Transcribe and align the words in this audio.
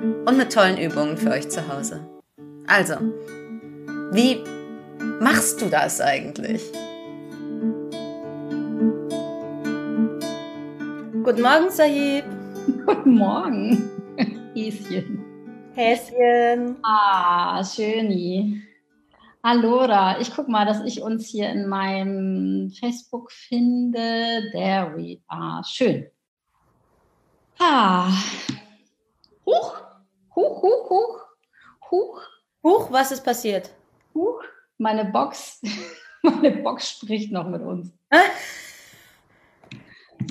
und 0.00 0.36
mit 0.36 0.52
tollen 0.52 0.78
Übungen 0.78 1.16
für 1.16 1.30
euch 1.30 1.48
zu 1.48 1.66
Hause. 1.68 2.08
Also, 2.66 2.94
wie 4.12 4.42
machst 5.20 5.60
du 5.60 5.68
das 5.68 6.00
eigentlich? 6.00 6.62
Guten 11.22 11.42
Morgen, 11.42 11.70
Sahib. 11.70 12.24
Guten 12.86 13.14
Morgen, 13.14 13.90
Häschen. 14.54 15.24
Häschen. 15.74 16.76
Ah, 16.82 17.62
schöni. 17.64 18.62
Allora, 19.42 20.20
ich 20.20 20.34
guck 20.34 20.48
mal, 20.48 20.66
dass 20.66 20.84
ich 20.84 21.02
uns 21.02 21.26
hier 21.26 21.48
in 21.50 21.66
meinem 21.66 22.70
Facebook 22.78 23.32
finde. 23.32 24.50
There 24.52 24.94
we 24.96 25.18
are. 25.28 25.62
Schön. 25.64 26.06
Ah. 27.58 28.10
Huch, 29.46 29.89
huch, 30.40 30.62
huch, 30.62 30.90
huch, 30.90 31.26
huch. 31.90 32.22
Huch, 32.62 32.90
was 32.90 33.12
ist 33.12 33.24
passiert? 33.24 33.70
Huch, 34.14 34.42
meine 34.78 35.04
Box, 35.06 35.60
meine 36.22 36.50
Box 36.62 36.90
spricht 36.90 37.32
noch 37.32 37.48
mit 37.48 37.62
uns. 37.62 37.92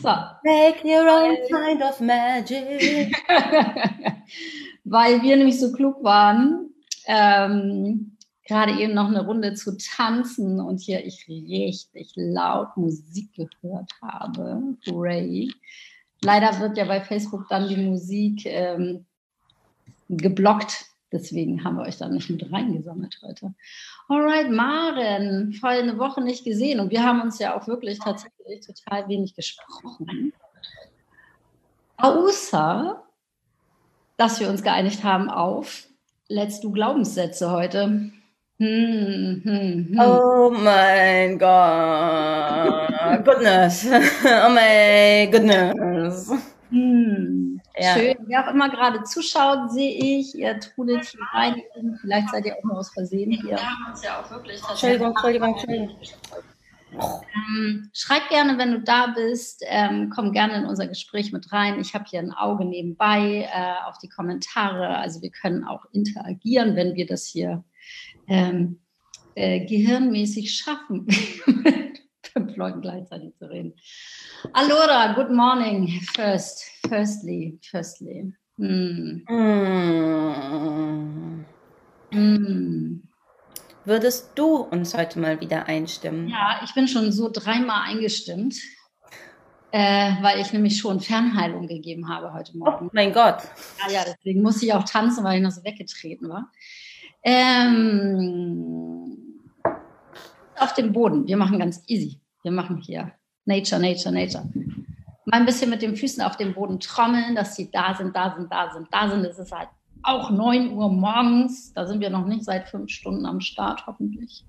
So. 0.02 0.10
Make 0.44 0.86
your 0.86 1.08
own 1.10 1.36
kind 1.48 1.82
of 1.82 2.00
magic. 2.00 3.16
Weil 4.84 5.22
wir 5.22 5.36
nämlich 5.36 5.60
so 5.60 5.72
klug 5.72 6.04
waren, 6.04 6.70
ähm, 7.08 8.16
gerade 8.48 8.80
eben 8.80 8.94
noch 8.94 9.08
eine 9.08 9.26
Runde 9.26 9.56
zu 9.56 9.78
tanzen 9.78 10.60
und 10.60 10.80
hier 10.80 11.06
ich 11.06 11.28
richtig 11.28 12.12
laut 12.16 12.78
Musik 12.78 13.34
gehört 13.34 13.92
habe. 14.02 14.78
Hooray. 14.88 15.52
Leider 16.22 16.60
wird 16.60 16.78
ja 16.78 16.86
bei 16.86 17.02
Facebook 17.02 17.48
dann 17.50 17.68
die 17.68 17.78
Musik 17.78 18.46
ähm, 18.46 19.06
geblockt. 20.10 20.86
Deswegen 21.12 21.64
haben 21.64 21.78
wir 21.78 21.84
euch 21.84 21.98
da 21.98 22.08
nicht 22.08 22.30
mit 22.30 22.52
reingesammelt 22.52 23.20
heute. 23.24 23.54
Alright, 24.08 24.52
Maren, 24.52 25.54
voll 25.54 25.72
eine 25.72 25.98
Woche 25.98 26.22
nicht 26.22 26.44
gesehen 26.44 26.80
und 26.80 26.92
wir 26.92 27.04
haben 27.04 27.22
uns 27.22 27.40
ja 27.40 27.58
auch 27.58 27.68
wirklich 27.68 28.00
tatsächlich 28.00 28.66
total 28.66 29.08
wenig 29.08 29.34
gesprochen. 29.34 30.34
Außer, 31.98 33.04
dass 34.18 34.40
wir 34.40 34.50
uns 34.50 34.62
geeinigt 34.62 35.04
haben 35.04 35.30
auf 35.30 35.88
Let's 36.28 36.62
Do 36.62 36.72
Glaubenssätze 36.72 37.50
heute. 37.50 38.12
Hm, 38.60 39.42
hm, 39.44 39.88
hm. 39.90 40.00
Oh 40.00 40.52
mein 40.52 41.40
Gott. 41.40 43.26
Goodness. 43.26 43.86
Oh 44.26 44.50
my 44.50 45.28
goodness. 45.32 46.32
Ja. 47.80 47.94
Schön. 47.94 48.16
Wer 48.28 48.46
auch 48.46 48.54
immer 48.54 48.70
gerade 48.70 49.04
zuschaut, 49.04 49.72
sehe 49.72 50.20
ich. 50.20 50.36
Ihr 50.36 50.60
trudelt 50.60 51.06
hier 51.06 51.22
rein. 51.34 51.62
Vielleicht 52.02 52.30
seid 52.30 52.46
ihr 52.46 52.56
auch 52.58 52.64
nur 52.64 52.78
aus 52.78 52.92
Versehen 52.92 53.32
hier. 53.32 53.52
Wir 53.52 53.70
haben 53.70 53.92
uns 53.92 54.04
ja 54.04 54.22
auch 54.22 54.30
wirklich 54.30 54.62
Entschuldigung, 54.70 55.10
Entschuldigung, 55.10 55.50
Entschuldigung. 55.54 55.98
Ähm, 56.92 57.90
schreib 57.94 58.30
gerne, 58.30 58.58
wenn 58.58 58.72
du 58.72 58.82
da 58.82 59.08
bist. 59.08 59.64
Ähm, 59.68 60.12
komm 60.14 60.34
gerne 60.34 60.56
in 60.56 60.66
unser 60.66 60.88
Gespräch 60.88 61.32
mit 61.32 61.52
rein. 61.52 61.80
Ich 61.80 61.94
habe 61.94 62.06
hier 62.10 62.20
ein 62.20 62.34
Auge 62.34 62.66
nebenbei 62.66 63.48
äh, 63.54 63.88
auf 63.88 63.98
die 64.00 64.10
Kommentare. 64.10 64.98
Also 64.98 65.22
wir 65.22 65.32
können 65.32 65.64
auch 65.64 65.86
interagieren, 65.92 66.76
wenn 66.76 66.96
wir 66.96 67.06
das 67.06 67.26
hier 67.26 67.64
ähm, 68.28 68.80
äh, 69.36 69.66
gehirnmäßig 69.66 70.54
schaffen, 70.54 71.08
fünf 72.34 72.56
Leuten 72.56 72.82
gleichzeitig 72.82 73.36
zu 73.38 73.50
reden. 73.50 73.74
Allora, 74.54 75.14
good 75.14 75.32
morning. 75.32 76.02
First, 76.16 76.64
firstly, 76.88 77.60
firstly. 77.62 78.32
Mm. 78.58 79.24
Mm. 79.30 81.46
Mm. 82.12 83.02
Würdest 83.86 84.32
du 84.36 84.58
uns 84.58 84.96
heute 84.96 85.20
mal 85.20 85.40
wieder 85.42 85.68
einstimmen? 85.68 86.28
Ja, 86.28 86.62
ich 86.64 86.74
bin 86.74 86.88
schon 86.88 87.12
so 87.12 87.30
dreimal 87.32 87.90
eingestimmt, 87.90 88.56
äh, 89.72 90.14
weil 90.22 90.40
ich 90.40 90.52
nämlich 90.54 90.78
schon 90.78 91.00
Fernheilung 91.00 91.68
gegeben 91.68 92.10
habe 92.10 92.34
heute 92.34 92.58
Morgen. 92.58 92.88
Oh 92.88 92.92
mein 92.94 93.14
Gott. 93.14 93.44
Ja, 93.88 93.92
ja, 93.92 94.04
deswegen 94.06 94.42
musste 94.42 94.66
ich 94.66 94.74
auch 94.74 94.84
tanzen, 94.84 95.24
weil 95.24 95.38
ich 95.38 95.44
noch 95.44 95.52
so 95.52 95.64
weggetreten 95.64 96.30
war. 96.30 96.52
Ähm, 97.24 99.39
auf 100.62 100.74
dem 100.74 100.94
Boden. 100.94 101.28
Wir 101.28 101.38
machen 101.38 101.60
ganz 101.60 101.84
easy. 101.88 102.20
Wir 102.44 102.52
machen 102.52 102.78
hier 102.78 103.12
Nature, 103.46 103.82
Nature, 103.82 104.14
Nature. 104.14 104.44
Mal 105.26 105.38
ein 105.38 105.46
bisschen 105.46 105.70
mit 105.70 105.82
den 105.82 105.96
Füßen 105.96 106.24
auf 106.24 106.38
dem 106.38 106.54
Boden 106.54 106.80
trommeln, 106.80 107.36
dass 107.36 107.56
sie 107.56 107.70
da 107.72 107.96
sind, 107.96 108.16
da 108.16 108.36
sind, 108.36 108.52
da 108.52 108.72
sind, 108.72 108.88
da 108.92 109.10
sind. 109.10 109.26
Es 109.26 109.38
ist 109.38 109.52
halt 109.52 109.70
auch 110.04 110.32
9 110.32 110.74
Uhr 110.74 110.90
morgens. 110.90 111.74
Da 111.74 111.86
sind 111.86 112.00
wir 112.00 112.10
noch 112.10 112.26
nicht 112.26 112.46
seit 112.46 112.68
fünf 112.68 112.90
Stunden 112.90 113.26
am 113.26 113.42
Start, 113.42 113.86
hoffentlich. 113.86 114.46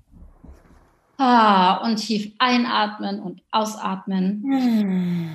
Ah, 1.18 1.84
und 1.84 1.96
tief 1.96 2.32
einatmen 2.38 3.20
und 3.20 3.42
ausatmen. 3.50 4.42
Hm 4.42 5.30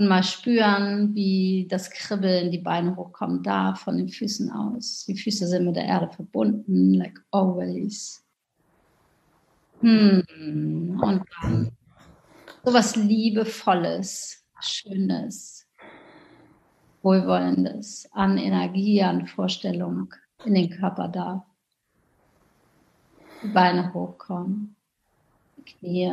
und 0.00 0.08
mal 0.08 0.22
spüren, 0.22 1.14
wie 1.14 1.66
das 1.68 1.90
Kribbeln, 1.90 2.50
die 2.50 2.58
Beine 2.58 2.96
hochkommen, 2.96 3.42
da 3.42 3.74
von 3.74 3.98
den 3.98 4.08
Füßen 4.08 4.50
aus. 4.50 5.04
Die 5.04 5.14
Füße 5.14 5.46
sind 5.46 5.66
mit 5.66 5.76
der 5.76 5.84
Erde 5.84 6.08
verbunden, 6.08 6.94
like 6.94 7.22
always. 7.30 8.24
Hm. 9.80 10.98
Und 11.02 11.22
dann 11.42 11.72
so 12.64 12.72
was 12.72 12.96
Liebevolles, 12.96 14.42
Schönes, 14.60 15.66
Wohlwollendes 17.02 18.08
an 18.12 18.38
Energie, 18.38 19.02
an 19.02 19.26
Vorstellung 19.26 20.14
in 20.46 20.54
den 20.54 20.70
Körper 20.70 21.08
da. 21.08 21.46
Die 23.42 23.48
Beine 23.48 23.92
hochkommen, 23.92 24.76
die 25.58 25.62
Knie. 25.62 26.10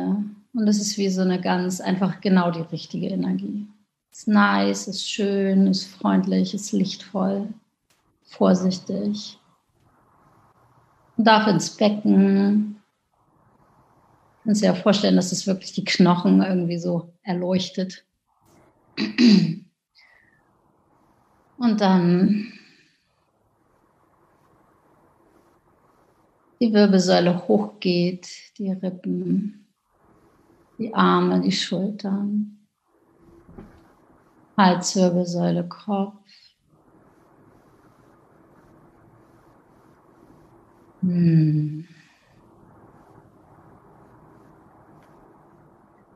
Und 0.52 0.68
es 0.68 0.78
ist 0.78 0.98
wie 0.98 1.08
so 1.08 1.22
eine 1.22 1.40
ganz 1.40 1.80
einfach 1.80 2.20
genau 2.20 2.50
die 2.50 2.60
richtige 2.60 3.08
Energie. 3.08 3.66
Ist 4.12 4.28
nice, 4.28 4.88
ist 4.88 5.08
schön, 5.08 5.66
ist 5.66 5.86
freundlich, 5.86 6.54
ist 6.54 6.72
lichtvoll, 6.72 7.52
vorsichtig. 8.24 9.38
Darf 11.16 11.46
ins 11.48 11.76
Becken. 11.76 12.80
Kannst 14.44 14.62
dir 14.62 14.66
ja 14.66 14.74
vorstellen, 14.74 15.16
dass 15.16 15.32
es 15.32 15.46
wirklich 15.46 15.72
die 15.72 15.84
Knochen 15.84 16.42
irgendwie 16.42 16.78
so 16.78 17.12
erleuchtet. 17.22 18.04
Und 21.58 21.80
dann 21.80 22.52
die 26.60 26.72
Wirbelsäule 26.72 27.46
hochgeht, 27.46 28.28
die 28.58 28.70
Rippen, 28.72 29.66
die 30.78 30.94
Arme, 30.94 31.40
die 31.40 31.52
Schultern. 31.52 32.67
Halswirbelsäule, 34.58 35.68
Kopf. 35.68 36.14
Hm. 41.00 41.86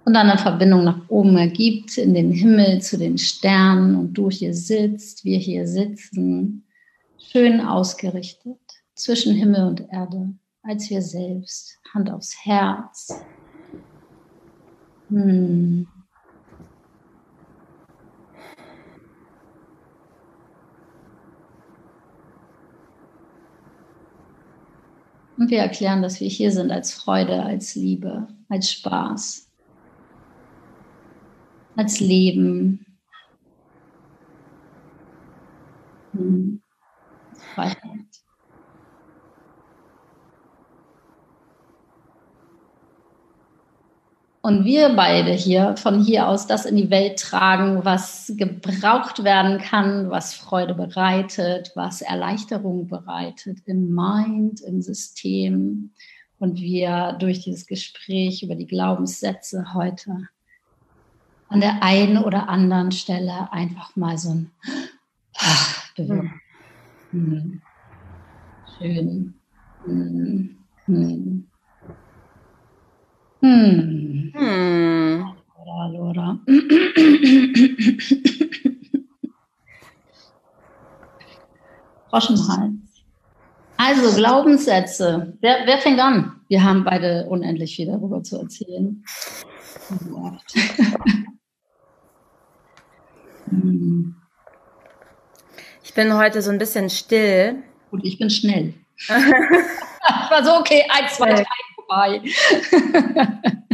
Und 0.05 0.15
dann 0.15 0.29
eine 0.29 0.39
Verbindung 0.39 0.83
nach 0.83 1.09
oben 1.09 1.39
ergibt, 1.39 1.97
in 1.97 2.15
den 2.15 2.33
Himmel 2.33 2.83
zu 2.83 2.99
den 2.99 3.17
Sternen 3.17 3.95
und 3.95 4.15
du 4.15 4.29
hier 4.29 4.53
sitzt, 4.53 5.25
wir 5.25 5.39
hier 5.39 5.69
sitzen, 5.69 6.67
schön 7.19 7.61
ausgerichtet 7.61 8.59
zwischen 8.97 9.37
Himmel 9.37 9.65
und 9.69 9.89
Erde, 9.93 10.35
als 10.65 10.91
wir 10.91 11.01
selbst, 11.01 11.79
Hand 11.95 12.11
aufs 12.11 12.35
Herz. 12.45 13.23
Hm. 15.09 15.87
Und 25.43 25.51
wir 25.51 25.59
erklären, 25.59 26.03
dass 26.03 26.21
wir 26.21 26.29
hier 26.29 26.53
sind 26.53 26.71
als 26.71 26.95
Freude, 26.95 27.43
als 27.43 27.75
Liebe, 27.75 28.29
als 28.49 28.71
Spaß, 28.71 29.51
als 31.75 31.99
Leben. 31.99 32.87
Hm. 36.13 36.63
Weiter. 37.57 37.89
Und 44.45 44.65
wir 44.65 44.97
beide 44.97 45.31
hier 45.31 45.77
von 45.77 46.03
hier 46.03 46.27
aus 46.27 46.49
das 46.49 46.67
in 46.67 46.75
die 46.75 46.91
Welt 46.91 47.21
tragen, 47.21 47.85
was 47.85 48.33
gebraucht 48.37 49.23
werden 49.23 49.59
kann, 49.59 50.11
was 50.11 50.35
Freude 50.35 50.75
bereitet, 50.75 51.71
was 51.77 52.03
Erleichterung 52.03 52.89
bereitet 52.89 53.59
im 53.67 53.95
Mind, 53.95 54.61
im 54.63 54.83
System. 54.83 55.93
Und 56.41 56.61
wir 56.61 57.17
durch 57.21 57.45
dieses 57.45 57.69
Gespräch 57.69 58.43
über 58.43 58.57
die 58.57 58.67
Glaubenssätze 58.67 59.75
heute 59.75 60.29
an 61.49 61.61
der 61.61 61.81
einen 61.85 62.19
oder 62.19 62.49
anderen 62.49 62.91
Stelle 62.91 63.53
einfach 63.53 63.95
mal 63.95 64.19
so 64.19 64.31
ein 64.31 64.51
Bewegung. 65.97 66.33
Hm. 67.13 67.63
Schön. 68.77 69.35
Hm. 69.85 70.57
Hm. 70.87 70.97
Hm. 70.97 71.47
Hm. 73.41 74.02
Lora. 76.47 76.63
Frosch 82.11 82.31
im 82.31 82.49
Hals. 82.49 82.73
Also 83.79 84.15
Glaubenssätze. 84.17 85.37
Wer, 85.41 85.67
wer 85.67 85.79
fängt 85.79 85.99
an? 85.99 86.41
Wir 86.49 86.63
haben 86.63 86.85
beide 86.85 87.27
unendlich 87.29 87.75
viel 87.75 87.87
darüber 87.87 88.23
zu 88.23 88.39
erzählen. 88.39 89.03
Ich 95.83 95.95
bin 95.95 96.15
heute 96.15 96.43
so 96.43 96.51
ein 96.51 96.59
bisschen 96.59 96.91
still. 96.91 97.63
Und 97.91 98.05
ich 98.05 98.19
bin 98.19 98.31
schnell. 98.31 98.75
ich 99.09 99.09
war 99.09 100.45
so, 100.45 100.53
okay, 100.57 100.85
eins, 100.89 101.17
zwei, 101.17 101.33
drei, 101.33 101.47
vorbei. 101.77 102.23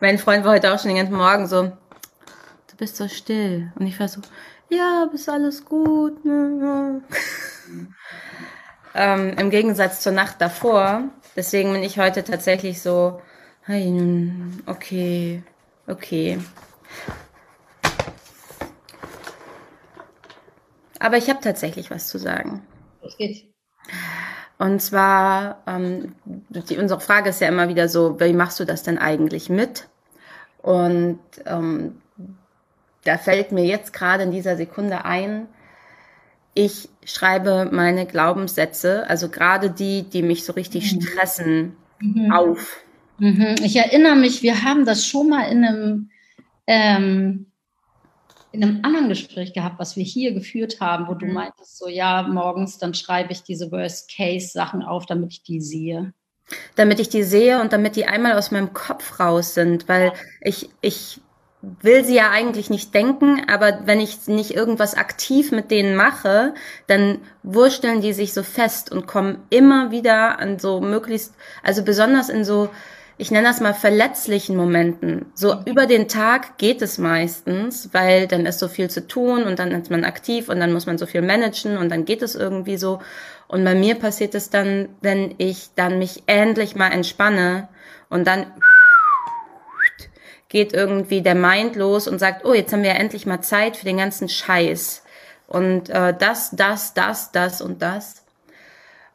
mein 0.00 0.18
Freund 0.18 0.44
war 0.44 0.52
heute 0.52 0.72
auch 0.72 0.78
schon 0.78 0.88
den 0.88 0.98
ganzen 0.98 1.16
Morgen 1.16 1.46
so, 1.46 1.64
du 1.64 2.76
bist 2.76 2.96
so 2.96 3.08
still. 3.08 3.72
Und 3.76 3.86
ich 3.86 3.98
war 3.98 4.08
so, 4.08 4.20
ja, 4.68 5.08
bist 5.10 5.28
alles 5.28 5.64
gut. 5.64 6.24
Ne? 6.24 7.02
ähm, 8.94 9.34
Im 9.38 9.50
Gegensatz 9.50 10.00
zur 10.00 10.12
Nacht 10.12 10.40
davor. 10.40 11.04
Deswegen 11.36 11.72
bin 11.72 11.82
ich 11.82 11.98
heute 11.98 12.24
tatsächlich 12.24 12.82
so, 12.82 13.20
okay, 14.66 15.42
okay. 15.86 16.38
Aber 21.00 21.16
ich 21.16 21.28
habe 21.30 21.40
tatsächlich 21.40 21.90
was 21.90 22.08
zu 22.08 22.18
sagen. 22.18 22.66
Was 23.02 23.16
geht's? 23.16 23.42
Und 24.58 24.82
zwar, 24.82 25.62
ähm, 25.66 26.14
die, 26.24 26.78
unsere 26.78 27.00
Frage 27.00 27.30
ist 27.30 27.40
ja 27.40 27.48
immer 27.48 27.68
wieder 27.68 27.88
so, 27.88 28.18
wie 28.20 28.32
machst 28.32 28.58
du 28.58 28.64
das 28.64 28.82
denn 28.82 28.98
eigentlich 28.98 29.48
mit? 29.48 29.88
Und 30.62 31.20
ähm, 31.46 32.00
da 33.04 33.16
fällt 33.18 33.52
mir 33.52 33.64
jetzt 33.64 33.92
gerade 33.92 34.24
in 34.24 34.32
dieser 34.32 34.56
Sekunde 34.56 35.04
ein, 35.04 35.46
ich 36.54 36.88
schreibe 37.04 37.68
meine 37.70 38.04
Glaubenssätze, 38.04 39.08
also 39.08 39.28
gerade 39.28 39.70
die, 39.70 40.02
die 40.02 40.22
mich 40.22 40.44
so 40.44 40.52
richtig 40.54 40.92
mhm. 40.92 41.00
stressen, 41.02 41.76
mhm. 42.00 42.32
auf. 42.32 42.78
Mhm. 43.18 43.54
Ich 43.62 43.76
erinnere 43.76 44.16
mich, 44.16 44.42
wir 44.42 44.64
haben 44.64 44.84
das 44.84 45.06
schon 45.06 45.28
mal 45.28 45.50
in 45.50 45.64
einem 45.64 46.10
ähm, 46.66 47.46
in 48.52 48.62
einem 48.62 48.80
anderen 48.82 49.08
Gespräch 49.08 49.52
gehabt, 49.52 49.78
was 49.78 49.96
wir 49.96 50.04
hier 50.04 50.32
geführt 50.32 50.80
haben, 50.80 51.08
wo 51.08 51.14
du 51.14 51.26
mhm. 51.26 51.34
meintest, 51.34 51.78
so 51.78 51.88
ja, 51.88 52.22
morgens 52.22 52.78
dann 52.78 52.94
schreibe 52.94 53.32
ich 53.32 53.42
diese 53.42 53.70
Worst-Case-Sachen 53.70 54.82
auf, 54.82 55.06
damit 55.06 55.32
ich 55.32 55.42
die 55.42 55.60
sehe. 55.60 56.12
Damit 56.76 56.98
ich 56.98 57.10
die 57.10 57.24
sehe 57.24 57.60
und 57.60 57.72
damit 57.72 57.96
die 57.96 58.06
einmal 58.06 58.32
aus 58.32 58.50
meinem 58.50 58.72
Kopf 58.72 59.20
raus 59.20 59.54
sind, 59.54 59.86
weil 59.88 60.12
ich, 60.40 60.70
ich 60.80 61.20
will 61.60 62.04
sie 62.04 62.14
ja 62.14 62.30
eigentlich 62.30 62.70
nicht 62.70 62.94
denken, 62.94 63.42
aber 63.48 63.80
wenn 63.84 64.00
ich 64.00 64.28
nicht 64.28 64.52
irgendwas 64.52 64.94
aktiv 64.94 65.50
mit 65.50 65.70
denen 65.70 65.96
mache, 65.96 66.54
dann 66.86 67.18
wursteln 67.42 68.00
die 68.00 68.12
sich 68.12 68.32
so 68.32 68.42
fest 68.42 68.92
und 68.92 69.06
kommen 69.06 69.42
immer 69.50 69.90
wieder 69.90 70.38
an 70.38 70.58
so 70.58 70.80
möglichst, 70.80 71.34
also 71.62 71.82
besonders 71.82 72.28
in 72.28 72.44
so 72.44 72.70
ich 73.20 73.32
nenne 73.32 73.48
das 73.48 73.60
mal 73.60 73.74
verletzlichen 73.74 74.56
Momenten. 74.56 75.26
So 75.34 75.56
über 75.64 75.86
den 75.86 76.06
Tag 76.06 76.56
geht 76.56 76.80
es 76.82 76.98
meistens, 76.98 77.90
weil 77.92 78.28
dann 78.28 78.46
ist 78.46 78.60
so 78.60 78.68
viel 78.68 78.88
zu 78.88 79.06
tun 79.06 79.42
und 79.42 79.58
dann 79.58 79.72
ist 79.72 79.90
man 79.90 80.04
aktiv 80.04 80.48
und 80.48 80.60
dann 80.60 80.72
muss 80.72 80.86
man 80.86 80.98
so 80.98 81.06
viel 81.06 81.22
managen 81.22 81.78
und 81.78 81.88
dann 81.88 82.04
geht 82.04 82.22
es 82.22 82.36
irgendwie 82.36 82.76
so. 82.76 83.00
Und 83.48 83.64
bei 83.64 83.74
mir 83.74 83.96
passiert 83.96 84.36
es 84.36 84.50
dann, 84.50 84.88
wenn 85.00 85.34
ich 85.38 85.70
dann 85.74 85.98
mich 85.98 86.22
endlich 86.26 86.76
mal 86.76 86.92
entspanne 86.92 87.68
und 88.08 88.24
dann 88.24 88.46
geht 90.48 90.72
irgendwie 90.72 91.20
der 91.20 91.34
Mind 91.34 91.74
los 91.74 92.06
und 92.06 92.20
sagt, 92.20 92.44
oh, 92.44 92.54
jetzt 92.54 92.72
haben 92.72 92.84
wir 92.84 92.90
ja 92.90 92.96
endlich 92.96 93.26
mal 93.26 93.40
Zeit 93.40 93.76
für 93.76 93.84
den 93.84 93.98
ganzen 93.98 94.28
Scheiß. 94.28 95.02
Und 95.48 95.90
äh, 95.90 96.14
das, 96.16 96.50
das, 96.52 96.94
das, 96.94 97.32
das 97.32 97.60
und 97.60 97.82
das 97.82 98.22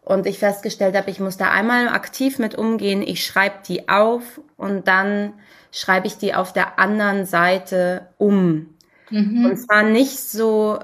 und 0.05 0.25
ich 0.25 0.39
festgestellt 0.39 0.95
habe, 0.95 1.09
ich 1.09 1.19
muss 1.19 1.37
da 1.37 1.51
einmal 1.51 1.87
aktiv 1.89 2.39
mit 2.39 2.55
umgehen. 2.55 3.01
Ich 3.01 3.25
schreibe 3.25 3.55
die 3.67 3.87
auf 3.87 4.41
und 4.57 4.87
dann 4.87 5.33
schreibe 5.71 6.07
ich 6.07 6.17
die 6.17 6.33
auf 6.35 6.53
der 6.53 6.77
anderen 6.77 7.25
Seite 7.25 8.09
um. 8.17 8.75
Mhm. 9.09 9.45
Und 9.45 9.57
zwar 9.57 9.83
nicht 9.83 10.19
so 10.19 10.79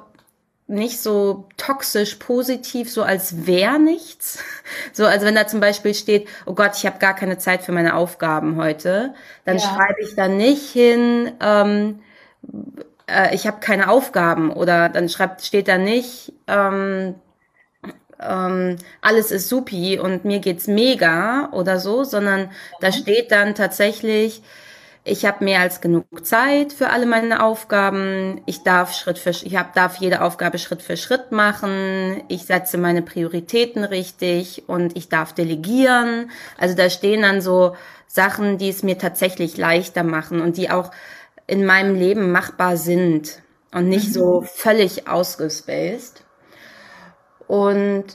nicht 0.69 1.01
so 1.01 1.49
toxisch 1.57 2.15
positiv, 2.15 2.91
so 2.91 3.01
als 3.01 3.47
wäre 3.47 3.79
nichts. 3.79 4.43
So, 4.93 5.05
also 5.05 5.25
wenn 5.25 5.33
da 5.33 5.47
zum 5.47 5.61
Beispiel 5.61 5.95
steht, 5.95 6.27
oh 6.45 6.53
Gott, 6.53 6.73
ich 6.75 6.85
habe 6.85 6.99
gar 6.99 7.15
keine 7.15 7.39
Zeit 7.39 7.63
für 7.63 7.71
meine 7.71 7.95
Aufgaben 7.95 8.55
heute, 8.55 9.15
dann 9.43 9.57
ja. 9.57 9.63
schreibe 9.63 10.01
ich 10.01 10.13
da 10.15 10.27
nicht 10.27 10.69
hin, 10.69 11.31
ähm, 11.41 12.01
äh, 13.07 13.33
ich 13.33 13.47
habe 13.47 13.59
keine 13.61 13.89
Aufgaben 13.89 14.51
oder 14.51 14.89
dann 14.89 15.09
schreibt, 15.09 15.41
steht 15.41 15.67
da 15.67 15.79
nicht, 15.79 16.33
ähm, 16.47 17.15
ähm, 18.21 18.77
alles 19.01 19.31
ist 19.31 19.49
supi 19.49 19.99
und 19.99 20.25
mir 20.25 20.39
geht's 20.39 20.67
mega 20.67 21.49
oder 21.51 21.79
so, 21.79 22.03
sondern 22.03 22.51
da 22.81 22.91
steht 22.91 23.31
dann 23.31 23.55
tatsächlich, 23.55 24.41
ich 25.05 25.25
habe 25.25 25.43
mehr 25.43 25.61
als 25.61 25.81
genug 25.81 26.25
Zeit 26.25 26.73
für 26.73 26.89
alle 26.89 27.05
meine 27.05 27.43
Aufgaben. 27.43 28.41
Ich 28.45 28.63
darf 28.63 28.93
Schritt 28.93 29.17
für 29.17 29.29
ich 29.29 29.55
hab, 29.55 29.73
darf 29.73 29.95
jede 29.95 30.21
Aufgabe 30.21 30.59
Schritt 30.59 30.81
für 30.81 30.97
Schritt 30.97 31.31
machen. 31.31 32.21
Ich 32.27 32.45
setze 32.45 32.77
meine 32.77 33.01
Prioritäten 33.01 33.85
richtig 33.85 34.63
und 34.67 34.97
ich 34.97 35.09
darf 35.09 35.33
delegieren. 35.33 36.29
Also 36.57 36.75
da 36.75 36.89
stehen 36.89 37.21
dann 37.21 37.41
so 37.41 37.75
Sachen, 38.07 38.57
die 38.57 38.69
es 38.69 38.83
mir 38.83 38.97
tatsächlich 38.97 39.57
leichter 39.57 40.03
machen 40.03 40.41
und 40.41 40.57
die 40.57 40.69
auch 40.69 40.91
in 41.47 41.65
meinem 41.65 41.95
Leben 41.95 42.31
machbar 42.31 42.77
sind 42.77 43.41
und 43.71 43.87
nicht 43.87 44.13
so 44.13 44.41
mhm. 44.41 44.45
völlig 44.45 45.07
ausgespaced. 45.07 46.23
Und 47.49 48.05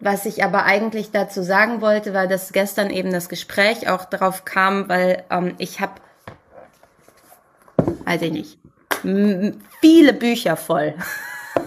was 0.00 0.26
ich 0.26 0.42
aber 0.42 0.64
eigentlich 0.64 1.12
dazu 1.12 1.40
sagen 1.40 1.80
wollte, 1.80 2.12
war, 2.14 2.26
dass 2.26 2.52
gestern 2.52 2.90
eben 2.90 3.12
das 3.12 3.28
Gespräch 3.28 3.88
auch 3.88 4.04
darauf 4.06 4.44
kam, 4.44 4.88
weil 4.88 5.22
ähm, 5.30 5.54
ich 5.58 5.78
habe, 5.78 5.92
weiß 8.04 8.22
ich 8.22 8.32
nicht, 8.32 8.58
viele 9.80 10.12
Bücher 10.12 10.56
voll 10.56 10.96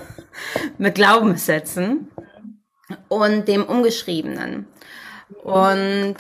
mit 0.77 0.95
Glaubenssätzen 0.95 2.11
und 3.07 3.47
dem 3.47 3.63
Umgeschriebenen. 3.63 4.67
Und 5.43 6.17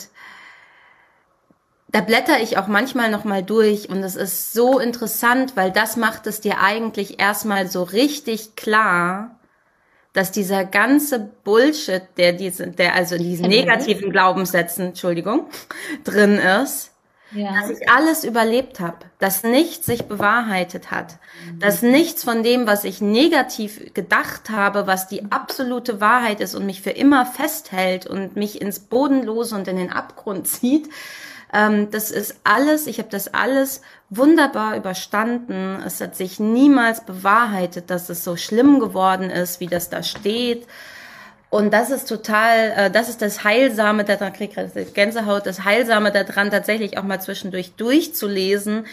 da 1.89 1.99
blätter 1.99 2.39
ich 2.41 2.57
auch 2.57 2.67
manchmal 2.67 3.11
noch 3.11 3.25
mal 3.25 3.43
durch 3.43 3.89
und 3.89 4.01
es 4.01 4.15
ist 4.15 4.53
so 4.53 4.79
interessant, 4.79 5.57
weil 5.57 5.71
das 5.71 5.97
macht 5.97 6.25
es 6.25 6.39
dir 6.39 6.61
eigentlich 6.61 7.19
erstmal 7.19 7.67
so 7.67 7.83
richtig 7.83 8.55
klar, 8.55 9.36
dass 10.17 10.31
dieser 10.31 10.65
ganze 10.65 11.19
Bullshit, 11.43 12.01
der 12.17 12.33
diese, 12.33 12.65
der 12.65 12.95
also 12.95 13.13
in 13.13 13.21
diesen 13.21 13.49
negativen 13.49 14.09
Glaubenssätzen, 14.09 14.87
Entschuldigung, 14.87 15.45
drin 16.03 16.39
ist, 16.39 16.89
ja. 17.33 17.53
dass 17.53 17.69
ich 17.69 17.87
alles 17.87 18.23
überlebt 18.23 18.79
habe, 18.79 18.97
dass 19.19 19.43
nichts 19.43 19.85
sich 19.85 20.05
bewahrheitet 20.05 20.89
hat, 20.89 21.19
mhm. 21.45 21.59
dass 21.59 21.83
nichts 21.83 22.23
von 22.23 22.41
dem, 22.41 22.65
was 22.65 22.83
ich 22.83 22.99
negativ 22.99 23.93
gedacht 23.93 24.49
habe, 24.49 24.87
was 24.87 25.07
die 25.07 25.31
absolute 25.31 26.01
Wahrheit 26.01 26.41
ist 26.41 26.55
und 26.55 26.65
mich 26.65 26.81
für 26.81 26.89
immer 26.89 27.27
festhält 27.27 28.07
und 28.07 28.35
mich 28.35 28.59
ins 28.59 28.79
Bodenlose 28.79 29.53
und 29.53 29.67
in 29.67 29.77
den 29.77 29.91
Abgrund 29.91 30.47
zieht, 30.47 30.89
ähm, 31.53 31.89
das 31.91 32.11
ist 32.11 32.39
alles, 32.43 32.87
ich 32.87 32.99
habe 32.99 33.09
das 33.09 33.33
alles 33.33 33.81
wunderbar 34.09 34.75
überstanden. 34.75 35.81
Es 35.85 36.01
hat 36.01 36.15
sich 36.15 36.39
niemals 36.39 37.05
bewahrheitet, 37.05 37.89
dass 37.89 38.09
es 38.09 38.23
so 38.23 38.35
schlimm 38.35 38.79
geworden 38.79 39.29
ist, 39.29 39.59
wie 39.59 39.67
das 39.67 39.89
da 39.89 40.03
steht. 40.03 40.67
Und 41.49 41.73
das 41.73 41.91
ist 41.91 42.09
total, 42.09 42.73
äh, 42.75 42.91
das 42.91 43.07
ist 43.07 43.21
das 43.21 43.43
Heilsame 43.43 44.03
daran, 44.03 44.33
krieg 44.33 44.53
Gänsehaut, 44.93 45.45
das 45.45 45.63
Heilsame 45.63 46.11
daran, 46.11 46.51
tatsächlich 46.51 46.97
auch 46.97 47.03
mal 47.03 47.21
zwischendurch 47.21 47.73
durchzulesen. 47.75 48.85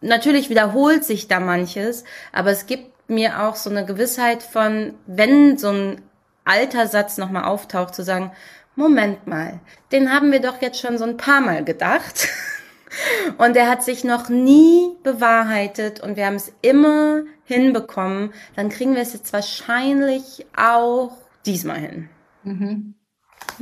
Natürlich 0.00 0.48
wiederholt 0.48 1.04
sich 1.04 1.28
da 1.28 1.40
manches, 1.40 2.04
aber 2.32 2.50
es 2.50 2.64
gibt 2.64 3.10
mir 3.10 3.42
auch 3.42 3.56
so 3.56 3.68
eine 3.68 3.84
Gewissheit 3.84 4.42
von, 4.42 4.94
wenn 5.06 5.58
so 5.58 5.68
ein 5.68 6.02
alter 6.44 6.86
Satz 6.86 7.18
nochmal 7.18 7.44
auftaucht, 7.44 7.94
zu 7.94 8.02
sagen, 8.02 8.32
Moment 8.80 9.26
mal, 9.26 9.60
den 9.92 10.10
haben 10.10 10.32
wir 10.32 10.40
doch 10.40 10.62
jetzt 10.62 10.80
schon 10.80 10.96
so 10.96 11.04
ein 11.04 11.18
paar 11.18 11.42
Mal 11.42 11.64
gedacht. 11.64 12.28
Und 13.38 13.54
er 13.56 13.68
hat 13.68 13.84
sich 13.84 14.04
noch 14.04 14.30
nie 14.30 14.96
bewahrheitet 15.04 16.00
und 16.00 16.16
wir 16.16 16.26
haben 16.26 16.34
es 16.34 16.52
immer 16.60 17.22
hinbekommen. 17.44 18.32
Dann 18.56 18.68
kriegen 18.68 18.94
wir 18.94 19.02
es 19.02 19.12
jetzt 19.12 19.32
wahrscheinlich 19.32 20.44
auch 20.56 21.16
diesmal 21.46 21.78
hin. 21.78 22.08
Mhm. 22.42 22.94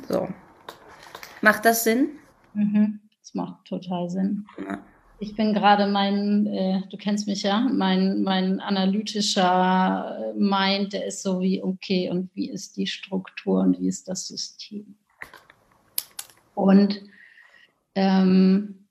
So. 0.08 0.28
Macht 1.42 1.66
das 1.66 1.84
Sinn? 1.84 2.08
Mhm. 2.54 3.00
Das 3.20 3.34
macht 3.34 3.66
total 3.66 4.08
Sinn. 4.08 4.46
Ja. 4.66 4.78
Ich 5.18 5.37
bin 5.37 5.52
gerade 5.52 5.88
mein, 5.88 6.46
äh, 6.46 6.82
du 6.88 6.96
kennst 6.96 7.26
mich 7.26 7.42
ja, 7.42 7.68
mein, 7.70 8.22
mein 8.22 8.60
analytischer 8.60 10.32
Mind, 10.37 10.94
der 10.94 11.04
ist 11.06 11.22
so 11.22 11.40
wie, 11.40 11.62
okay, 11.62 12.08
und 12.08 12.30
wie 12.34 12.48
ist 12.48 12.78
die 12.78 12.87
Struktur 12.87 13.60
und 13.60 13.78
wie 13.78 13.88
ist 13.88 14.08
das 14.08 14.28
System? 14.28 14.96
Und 16.58 17.00
ähm, 17.94 18.86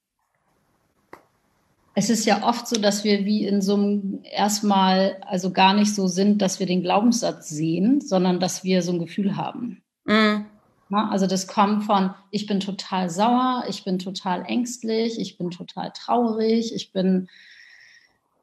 es 1.96 2.10
ist 2.10 2.26
ja 2.26 2.48
oft 2.48 2.68
so, 2.68 2.80
dass 2.80 3.04
wir 3.04 3.26
wie 3.26 3.46
in 3.46 3.62
so 3.62 3.76
einem 3.76 4.20
erstmal, 4.24 5.18
also 5.26 5.52
gar 5.52 5.74
nicht 5.74 5.94
so 5.94 6.08
sind, 6.08 6.42
dass 6.42 6.60
wir 6.60 6.66
den 6.66 6.82
Glaubenssatz 6.82 7.50
sehen, 7.50 8.00
sondern 8.02 8.40
dass 8.40 8.64
wir 8.64 8.82
so 8.82 8.94
ein 8.94 9.00
Gefühl 9.00 9.36
haben. 9.36 9.82
Mhm. 10.06 10.46
Na, 10.90 11.10
also 11.12 11.28
das 11.28 11.48
kommt 11.48 11.84
von, 11.84 12.14
ich 12.32 12.46
bin 12.46 12.62
total 12.62 13.10
sauer, 13.10 13.66
ich 13.68 13.84
bin 13.84 14.00
total 14.00 14.46
ängstlich, 14.46 15.20
ich 15.20 15.38
bin 15.38 15.52
total 15.52 15.92
traurig, 15.92 16.74
ich 16.74 16.94
bin 16.94 17.28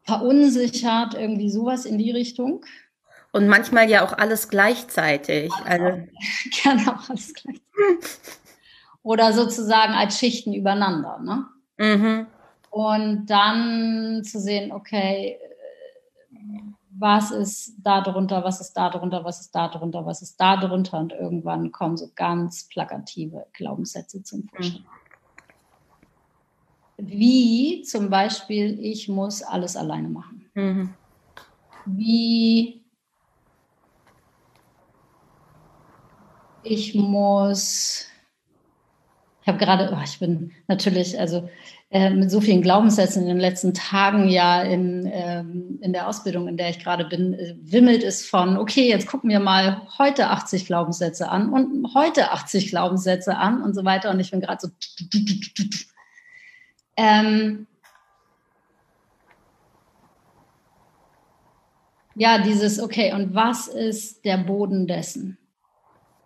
verunsichert, 0.03 1.15
irgendwie 1.15 1.49
sowas 1.49 1.87
in 1.87 1.97
die 1.97 2.11
Richtung. 2.11 2.67
Und 3.33 3.49
manchmal 3.49 3.89
ja 3.89 4.05
auch 4.05 4.13
alles 4.13 4.51
gleichzeitig. 4.51 5.51
Also. 5.65 6.03
Gerne 6.63 6.95
auch 6.95 7.09
alles 7.09 7.33
gleichzeitig. 7.33 7.63
Oder 9.05 9.33
sozusagen 9.33 9.93
als 9.93 10.19
Schichten 10.19 10.53
übereinander. 10.53 11.21
Ne? 11.21 11.47
Mhm. 11.77 12.27
Und 12.71 13.27
dann 13.27 14.25
zu 14.25 14.41
sehen, 14.41 14.73
okay, 14.73 15.39
was 16.99 17.31
ist 17.31 17.75
da 17.83 18.01
drunter, 18.01 18.43
was 18.45 18.61
ist 18.61 18.73
da 18.73 18.89
drunter, 18.89 19.25
was 19.25 19.41
ist 19.41 19.55
da 19.55 19.69
drunter, 19.69 20.07
was 20.07 20.23
ist 20.23 20.41
da 20.41 20.57
drunter 20.57 20.99
und 20.99 21.13
irgendwann 21.13 21.71
kommen 21.71 21.97
so 21.97 22.11
ganz 22.15 22.67
plakative 22.69 23.47
Glaubenssätze 23.53 24.23
zum 24.23 24.45
Vorschein. 24.45 24.85
Mhm. 26.97 27.09
Wie 27.09 27.83
zum 27.83 28.09
Beispiel, 28.09 28.79
ich 28.81 29.09
muss 29.09 29.43
alles 29.43 29.77
alleine 29.77 30.09
machen. 30.09 30.51
Mhm. 30.55 30.95
Wie 31.85 32.85
ich 36.63 36.95
muss, 36.95 38.07
ich 39.45 39.49
habe 39.49 39.59
gerade, 39.59 39.95
oh, 39.95 40.01
ich 40.03 40.19
bin 40.19 40.53
natürlich, 40.69 41.21
also 41.21 41.51
äh, 41.91 42.09
mit 42.09 42.31
so 42.31 42.41
vielen 42.41 42.63
Glaubenssätzen 42.63 43.25
in 43.25 43.29
den 43.29 43.39
letzten 43.39 43.75
Tagen 43.75 44.31
ja 44.31 44.63
in, 44.63 45.07
ähm, 45.13 45.79
in 45.83 45.93
der 45.93 46.09
Ausbildung, 46.09 46.49
in 46.49 46.57
der 46.57 46.71
ich 46.71 46.79
gerade 46.79 47.05
bin, 47.05 47.35
äh, 47.35 47.55
wimmelt 47.61 48.03
es 48.03 48.27
von, 48.27 48.57
okay, 48.57 48.89
jetzt 48.89 49.07
gucken 49.07 49.29
wir 49.29 49.41
mal 49.41 49.83
heute 49.99 50.31
80 50.31 50.65
Glaubenssätze 50.65 51.29
an 51.29 51.53
und 51.53 51.95
heute 51.95 52.33
80 52.33 52.71
Glaubenssätze 52.71 53.37
an 53.37 53.63
und 53.63 53.75
so 53.75 53.85
weiter. 53.85 54.11
Und 54.11 54.21
ich 54.21 54.31
bin 54.31 54.41
gerade 54.41 54.61
so. 54.63 54.69
Ähm, 56.97 57.67
ja, 62.15 62.39
dieses, 62.39 62.81
okay, 62.81 63.13
und 63.13 63.35
was 63.35 63.69
ist 63.69 64.25
der 64.25 64.39
Boden 64.39 64.87
dessen? 64.87 65.37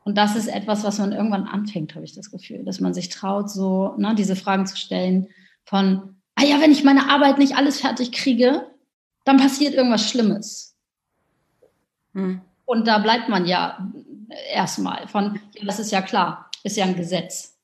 Und 0.09 0.15
das 0.15 0.37
ist 0.37 0.47
etwas, 0.49 0.85
was 0.85 0.99
man 0.99 1.13
irgendwann 1.13 1.47
anfängt, 1.47 1.95
habe 1.95 2.03
ich 2.07 2.15
das 2.15 2.31
Gefühl, 2.31 2.65
dass 2.65 2.81
man 2.81 2.95
sich 2.95 3.11
traut, 3.11 3.51
so 3.51 3.95
ne, 3.99 4.15
diese 4.15 4.37
Fragen 4.37 4.67
zu 4.67 4.75
stellen 4.75 5.29
von, 5.67 6.17
ah 6.35 6.45
ja, 6.45 6.63
wenn 6.63 6.73
ich 6.73 6.83
meine 6.83 7.11
Arbeit 7.11 7.37
nicht 7.37 7.59
alles 7.59 7.83
fertig 7.83 8.11
kriege, 8.11 8.67
dann 9.27 9.37
passiert 9.37 9.75
irgendwas 9.75 10.09
Schlimmes. 10.09 10.75
Hm. 12.15 12.41
Und 12.65 12.87
da 12.87 13.01
bleibt 13.01 13.29
man 13.29 13.45
ja 13.45 13.87
erstmal 14.51 15.09
von, 15.09 15.39
ja, 15.55 15.67
das 15.67 15.79
ist 15.79 15.93
ja 15.93 16.01
klar, 16.01 16.51
ist 16.65 16.79
ja 16.79 16.87
ein 16.87 16.97
Gesetz. 16.97 17.59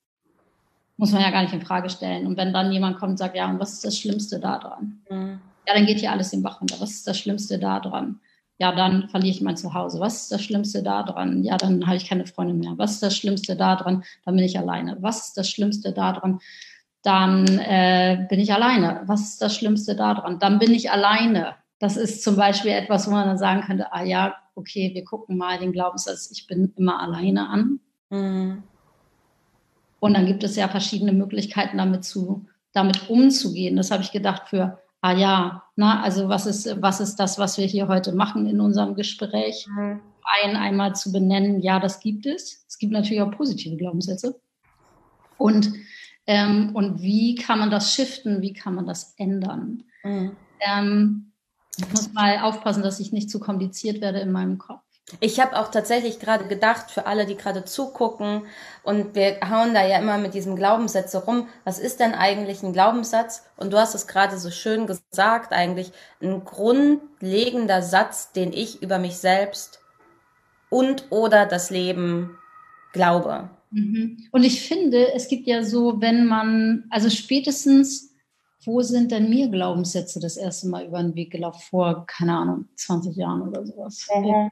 Muss 0.97 1.13
man 1.13 1.23
ja 1.23 1.31
gar 1.31 1.41
nicht 1.41 1.53
in 1.55 1.65
Frage 1.65 1.89
stellen. 1.89 2.27
Und 2.27 2.37
wenn 2.37 2.53
dann 2.53 2.71
jemand 2.71 2.99
kommt 2.99 3.13
und 3.13 3.17
sagt, 3.17 3.35
ja, 3.35 3.49
und 3.49 3.59
was 3.59 3.73
ist 3.73 3.85
das 3.85 3.97
Schlimmste 3.97 4.39
daran? 4.39 5.01
Hm. 5.07 5.39
Ja, 5.67 5.73
dann 5.73 5.87
geht 5.87 5.97
hier 5.97 6.11
alles 6.11 6.29
den 6.29 6.43
Bach 6.43 6.61
runter. 6.61 6.75
Was 6.77 6.91
ist 6.91 7.07
das 7.07 7.17
Schlimmste 7.17 7.57
daran? 7.57 8.19
Ja, 8.57 8.73
dann 8.73 9.09
verliere 9.09 9.35
ich 9.35 9.41
mein 9.41 9.57
Zuhause. 9.57 9.99
Was 9.99 10.23
ist 10.23 10.31
das 10.31 10.41
Schlimmste 10.41 10.81
daran? 10.81 11.43
Ja, 11.43 11.57
dann 11.57 11.85
habe 11.85 11.97
ich 11.97 12.07
keine 12.07 12.25
Freunde 12.25 12.53
mehr. 12.53 12.73
Was 12.77 12.93
ist 12.93 13.03
das 13.03 13.17
Schlimmste 13.17 13.55
daran? 13.55 14.03
Dann 14.23 14.35
bin 14.35 14.45
ich 14.45 14.57
alleine. 14.57 14.97
Was 15.01 15.27
ist 15.27 15.37
das 15.37 15.49
Schlimmste 15.49 15.91
daran? 15.91 16.39
dann 17.05 17.45
äh, 17.59 18.25
bin 18.29 18.39
ich 18.39 18.51
alleine. 18.51 19.03
Was 19.05 19.21
ist 19.21 19.41
das 19.41 19.55
Schlimmste 19.55 19.95
daran? 19.95 20.39
Dann 20.39 20.57
bin 20.57 20.73
ich 20.73 20.89
alleine. 20.89 21.53
Das 21.77 21.97
ist 21.97 22.23
zum 22.23 22.35
Beispiel 22.35 22.71
etwas, 22.71 23.07
wo 23.07 23.11
man 23.11 23.27
dann 23.27 23.37
sagen 23.37 23.61
könnte, 23.61 23.93
ah 23.93 24.03
ja, 24.03 24.35
okay, 24.55 24.91
wir 24.93 25.03
gucken 25.03 25.37
mal 25.37 25.59
den 25.59 25.71
Glaubenssatz, 25.71 26.31
ich 26.31 26.47
bin 26.47 26.73
immer 26.75 26.99
alleine 26.99 27.47
an. 27.47 27.79
Mhm. 28.09 28.63
Und 29.99 30.13
dann 30.15 30.25
gibt 30.25 30.43
es 30.43 30.55
ja 30.55 30.67
verschiedene 30.67 31.11
Möglichkeiten, 31.11 31.77
damit, 31.77 32.05
zu, 32.05 32.45
damit 32.73 33.07
umzugehen. 33.07 33.75
Das 33.75 33.91
habe 33.91 34.01
ich 34.01 34.11
gedacht 34.11 34.49
für, 34.49 34.79
ah 35.05 35.13
ja, 35.13 35.63
na, 35.75 36.01
also 36.01 36.29
was 36.29 36.47
ist, 36.47 36.81
was 36.81 36.99
ist 36.99 37.17
das, 37.17 37.37
was 37.37 37.59
wir 37.59 37.67
hier 37.67 37.87
heute 37.87 38.11
machen 38.11 38.47
in 38.47 38.59
unserem 38.59 38.95
Gespräch? 38.95 39.67
Mhm. 39.69 40.01
Ein 40.23 40.55
einmal 40.55 40.95
zu 40.95 41.11
benennen, 41.11 41.61
ja, 41.61 41.79
das 41.79 41.99
gibt 41.99 42.25
es. 42.25 42.65
Es 42.67 42.79
gibt 42.79 42.91
natürlich 42.91 43.21
auch 43.21 43.29
positive 43.29 43.77
Glaubenssätze. 43.77 44.39
Und 45.37 45.71
ähm, 46.25 46.71
und 46.73 47.03
wie 47.03 47.35
kann 47.35 47.59
man 47.59 47.69
das 47.69 47.93
shiften? 47.93 48.41
Wie 48.41 48.53
kann 48.53 48.73
man 48.73 48.87
das 48.87 49.13
ändern? 49.17 49.83
Mhm. 50.03 50.35
Ähm, 50.59 51.31
ich 51.77 51.87
muss 51.91 52.11
mal 52.13 52.39
aufpassen, 52.39 52.81
dass 52.81 52.99
ich 52.99 53.11
nicht 53.11 53.29
zu 53.29 53.39
kompliziert 53.39 54.01
werde 54.01 54.19
in 54.21 54.31
meinem 54.31 54.57
Kopf. 54.57 54.81
Ich 55.19 55.39
habe 55.39 55.59
auch 55.59 55.69
tatsächlich 55.69 56.19
gerade 56.19 56.45
gedacht, 56.47 56.89
für 56.89 57.05
alle, 57.05 57.27
die 57.27 57.35
gerade 57.35 57.63
zugucken, 57.63 58.47
und 58.83 59.13
wir 59.13 59.39
hauen 59.47 59.75
da 59.75 59.85
ja 59.85 59.99
immer 59.99 60.17
mit 60.17 60.33
diesem 60.33 60.55
Glaubenssätze 60.55 61.23
rum, 61.25 61.47
was 61.63 61.77
ist 61.77 61.99
denn 61.99 62.13
eigentlich 62.13 62.63
ein 62.63 62.73
Glaubenssatz? 62.73 63.43
Und 63.55 63.71
du 63.71 63.77
hast 63.77 63.93
es 63.93 64.07
gerade 64.07 64.39
so 64.39 64.49
schön 64.49 64.87
gesagt, 64.87 65.53
eigentlich 65.53 65.91
ein 66.21 66.43
grundlegender 66.43 67.83
Satz, 67.83 68.31
den 68.31 68.51
ich 68.51 68.81
über 68.81 68.97
mich 68.97 69.17
selbst 69.17 69.79
und 70.69 71.05
oder 71.11 71.45
das 71.45 71.69
Leben 71.69 72.37
glaube. 72.91 73.49
Mhm. 73.69 74.17
Und 74.31 74.43
ich 74.43 74.67
finde, 74.67 75.13
es 75.13 75.27
gibt 75.27 75.45
ja 75.45 75.63
so, 75.63 76.01
wenn 76.01 76.25
man, 76.25 76.85
also 76.89 77.11
spätestens, 77.11 78.11
wo 78.63 78.81
sind 78.81 79.11
denn 79.11 79.29
mir 79.29 79.49
Glaubenssätze 79.49 80.19
das 80.19 80.37
erste 80.37 80.67
Mal 80.67 80.85
über 80.85 81.01
den 81.01 81.13
Weg 81.13 81.31
gelaufen? 81.31 81.61
Vor, 81.69 82.05
keine 82.07 82.35
Ahnung, 82.35 82.65
20 82.75 83.15
Jahren 83.15 83.47
oder 83.47 83.63
sowas. 83.63 84.07
Mhm. 84.15 84.49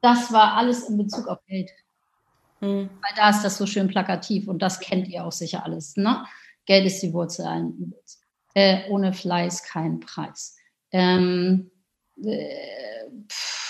Das 0.00 0.32
war 0.32 0.54
alles 0.54 0.88
in 0.88 0.96
Bezug 0.96 1.28
auf 1.28 1.38
Geld. 1.46 1.70
Mhm. 2.60 2.90
Weil 3.02 3.14
da 3.16 3.30
ist 3.30 3.42
das 3.42 3.56
so 3.56 3.66
schön 3.66 3.88
plakativ 3.88 4.48
und 4.48 4.60
das 4.60 4.80
kennt 4.80 5.08
ihr 5.08 5.24
auch 5.24 5.32
sicher 5.32 5.64
alles. 5.64 5.96
Ne? 5.96 6.24
Geld 6.66 6.86
ist 6.86 7.02
die 7.02 7.12
Wurzel 7.12 7.46
allen 7.46 7.76
Übels. 7.76 8.20
Äh, 8.54 8.88
ohne 8.88 9.12
Fleiß 9.12 9.62
kein 9.64 10.00
Preis. 10.00 10.56
Ähm, 10.92 11.70
äh, 12.22 13.06
pff, 13.28 13.60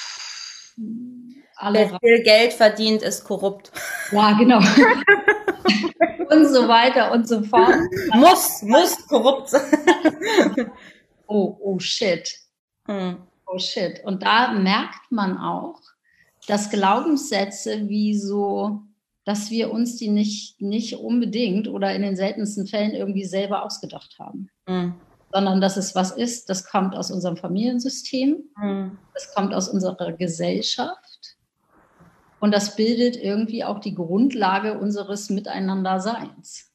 Wer 1.72 1.98
viel 2.00 2.22
Geld 2.22 2.52
verdient, 2.54 3.02
ist 3.02 3.24
korrupt. 3.24 3.70
Ja, 4.12 4.32
genau. 4.32 4.58
und 6.30 6.46
so 6.48 6.68
weiter 6.68 7.12
und 7.12 7.28
so 7.28 7.42
fort. 7.42 7.74
muss, 8.14 8.62
muss 8.62 9.06
korrupt 9.06 9.50
sein. 9.50 9.62
oh, 11.26 11.56
oh 11.60 11.78
shit. 11.78 12.34
Hm. 12.86 13.18
Oh 13.46 13.58
shit. 13.58 14.02
Und 14.04 14.22
da 14.22 14.52
merkt 14.52 15.10
man 15.10 15.36
auch, 15.36 15.80
dass 16.50 16.68
Glaubenssätze 16.68 17.88
wie 17.88 18.18
so, 18.18 18.82
dass 19.24 19.50
wir 19.50 19.70
uns 19.70 19.96
die 19.96 20.08
nicht, 20.08 20.60
nicht 20.60 20.96
unbedingt 20.96 21.68
oder 21.68 21.94
in 21.94 22.02
den 22.02 22.16
seltensten 22.16 22.66
Fällen 22.66 22.90
irgendwie 22.90 23.24
selber 23.24 23.64
ausgedacht 23.64 24.16
haben. 24.18 24.50
Hm. 24.66 24.94
Sondern 25.32 25.60
dass 25.60 25.76
es 25.76 25.94
was 25.94 26.10
ist, 26.10 26.50
das 26.50 26.64
kommt 26.64 26.96
aus 26.96 27.12
unserem 27.12 27.36
Familiensystem, 27.36 28.42
hm. 28.56 28.98
das 29.14 29.32
kommt 29.32 29.54
aus 29.54 29.68
unserer 29.68 30.10
Gesellschaft 30.12 31.36
und 32.40 32.52
das 32.52 32.74
bildet 32.74 33.16
irgendwie 33.16 33.62
auch 33.62 33.78
die 33.78 33.94
Grundlage 33.94 34.76
unseres 34.76 35.30
Miteinanderseins. 35.30 36.69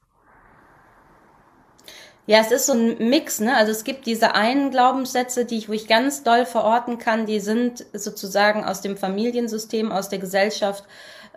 Ja, 2.28 2.40
es 2.40 2.52
ist 2.52 2.66
so 2.66 2.74
ein 2.74 2.98
Mix, 3.10 3.40
ne? 3.40 3.56
Also 3.56 3.72
es 3.72 3.84
gibt 3.84 4.06
diese 4.08 4.34
einen 4.34 4.72
Glaubenssätze, 4.72 5.46
die 5.46 5.58
ich, 5.58 5.70
wo 5.70 5.74
ich 5.74 5.88
ganz 5.88 6.24
doll 6.24 6.46
verorten 6.46 6.98
kann, 6.98 7.26
die 7.28 7.40
sind 7.40 7.86
sozusagen 7.94 8.64
aus 8.64 8.82
dem 8.82 8.98
Familiensystem, 8.98 9.92
aus 9.92 10.10
der 10.10 10.18
Gesellschaft, 10.20 10.84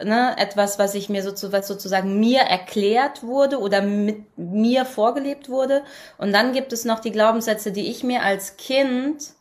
ne? 0.03 0.35
Etwas, 0.39 0.79
was 0.79 0.95
ich 0.95 1.11
mir 1.11 1.23
sozusagen, 1.23 1.65
sozusagen 1.65 2.19
mir 2.21 2.41
erklärt 2.41 3.23
wurde 3.23 3.59
oder 3.61 3.83
mit 3.83 4.25
mir 4.39 4.87
vorgelebt 4.87 5.51
wurde. 5.51 5.83
Und 6.17 6.33
dann 6.33 6.53
gibt 6.55 6.73
es 6.73 6.85
noch 6.87 7.01
die 7.01 7.13
Glaubenssätze, 7.13 7.71
die 7.73 7.91
ich 7.91 8.03
mir 8.03 8.23
als 8.23 8.57
Kind 8.57 9.35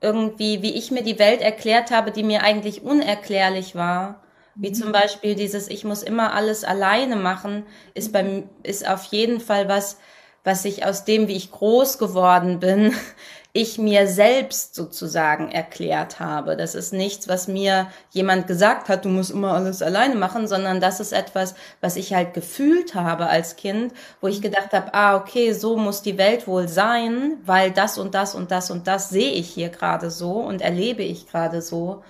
irgendwie, 0.00 0.62
wie 0.62 0.74
ich 0.74 0.90
mir 0.90 1.02
die 1.02 1.18
Welt 1.18 1.40
erklärt 1.40 1.90
habe, 1.90 2.10
die 2.10 2.22
mir 2.22 2.42
eigentlich 2.42 2.82
unerklärlich 2.82 3.74
war, 3.74 4.22
Wie 4.58 4.72
zum 4.72 4.90
Beispiel 4.92 5.34
dieses, 5.34 5.68
ich 5.68 5.84
muss 5.84 6.02
immer 6.02 6.32
alles 6.34 6.64
alleine 6.64 7.16
machen, 7.16 7.66
ist 7.94 8.10
beim, 8.12 8.48
ist 8.62 8.88
auf 8.88 9.04
jeden 9.04 9.38
Fall 9.40 9.68
was, 9.68 9.98
was 10.46 10.64
ich 10.64 10.86
aus 10.86 11.04
dem, 11.04 11.26
wie 11.26 11.36
ich 11.36 11.50
groß 11.50 11.98
geworden 11.98 12.60
bin, 12.60 12.94
ich 13.52 13.78
mir 13.78 14.06
selbst 14.06 14.74
sozusagen 14.74 15.50
erklärt 15.50 16.20
habe. 16.20 16.56
Das 16.56 16.74
ist 16.74 16.92
nichts, 16.92 17.26
was 17.26 17.48
mir 17.48 17.88
jemand 18.10 18.46
gesagt 18.46 18.88
hat, 18.88 19.06
du 19.06 19.08
musst 19.08 19.30
immer 19.30 19.54
alles 19.54 19.82
alleine 19.82 20.14
machen, 20.14 20.46
sondern 20.46 20.78
das 20.78 21.00
ist 21.00 21.12
etwas, 21.12 21.54
was 21.80 21.96
ich 21.96 22.12
halt 22.12 22.34
gefühlt 22.34 22.94
habe 22.94 23.26
als 23.26 23.56
Kind, 23.56 23.94
wo 24.20 24.28
ich 24.28 24.42
gedacht 24.42 24.72
habe, 24.72 24.92
ah, 24.92 25.16
okay, 25.16 25.52
so 25.52 25.78
muss 25.78 26.02
die 26.02 26.18
Welt 26.18 26.46
wohl 26.46 26.68
sein, 26.68 27.38
weil 27.44 27.72
das 27.72 27.96
und 27.96 28.14
das 28.14 28.34
und 28.34 28.50
das 28.50 28.70
und 28.70 28.86
das 28.86 29.08
sehe 29.08 29.32
ich 29.32 29.48
hier 29.48 29.70
gerade 29.70 30.10
so 30.10 30.32
und 30.32 30.60
erlebe 30.60 31.02
ich 31.02 31.26
gerade 31.26 31.62
so. 31.62 32.04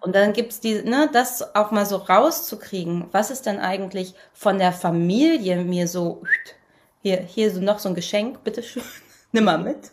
Und 0.00 0.14
dann 0.14 0.34
gibt's 0.34 0.60
die, 0.60 0.82
ne, 0.82 1.08
das 1.12 1.56
auch 1.56 1.70
mal 1.70 1.86
so 1.86 1.96
rauszukriegen, 1.96 3.06
was 3.10 3.30
ist 3.30 3.46
denn 3.46 3.58
eigentlich 3.58 4.14
von 4.32 4.58
der 4.58 4.72
Familie 4.72 5.64
mir 5.64 5.88
so, 5.88 6.22
hier, 7.02 7.18
hier 7.22 7.50
so 7.50 7.60
noch 7.60 7.78
so 7.78 7.88
ein 7.88 7.94
Geschenk, 7.94 8.44
bitteschön, 8.44 8.82
nimm 9.32 9.44
mal 9.44 9.58
mit 9.58 9.92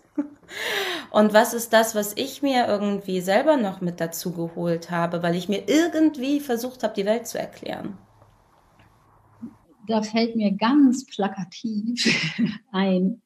und 1.11 1.33
was 1.33 1.53
ist 1.53 1.73
das, 1.73 1.95
was 1.95 2.13
ich 2.15 2.41
mir 2.41 2.67
irgendwie 2.67 3.21
selber 3.21 3.57
noch 3.57 3.81
mit 3.81 3.99
dazu 3.99 4.31
geholt 4.31 4.91
habe, 4.91 5.23
weil 5.23 5.35
ich 5.35 5.49
mir 5.49 5.67
irgendwie 5.67 6.39
versucht 6.39 6.83
habe, 6.83 6.93
die 6.93 7.05
Welt 7.05 7.27
zu 7.27 7.39
erklären? 7.39 7.97
Da 9.87 10.01
fällt 10.01 10.35
mir 10.35 10.51
ganz 10.51 11.05
plakativ 11.05 12.05
ein, 12.71 13.21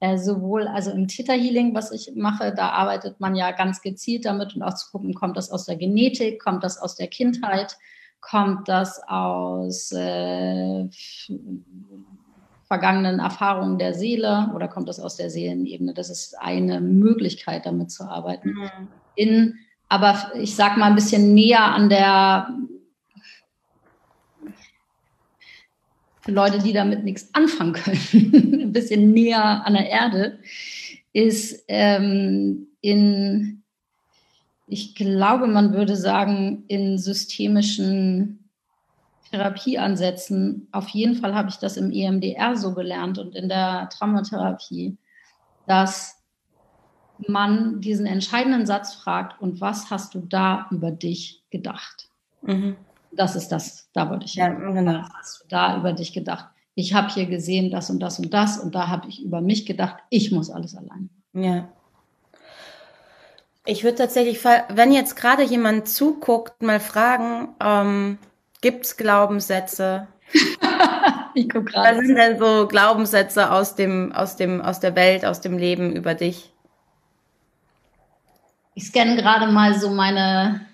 äh, 0.00 0.18
sowohl 0.18 0.68
also 0.68 0.90
im 0.90 1.08
Theta 1.08 1.32
Healing, 1.32 1.74
was 1.74 1.90
ich 1.90 2.12
mache, 2.14 2.52
da 2.54 2.70
arbeitet 2.70 3.18
man 3.18 3.34
ja 3.34 3.50
ganz 3.52 3.80
gezielt 3.80 4.26
damit 4.26 4.54
und 4.54 4.62
auch 4.62 4.74
zu 4.74 4.90
gucken, 4.90 5.14
kommt 5.14 5.36
das 5.36 5.50
aus 5.50 5.64
der 5.64 5.76
Genetik, 5.76 6.42
kommt 6.42 6.64
das 6.64 6.76
aus 6.78 6.96
der 6.96 7.08
Kindheit, 7.08 7.78
kommt 8.20 8.68
das 8.68 9.00
aus 9.08 9.90
äh, 9.92 10.88
vergangenen 12.72 13.18
Erfahrungen 13.18 13.76
der 13.76 13.92
Seele 13.92 14.50
oder 14.54 14.66
kommt 14.66 14.88
das 14.88 14.98
aus 14.98 15.16
der 15.16 15.28
Seelenebene? 15.28 15.92
Das 15.92 16.08
ist 16.08 16.40
eine 16.40 16.80
Möglichkeit, 16.80 17.66
damit 17.66 17.90
zu 17.90 18.04
arbeiten. 18.04 18.48
Mhm. 18.48 18.88
In, 19.14 19.58
aber 19.90 20.32
ich 20.40 20.56
sag 20.56 20.78
mal 20.78 20.86
ein 20.86 20.94
bisschen 20.94 21.34
näher 21.34 21.66
an 21.66 21.90
der 21.90 22.48
für 26.22 26.32
Leute, 26.32 26.60
die 26.60 26.72
damit 26.72 27.04
nichts 27.04 27.28
anfangen 27.34 27.74
können, 27.74 28.62
ein 28.62 28.72
bisschen 28.72 29.12
näher 29.12 29.66
an 29.66 29.74
der 29.74 29.90
Erde, 29.90 30.38
ist 31.12 31.64
ähm, 31.68 32.68
in, 32.80 33.62
ich 34.66 34.94
glaube, 34.94 35.46
man 35.46 35.74
würde 35.74 35.96
sagen, 35.96 36.64
in 36.68 36.96
systemischen 36.96 38.41
Therapieansätzen, 39.32 40.68
auf 40.72 40.88
jeden 40.90 41.16
Fall 41.16 41.34
habe 41.34 41.48
ich 41.48 41.56
das 41.56 41.76
im 41.78 41.90
EMDR 41.90 42.56
so 42.56 42.74
gelernt 42.74 43.18
und 43.18 43.34
in 43.34 43.48
der 43.48 43.88
Traumatherapie, 43.88 44.98
dass 45.66 46.18
man 47.26 47.80
diesen 47.80 48.06
entscheidenden 48.06 48.66
Satz 48.66 48.94
fragt, 48.94 49.40
und 49.40 49.60
was 49.60 49.90
hast 49.90 50.14
du 50.14 50.20
da 50.20 50.66
über 50.70 50.90
dich 50.90 51.42
gedacht? 51.50 52.08
Mhm. 52.42 52.76
Das 53.10 53.36
ist 53.36 53.48
das, 53.48 53.88
da 53.92 54.10
wollte 54.10 54.26
ich. 54.26 54.34
Ja, 54.34 54.48
genau. 54.48 55.00
Was 55.00 55.10
hast 55.18 55.42
du 55.42 55.48
da 55.48 55.76
über 55.78 55.92
dich 55.92 56.12
gedacht? 56.12 56.46
Ich 56.74 56.94
habe 56.94 57.08
hier 57.08 57.26
gesehen 57.26 57.70
das 57.70 57.90
und 57.90 58.00
das 58.00 58.18
und 58.18 58.32
das 58.32 58.58
und 58.58 58.74
da 58.74 58.88
habe 58.88 59.08
ich 59.08 59.22
über 59.22 59.40
mich 59.40 59.66
gedacht, 59.66 59.96
ich 60.10 60.32
muss 60.32 60.50
alles 60.50 60.76
allein. 60.76 61.10
Ja. 61.32 61.68
Ich 63.64 63.84
würde 63.84 63.98
tatsächlich, 63.98 64.44
wenn 64.44 64.92
jetzt 64.92 65.14
gerade 65.14 65.42
jemand 65.42 65.88
zuguckt, 65.88 66.62
mal 66.62 66.80
fragen, 66.80 67.54
ähm, 67.60 68.18
Gibt 68.62 68.86
es 68.86 68.96
Glaubenssätze? 68.96 70.08
gerade. 71.34 71.98
Was 71.98 72.06
sind 72.06 72.16
denn 72.16 72.38
so 72.38 72.66
Glaubenssätze 72.68 73.50
aus 73.50 73.74
dem, 73.74 74.12
aus 74.12 74.36
dem, 74.36 74.62
aus 74.62 74.80
der 74.80 74.96
Welt, 74.96 75.24
aus 75.24 75.40
dem 75.40 75.58
Leben 75.58 75.94
über 75.94 76.14
dich? 76.14 76.52
Ich 78.74 78.86
scanne 78.86 79.16
gerade 79.16 79.52
mal 79.52 79.74
so 79.74 79.90
meine 79.90 80.66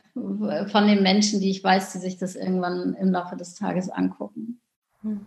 von 0.70 0.87
den 0.87 1.03
Menschen, 1.03 1.40
die 1.40 1.51
ich 1.51 1.62
weiß, 1.62 1.92
die 1.92 1.98
sich 1.98 2.18
das 2.18 2.35
irgendwann 2.35 2.94
im 2.94 3.11
Laufe 3.11 3.37
des 3.37 3.55
Tages 3.55 3.88
angucken. 3.88 4.61
Hm. 5.03 5.27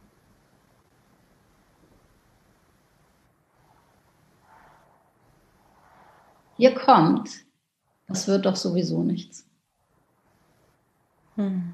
Hier 6.57 6.75
kommt, 6.75 7.29
das 8.07 8.27
wird 8.27 8.45
doch 8.45 8.55
sowieso 8.55 9.01
nichts. 9.01 9.47
Hm. 11.35 11.73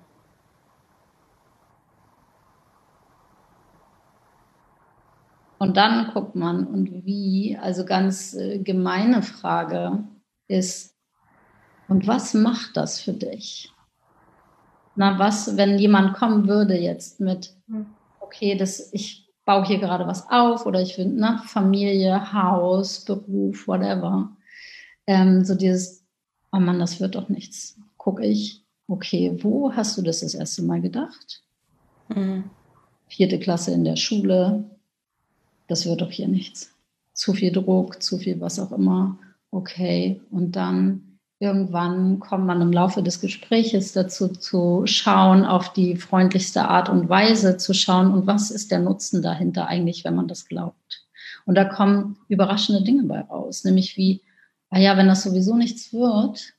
Und 5.59 5.77
dann 5.77 6.11
guckt 6.13 6.35
man 6.35 6.67
und 6.67 7.05
wie, 7.05 7.57
also 7.59 7.83
ganz 7.83 8.33
äh, 8.35 8.59
gemeine 8.59 9.23
Frage 9.23 10.03
ist, 10.47 10.93
und 11.87 12.05
was 12.05 12.33
macht 12.33 12.75
das 12.75 12.99
für 12.99 13.13
dich? 13.13 13.71
Na, 14.95 15.17
was, 15.19 15.57
wenn 15.57 15.77
jemand 15.77 16.15
kommen 16.15 16.47
würde 16.47 16.77
jetzt 16.77 17.19
mit, 17.19 17.55
hm. 17.67 17.85
okay, 18.19 18.55
das, 18.55 18.91
ich 18.93 19.31
baue 19.45 19.65
hier 19.65 19.79
gerade 19.79 20.05
was 20.05 20.29
auf 20.29 20.65
oder 20.65 20.81
ich 20.81 20.95
finde, 20.95 21.15
na, 21.19 21.37
Familie, 21.45 22.33
Haus, 22.33 23.05
Beruf, 23.05 23.67
whatever. 23.67 24.29
Ähm, 25.05 25.45
so 25.45 25.55
dieses, 25.55 26.03
oh 26.51 26.59
Mann, 26.59 26.79
das 26.79 26.99
wird 26.99 27.15
doch 27.15 27.29
nichts. 27.29 27.79
Guck 27.97 28.21
ich, 28.21 28.65
okay, 28.87 29.37
wo 29.41 29.73
hast 29.73 29.97
du 29.97 30.01
das 30.01 30.19
das 30.19 30.33
erste 30.33 30.63
Mal 30.63 30.81
gedacht? 30.81 31.43
Mhm. 32.09 32.49
Vierte 33.07 33.39
Klasse 33.39 33.71
in 33.71 33.85
der 33.85 33.95
Schule, 33.95 34.65
das 35.67 35.85
wird 35.85 36.01
doch 36.01 36.11
hier 36.11 36.27
nichts. 36.27 36.73
Zu 37.13 37.33
viel 37.33 37.51
Druck, 37.51 38.01
zu 38.01 38.17
viel 38.17 38.39
was 38.39 38.59
auch 38.59 38.71
immer. 38.71 39.17
Okay. 39.51 40.21
Und 40.29 40.55
dann 40.55 41.07
irgendwann 41.39 42.19
kommt 42.19 42.45
man 42.45 42.61
im 42.61 42.71
Laufe 42.71 43.03
des 43.03 43.21
Gespräches 43.21 43.93
dazu 43.93 44.29
zu 44.29 44.83
schauen, 44.85 45.45
auf 45.45 45.71
die 45.73 45.95
freundlichste 45.95 46.67
Art 46.67 46.89
und 46.89 47.09
Weise 47.09 47.57
zu 47.57 47.73
schauen 47.73 48.11
und 48.11 48.25
was 48.25 48.49
ist 48.49 48.71
der 48.71 48.79
Nutzen 48.79 49.21
dahinter 49.21 49.67
eigentlich, 49.67 50.03
wenn 50.03 50.15
man 50.15 50.27
das 50.27 50.47
glaubt. 50.47 51.05
Und 51.45 51.55
da 51.55 51.63
kommen 51.65 52.17
überraschende 52.27 52.83
Dinge 52.83 53.03
bei 53.03 53.21
raus, 53.21 53.63
nämlich 53.63 53.97
wie, 53.97 54.21
ah 54.69 54.79
ja, 54.79 54.97
wenn 54.97 55.07
das 55.07 55.23
sowieso 55.23 55.55
nichts 55.55 55.93
wird, 55.93 56.53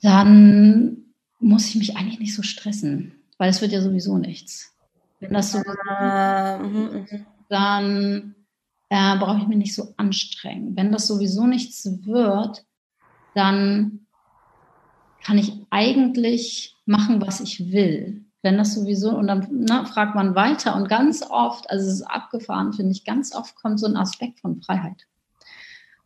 dann 0.00 1.04
muss 1.38 1.68
ich 1.68 1.76
mich 1.76 1.96
eigentlich 1.96 2.20
nicht 2.20 2.34
so 2.34 2.42
stressen, 2.42 3.12
weil 3.36 3.50
es 3.50 3.60
wird 3.60 3.72
ja 3.72 3.82
sowieso 3.82 4.18
nichts. 4.18 4.74
Wenn 5.20 5.32
das 5.32 5.52
so 5.52 5.58
ah, 5.88 6.58
mhm, 6.58 7.06
mhm. 7.10 7.26
dann 7.48 8.34
äh, 8.88 9.16
brauche 9.18 9.38
ich 9.38 9.48
mich 9.48 9.58
nicht 9.58 9.74
so 9.74 9.94
anstrengen. 9.96 10.76
Wenn 10.76 10.92
das 10.92 11.06
sowieso 11.06 11.46
nichts 11.46 11.84
wird, 12.06 12.64
dann 13.34 14.06
kann 15.22 15.38
ich 15.38 15.52
eigentlich 15.70 16.76
machen, 16.86 17.20
was 17.20 17.40
ich 17.40 17.72
will. 17.72 18.24
Wenn 18.42 18.56
das 18.56 18.74
sowieso, 18.74 19.10
und 19.16 19.26
dann 19.26 19.48
na, 19.50 19.84
fragt 19.84 20.14
man 20.14 20.34
weiter 20.34 20.76
und 20.76 20.88
ganz 20.88 21.22
oft, 21.28 21.68
also 21.70 21.86
es 21.86 21.94
ist 21.94 22.02
abgefahren, 22.02 22.72
finde 22.72 22.92
ich, 22.92 23.04
ganz 23.04 23.34
oft 23.34 23.56
kommt 23.56 23.80
so 23.80 23.86
ein 23.86 23.96
Aspekt 23.96 24.40
von 24.40 24.62
Freiheit. 24.62 25.06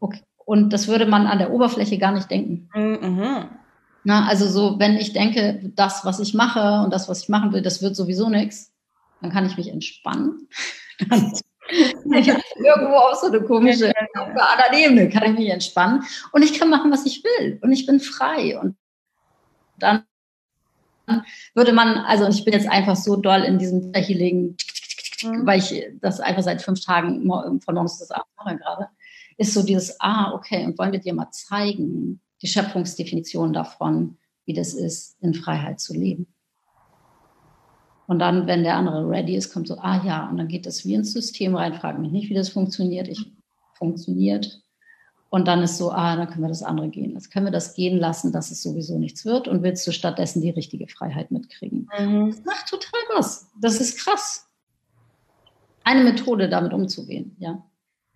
Okay. 0.01 0.23
Und 0.45 0.73
das 0.73 0.89
würde 0.89 1.07
man 1.07 1.27
an 1.27 1.39
der 1.39 1.53
Oberfläche 1.53 1.99
gar 1.99 2.13
nicht 2.13 2.31
denken. 2.31 2.69
Mhm. 2.75 3.49
Na, 4.05 4.27
also 4.27 4.49
so, 4.49 4.79
wenn 4.81 4.97
ich 4.97 5.13
denke, 5.13 5.73
das, 5.77 6.05
was 6.05 6.19
ich 6.19 6.35
mache 6.35 6.83
und 6.83 6.93
das, 6.93 7.09
was 7.09 7.23
ich 7.23 7.29
machen 7.29 7.53
will, 7.53 7.63
das 7.63 7.83
wird 7.83 7.95
sowieso 7.95 8.29
nichts, 8.29 8.72
dann 9.23 9.31
kann 9.31 9.47
ich 9.47 9.57
mich 9.57 9.69
entspannen. 9.69 10.49
ich 10.99 12.31
habe 12.31 12.43
irgendwo 12.57 12.97
auf 12.97 13.15
so 13.15 13.29
eine 13.29 13.41
komische, 13.43 13.93
auf 14.15 14.29
einer 14.29 14.51
anderen 14.51 14.75
Ebene 14.75 15.09
kann 15.09 15.33
ich 15.33 15.39
mich 15.39 15.49
entspannen 15.49 16.03
und 16.33 16.43
ich 16.43 16.59
kann 16.59 16.69
machen, 16.69 16.91
was 16.91 17.07
ich 17.07 17.25
will 17.25 17.59
und 17.63 17.73
ich 17.73 17.87
bin 17.87 18.01
frei 18.01 18.59
und 18.59 18.77
dann 19.79 20.05
würde 21.55 21.73
man, 21.73 21.99
also 21.99 22.29
ich 22.29 22.45
bin 22.45 22.55
jetzt 22.55 22.69
einfach 22.69 22.97
so 22.97 23.17
doll 23.17 23.43
in 23.43 23.59
diesem 23.59 23.93
Healing, 23.95 24.57
mhm. 25.23 25.47
weil 25.47 25.59
ich 25.59 25.85
das 26.01 26.21
einfach 26.21 26.43
seit 26.43 26.63
fünf 26.63 26.85
Tagen 26.85 27.23
von 27.61 27.75
morgens 27.75 27.99
bis 27.99 28.11
abends 28.11 28.31
mache 28.37 28.57
gerade, 28.57 28.89
ist 29.37 29.55
so 29.55 29.63
dieses, 29.63 30.01
ah, 30.01 30.33
okay, 30.33 30.65
und 30.65 30.79
wollen 30.79 30.93
wir 30.93 31.01
dir 31.01 31.15
mal 31.15 31.31
zeigen, 31.31 32.21
die 32.43 32.47
Schöpfungsdefinition 32.49 33.53
davon, 33.53 34.19
wie 34.45 34.55
das 34.55 34.75
ist, 34.75 35.17
in 35.21 35.35
Freiheit 35.35 35.81
zu 35.81 35.95
leben. 35.95 36.33
Und 38.13 38.19
dann, 38.19 38.47
wenn 38.47 38.63
der 38.63 38.77
andere 38.77 39.09
ready 39.09 39.35
ist, 39.37 39.55
kommt 39.55 39.67
so, 39.67 39.79
ah 39.79 40.05
ja, 40.05 40.29
und 40.29 40.37
dann 40.37 40.47
geht 40.47 40.67
das 40.67 40.85
wie 40.85 40.93
ins 40.93 41.15
System 41.15 41.57
rein, 41.57 41.73
frage 41.73 41.99
mich 41.99 42.13
nicht, 42.13 42.29
wie 42.29 42.35
das 42.35 42.51
funktioniert. 42.51 43.09
Ich 43.09 43.33
funktioniert. 43.73 44.61
Und 45.31 45.49
dann 45.49 45.63
ist 45.63 45.79
so, 45.79 45.91
ah, 45.91 46.15
dann 46.15 46.29
können 46.29 46.43
wir 46.43 46.51
das 46.51 46.63
andere 46.63 46.91
gehen. 46.91 47.15
Jetzt 47.15 47.33
können 47.33 47.47
wir 47.47 47.51
das 47.51 47.73
gehen 47.73 47.99
lassen, 47.99 48.31
dass 48.31 48.51
es 48.51 48.63
sowieso 48.63 48.99
nichts 48.99 49.25
wird 49.25 49.49
und 49.49 49.63
willst 49.63 49.87
du 49.87 49.93
stattdessen 49.93 50.43
die 50.43 50.51
richtige 50.51 50.89
Freiheit 50.89 51.31
mitkriegen. 51.31 51.89
Mhm. 51.99 52.33
Das 52.33 52.45
macht 52.45 52.69
total 52.69 53.01
was. 53.17 53.49
Das 53.59 53.81
ist 53.81 53.97
krass. 53.97 54.47
Eine 55.85 56.05
Methode, 56.05 56.51
damit 56.51 56.75
umzugehen, 56.75 57.35
ja. 57.39 57.65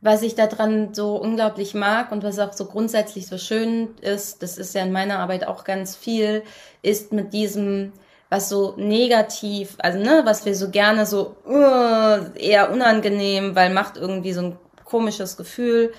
was 0.02 0.20
ich 0.20 0.34
daran 0.34 0.92
so 0.92 1.16
unglaublich 1.16 1.72
mag 1.72 2.12
und 2.12 2.22
was 2.22 2.38
auch 2.38 2.52
so 2.52 2.66
grundsätzlich 2.66 3.28
so 3.28 3.38
schön 3.38 3.94
ist, 4.02 4.42
das 4.42 4.58
ist 4.58 4.74
ja 4.74 4.82
in 4.82 4.92
meiner 4.92 5.20
Arbeit 5.20 5.46
auch 5.46 5.64
ganz 5.64 5.96
viel, 5.96 6.42
ist 6.82 7.14
mit 7.14 7.32
diesem, 7.32 7.94
was 8.28 8.48
so 8.48 8.74
negativ, 8.76 9.76
also 9.78 9.98
ne, 9.98 10.22
was 10.24 10.44
wir 10.44 10.54
so 10.54 10.70
gerne 10.70 11.06
so 11.06 11.36
uh, 11.46 12.34
eher 12.34 12.70
unangenehm, 12.72 13.54
weil 13.54 13.72
macht 13.72 13.96
irgendwie 13.96 14.32
so 14.32 14.42
ein 14.42 14.58
komisches 14.84 15.36
Gefühl, 15.36 15.92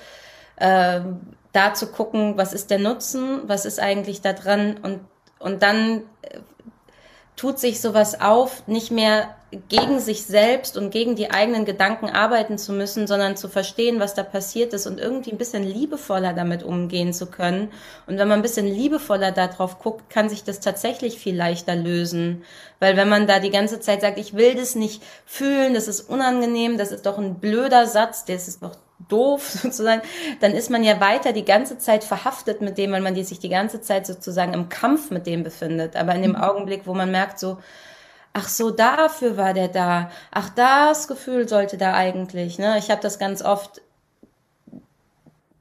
äh, 0.57 1.01
da 1.53 1.73
zu 1.73 1.87
gucken, 1.87 2.37
was 2.37 2.53
ist 2.53 2.69
der 2.69 2.79
Nutzen, 2.79 3.41
was 3.47 3.65
ist 3.65 3.79
eigentlich 3.79 4.21
da 4.21 4.33
dran? 4.33 4.77
Und 4.81 4.99
und 5.39 5.63
dann 5.63 6.03
äh, 6.21 6.39
tut 7.35 7.59
sich 7.59 7.79
sowas 7.79 8.19
auf, 8.19 8.67
nicht 8.67 8.91
mehr 8.91 9.35
gegen 9.69 9.99
sich 9.99 10.25
selbst 10.25 10.75
und 10.75 10.89
gegen 10.91 11.15
die 11.15 11.31
eigenen 11.31 11.63
Gedanken 11.63 12.09
arbeiten 12.09 12.57
zu 12.57 12.73
müssen, 12.73 13.07
sondern 13.07 13.37
zu 13.37 13.47
verstehen, 13.47 13.99
was 13.99 14.13
da 14.13 14.23
passiert 14.23 14.73
ist 14.73 14.87
und 14.87 14.99
irgendwie 14.99 15.31
ein 15.31 15.37
bisschen 15.37 15.63
liebevoller 15.63 16.33
damit 16.33 16.63
umgehen 16.63 17.13
zu 17.13 17.27
können. 17.27 17.69
Und 18.07 18.17
wenn 18.17 18.27
man 18.27 18.39
ein 18.39 18.41
bisschen 18.41 18.67
liebevoller 18.67 19.31
darauf 19.31 19.79
guckt, 19.79 20.09
kann 20.09 20.27
sich 20.27 20.43
das 20.43 20.59
tatsächlich 20.59 21.17
viel 21.17 21.35
leichter 21.35 21.75
lösen. 21.77 22.43
Weil 22.79 22.97
wenn 22.97 23.07
man 23.07 23.25
da 23.25 23.39
die 23.39 23.49
ganze 23.49 23.79
Zeit 23.79 24.01
sagt, 24.01 24.17
ich 24.17 24.33
will 24.33 24.55
das 24.55 24.75
nicht 24.75 25.01
fühlen, 25.25 25.73
das 25.73 25.87
ist 25.87 26.01
unangenehm, 26.01 26.77
das 26.77 26.91
ist 26.91 27.05
doch 27.05 27.17
ein 27.17 27.35
blöder 27.35 27.87
Satz, 27.87 28.25
das 28.25 28.49
ist 28.49 28.61
doch 28.61 28.75
doof 29.07 29.49
sozusagen, 29.63 30.01
dann 30.41 30.51
ist 30.51 30.69
man 30.69 30.83
ja 30.83 30.99
weiter 30.99 31.31
die 31.31 31.45
ganze 31.45 31.77
Zeit 31.77 32.03
verhaftet 32.03 32.59
mit 32.59 32.77
dem, 32.77 32.91
weil 32.91 33.01
man 33.01 33.15
sich 33.15 33.39
die 33.39 33.49
ganze 33.49 33.79
Zeit 33.79 34.05
sozusagen 34.05 34.53
im 34.53 34.67
Kampf 34.67 35.09
mit 35.09 35.25
dem 35.25 35.43
befindet. 35.43 35.95
Aber 35.95 36.13
in 36.15 36.21
dem 36.21 36.31
mhm. 36.31 36.37
Augenblick, 36.37 36.81
wo 36.83 36.93
man 36.93 37.11
merkt 37.11 37.39
so, 37.39 37.59
ach 38.37 38.49
so, 38.49 38.69
dafür 38.69 39.35
war 39.35 39.53
der 39.53 39.67
da. 39.67 40.11
Ach, 40.31 40.49
das 40.49 41.07
Gefühl 41.07 41.47
sollte 41.47 41.77
da 41.77 41.93
eigentlich. 41.93 42.59
Ne? 42.59 42.77
Ich 42.77 42.91
habe 42.91 43.01
das 43.01 43.17
ganz 43.17 43.41
oft, 43.41 43.81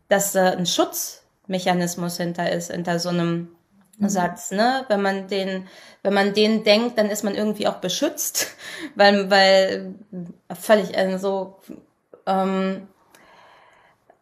dass 0.09 0.35
äh, 0.35 0.55
ein 0.57 0.67
Schutzmechanismus 0.67 2.19
hinter 2.19 2.53
ist, 2.53 2.71
hinter 2.71 2.99
so 2.99 3.09
einem 3.09 3.49
mhm. 3.97 4.09
Satz. 4.11 4.51
Ne? 4.51 4.85
Wenn 4.89 5.01
man 5.01 5.27
den, 5.29 5.67
wenn 6.03 6.13
man 6.13 6.35
den 6.35 6.65
denkt, 6.65 6.99
dann 6.99 7.09
ist 7.09 7.25
man 7.25 7.35
irgendwie 7.35 7.67
auch 7.67 7.77
beschützt, 7.77 8.49
weil, 8.95 9.31
weil 9.31 9.95
völlig 10.55 10.97
äh, 10.97 11.19
so. 11.19 11.59
Ähm, 12.27 12.89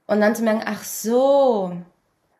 und 0.06 0.20
dann 0.20 0.36
zu 0.36 0.42
merken, 0.42 0.62
ach 0.64 0.84
so, 0.84 1.72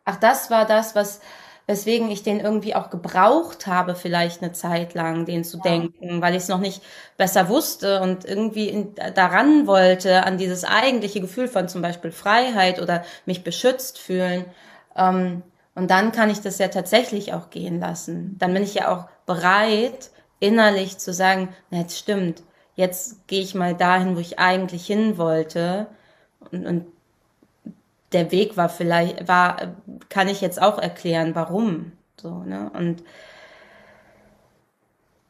ach 0.05 0.17
das 0.17 0.49
war 0.51 0.65
das, 0.65 0.95
was 0.95 1.21
weswegen 1.67 2.11
ich 2.11 2.23
den 2.23 2.41
irgendwie 2.41 2.75
auch 2.75 2.91
gebraucht 2.91 3.67
habe, 3.67 3.95
vielleicht 3.95 4.43
eine 4.43 4.53
Zeit 4.53 4.95
lang, 4.95 5.25
den 5.25 5.45
zu 5.45 5.59
ja. 5.59 5.63
denken, 5.63 6.21
weil 6.21 6.35
ich 6.35 6.43
es 6.43 6.49
noch 6.49 6.61
nicht 6.61 6.83
besser 7.17 7.49
wusste 7.49 8.01
und 8.03 8.25
irgendwie 8.25 8.69
in, 8.69 8.95
daran 9.15 9.67
wollte, 9.67 10.25
an 10.25 10.37
dieses 10.37 10.65
eigentliche 10.65 11.21
Gefühl 11.21 11.49
von 11.49 11.69
zum 11.69 11.81
Beispiel 11.81 12.13
Freiheit 12.13 12.81
oder 12.81 13.05
mich 13.25 13.45
beschützt 13.45 13.99
fühlen. 13.99 14.45
Ähm, 14.97 15.43
und 15.75 15.91
dann 15.91 16.13
kann 16.13 16.31
ich 16.31 16.41
das 16.41 16.59
ja 16.59 16.69
tatsächlich 16.69 17.33
auch 17.33 17.51
gehen 17.51 17.81
lassen. 17.81 18.37
Dann 18.39 18.53
bin 18.53 18.63
ich 18.63 18.75
ja 18.75 18.95
auch 18.95 19.09
bereit, 19.27 20.11
innerlich 20.41 20.99
zu 20.99 21.13
sagen, 21.13 21.49
na, 21.71 21.79
jetzt 21.79 21.99
stimmt, 21.99 22.43
jetzt 22.75 23.27
gehe 23.27 23.43
ich 23.43 23.55
mal 23.55 23.75
dahin, 23.75 24.17
wo 24.17 24.21
ich 24.21 24.39
eigentlich 24.39 24.87
hin 24.87 25.17
wollte. 25.17 25.87
Und, 26.53 26.67
und 26.67 26.87
der 28.15 28.31
Weg 28.33 28.57
war 28.57 28.69
vielleicht, 28.69 29.29
war, 29.29 29.75
kann 30.09 30.29
ich 30.29 30.41
jetzt 30.41 30.63
auch 30.63 30.79
erklären, 30.79 31.35
warum. 31.35 31.93
So, 32.21 32.39
ne? 32.45 32.71
Und 32.75 33.03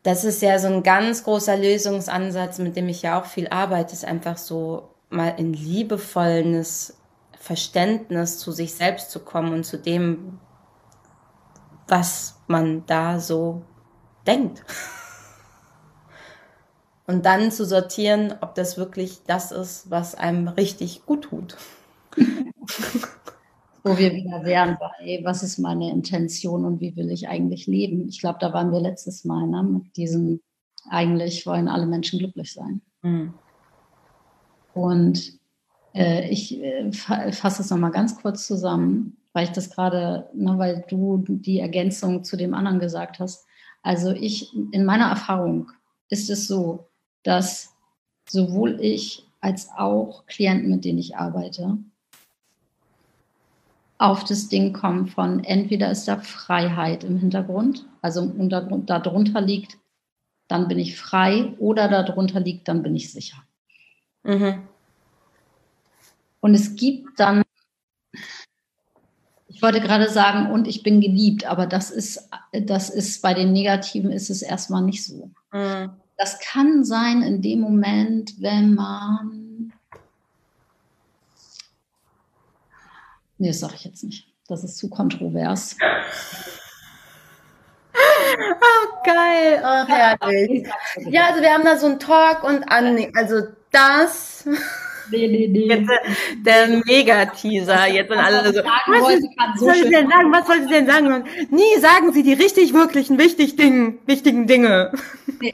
das 0.04 0.24
ist 0.24 0.42
ja 0.42 0.58
so 0.58 0.68
ein 0.68 0.82
ganz 0.82 1.24
großer 1.24 1.56
Lösungsansatz, 1.56 2.58
mit 2.58 2.76
dem 2.76 2.88
ich 2.88 3.02
ja 3.02 3.18
auch 3.18 3.24
viel 3.24 3.48
arbeite, 3.48 3.94
ist 3.94 4.04
einfach 4.04 4.36
so 4.36 4.90
mal 5.08 5.34
in 5.38 5.54
liebevolles 5.54 6.98
Verständnis 7.38 8.38
zu 8.38 8.52
sich 8.52 8.74
selbst 8.74 9.10
zu 9.10 9.20
kommen 9.20 9.52
und 9.54 9.64
zu 9.64 9.78
dem, 9.78 10.38
was 11.88 12.40
man 12.46 12.84
da 12.86 13.18
so 13.18 13.62
denkt. 14.26 14.62
Und 17.06 17.26
dann 17.26 17.50
zu 17.50 17.66
sortieren, 17.66 18.34
ob 18.40 18.54
das 18.54 18.78
wirklich 18.78 19.22
das 19.26 19.52
ist, 19.52 19.90
was 19.90 20.14
einem 20.14 20.48
richtig 20.48 21.04
gut 21.04 21.24
tut. 21.24 21.56
Wo 23.82 23.98
wir 23.98 24.14
wieder 24.14 24.44
wären 24.44 24.78
bei, 24.80 25.20
was 25.24 25.42
ist 25.42 25.58
meine 25.58 25.90
Intention 25.90 26.64
und 26.64 26.80
wie 26.80 26.96
will 26.96 27.10
ich 27.10 27.28
eigentlich 27.28 27.66
leben? 27.66 28.08
Ich 28.08 28.18
glaube, 28.18 28.38
da 28.40 28.52
waren 28.52 28.72
wir 28.72 28.80
letztes 28.80 29.24
Mal 29.24 29.46
ne, 29.46 29.62
mit 29.62 29.96
diesem, 29.96 30.40
eigentlich 30.88 31.44
wollen 31.46 31.68
alle 31.68 31.84
Menschen 31.84 32.18
glücklich 32.18 32.54
sein. 32.54 32.80
Mhm. 33.02 33.34
Und 34.72 35.38
äh, 35.94 36.28
ich 36.30 36.60
äh, 36.62 36.90
fasse 36.92 37.62
es 37.62 37.70
nochmal 37.70 37.92
ganz 37.92 38.20
kurz 38.20 38.46
zusammen, 38.46 39.18
weil 39.34 39.44
ich 39.44 39.52
das 39.52 39.70
gerade, 39.70 40.30
ne, 40.34 40.58
weil 40.58 40.84
du 40.88 41.22
die 41.28 41.60
Ergänzung 41.60 42.24
zu 42.24 42.36
dem 42.36 42.54
anderen 42.54 42.80
gesagt 42.80 43.18
hast. 43.18 43.46
Also 43.82 44.12
ich, 44.12 44.54
in 44.72 44.84
meiner 44.84 45.10
Erfahrung 45.10 45.70
ist 46.08 46.30
es 46.30 46.48
so, 46.48 46.88
dass 47.22 47.74
sowohl 48.28 48.78
ich 48.80 49.26
als 49.40 49.68
auch 49.76 50.24
Klienten, 50.26 50.70
mit 50.70 50.84
denen 50.84 50.98
ich 50.98 51.16
arbeite, 51.16 51.78
auf 53.98 54.24
das 54.24 54.48
Ding 54.48 54.72
kommen 54.72 55.06
von 55.06 55.44
entweder 55.44 55.90
ist 55.90 56.06
da 56.08 56.18
Freiheit 56.18 57.04
im 57.04 57.18
Hintergrund, 57.18 57.86
also 58.02 58.22
unter, 58.22 58.60
darunter 58.60 59.40
liegt, 59.40 59.78
dann 60.48 60.68
bin 60.68 60.78
ich 60.78 60.96
frei, 60.96 61.54
oder 61.58 61.88
darunter 61.88 62.40
liegt, 62.40 62.68
dann 62.68 62.82
bin 62.82 62.94
ich 62.96 63.12
sicher. 63.12 63.36
Mhm. 64.24 64.68
Und 66.40 66.54
es 66.54 66.76
gibt 66.76 67.18
dann, 67.18 67.42
ich 69.48 69.62
wollte 69.62 69.80
gerade 69.80 70.10
sagen, 70.10 70.52
und 70.52 70.68
ich 70.68 70.82
bin 70.82 71.00
geliebt, 71.00 71.46
aber 71.46 71.66
das 71.66 71.90
ist, 71.90 72.28
das 72.52 72.90
ist 72.90 73.22
bei 73.22 73.32
den 73.32 73.52
Negativen 73.52 74.10
ist 74.10 74.28
es 74.28 74.42
erstmal 74.42 74.82
nicht 74.82 75.04
so. 75.04 75.30
Mhm. 75.52 75.90
Das 76.16 76.38
kann 76.40 76.84
sein 76.84 77.22
in 77.22 77.42
dem 77.42 77.60
Moment, 77.60 78.40
wenn 78.40 78.74
man 78.74 79.43
Nee, 83.44 83.50
das 83.50 83.60
sage 83.60 83.74
ich 83.76 83.84
jetzt 83.84 84.02
nicht. 84.02 84.26
Das 84.48 84.64
ist 84.64 84.78
zu 84.78 84.88
kontrovers. 84.88 85.76
Oh, 87.92 89.02
geil. 89.04 89.60
Ach, 89.62 89.86
herrlich. 89.86 90.66
Ja, 91.10 91.26
also 91.26 91.42
wir 91.42 91.50
haben 91.50 91.62
da 91.62 91.76
so 91.76 91.88
einen 91.88 92.00
Talk 92.00 92.42
und 92.42 92.62
an, 92.70 93.06
also 93.14 93.42
das. 93.70 94.48
Nee, 95.10 95.28
nee, 95.28 95.48
nee. 95.48 95.66
Jetzt, 95.66 95.90
äh, 95.90 96.36
der 96.42 96.68
Mega-Teaser. 96.86 97.86
Jetzt 97.88 98.08
sind 98.08 98.18
alle 98.18 98.50
so. 98.50 98.60
Was, 98.60 98.88
was 98.88 99.60
soll 99.60 99.74
ich 99.74 99.90
denn 99.90 100.08
sagen? 100.08 100.32
Was 100.32 100.46
soll 100.46 100.56
ich 100.62 100.68
denn 100.68 100.86
sagen? 100.86 101.24
nie 101.50 101.78
sagen 101.80 102.14
Sie 102.14 102.22
die 102.22 102.32
richtig, 102.32 102.72
wirklichen, 102.72 103.18
wichtigen, 103.18 103.98
wichtigen 104.06 104.46
Dinge. 104.46 104.90
Nee 105.42 105.52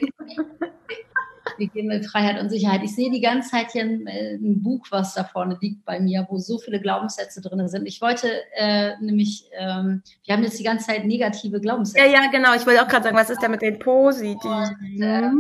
wir 1.61 1.69
gehen 1.69 1.87
mit 1.87 2.05
Freiheit 2.05 2.41
und 2.41 2.51
Sicherheit. 2.51 2.83
Ich 2.83 2.95
sehe 2.95 3.11
die 3.11 3.21
ganze 3.21 3.51
Zeit 3.51 3.71
hier 3.71 3.83
ein, 3.83 4.07
äh, 4.07 4.35
ein, 4.35 4.63
Buch, 4.63 4.85
was 4.91 5.15
da 5.15 5.23
vorne 5.23 5.57
liegt 5.61 5.85
bei 5.85 6.01
mir, 6.01 6.27
wo 6.29 6.39
so 6.39 6.59
viele 6.59 6.81
Glaubenssätze 6.81 7.41
drin 7.41 7.69
sind. 7.69 7.87
Ich 7.87 8.01
wollte 8.01 8.29
äh, 8.57 8.95
nämlich, 9.01 9.45
ähm, 9.57 10.03
wir 10.25 10.35
haben 10.35 10.43
jetzt 10.43 10.59
die 10.59 10.65
ganze 10.65 10.87
Zeit 10.87 11.05
negative 11.05 11.61
Glaubenssätze. 11.61 12.05
Ja, 12.05 12.11
ja, 12.11 12.31
genau. 12.31 12.55
Ich 12.55 12.67
wollte 12.67 12.83
auch 12.83 12.89
gerade 12.89 13.05
sagen, 13.05 13.17
was 13.17 13.31
ist 13.31 13.43
da 13.43 13.49
mit 13.49 13.63
den 13.63 13.79
positiven? 13.79 14.51
Und, 14.51 15.03
äh, 15.03 15.31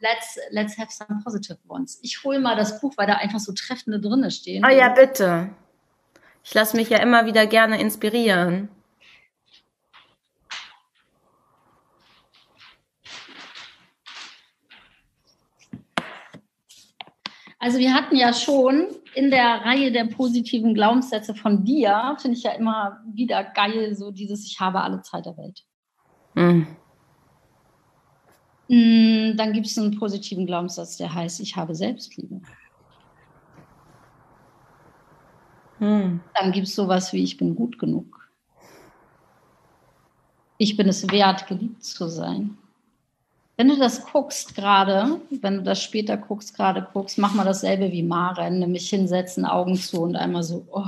let's, 0.00 0.38
let's 0.50 0.78
have 0.78 0.90
some 0.90 1.20
positive 1.22 1.58
ones. 1.68 1.98
Ich 2.02 2.24
hole 2.24 2.40
mal 2.40 2.56
das 2.56 2.80
Buch, 2.80 2.94
weil 2.96 3.06
da 3.06 3.14
einfach 3.14 3.40
so 3.40 3.52
treffende 3.52 4.00
drinne 4.00 4.30
stehen. 4.30 4.64
Oh 4.64 4.70
ja, 4.70 4.88
bitte. 4.88 5.50
Ich 6.44 6.54
lasse 6.54 6.76
mich 6.76 6.88
ja 6.88 6.98
immer 6.98 7.26
wieder 7.26 7.46
gerne 7.46 7.80
inspirieren. 7.80 8.70
Also 17.60 17.78
wir 17.78 17.92
hatten 17.92 18.14
ja 18.16 18.32
schon 18.32 18.86
in 19.14 19.30
der 19.30 19.64
Reihe 19.64 19.90
der 19.90 20.04
positiven 20.04 20.74
Glaubenssätze 20.74 21.34
von 21.34 21.64
dir, 21.64 22.16
finde 22.20 22.36
ich 22.36 22.44
ja 22.44 22.52
immer 22.52 23.00
wieder 23.12 23.42
geil, 23.42 23.96
so 23.96 24.12
dieses 24.12 24.46
Ich 24.46 24.60
habe 24.60 24.80
alle 24.80 25.02
Zeit 25.02 25.26
der 25.26 25.36
Welt. 25.36 25.64
Mhm. 26.34 26.68
Dann 29.36 29.52
gibt 29.52 29.66
es 29.66 29.78
einen 29.78 29.98
positiven 29.98 30.46
Glaubenssatz, 30.46 30.98
der 30.98 31.12
heißt, 31.12 31.40
ich 31.40 31.56
habe 31.56 31.74
Selbstliebe. 31.74 32.42
Mhm. 35.80 36.20
Dann 36.34 36.52
gibt 36.52 36.68
es 36.68 36.74
sowas 36.74 37.12
wie, 37.12 37.24
ich 37.24 37.38
bin 37.38 37.56
gut 37.56 37.78
genug. 37.78 38.30
Ich 40.58 40.76
bin 40.76 40.88
es 40.88 41.10
wert, 41.10 41.46
geliebt 41.46 41.82
zu 41.82 42.08
sein. 42.08 42.58
Wenn 43.58 43.70
du 43.70 43.76
das 43.76 44.06
guckst 44.06 44.54
gerade, 44.54 45.20
wenn 45.30 45.56
du 45.56 45.62
das 45.64 45.82
später 45.82 46.16
guckst, 46.16 46.54
gerade 46.54 46.86
guckst, 46.92 47.18
mach 47.18 47.34
mal 47.34 47.44
dasselbe 47.44 47.90
wie 47.90 48.04
Maren, 48.04 48.60
nämlich 48.60 48.88
hinsetzen, 48.88 49.44
Augen 49.44 49.74
zu 49.74 50.00
und 50.02 50.14
einmal 50.14 50.44
so, 50.44 50.64
oh. 50.70 50.86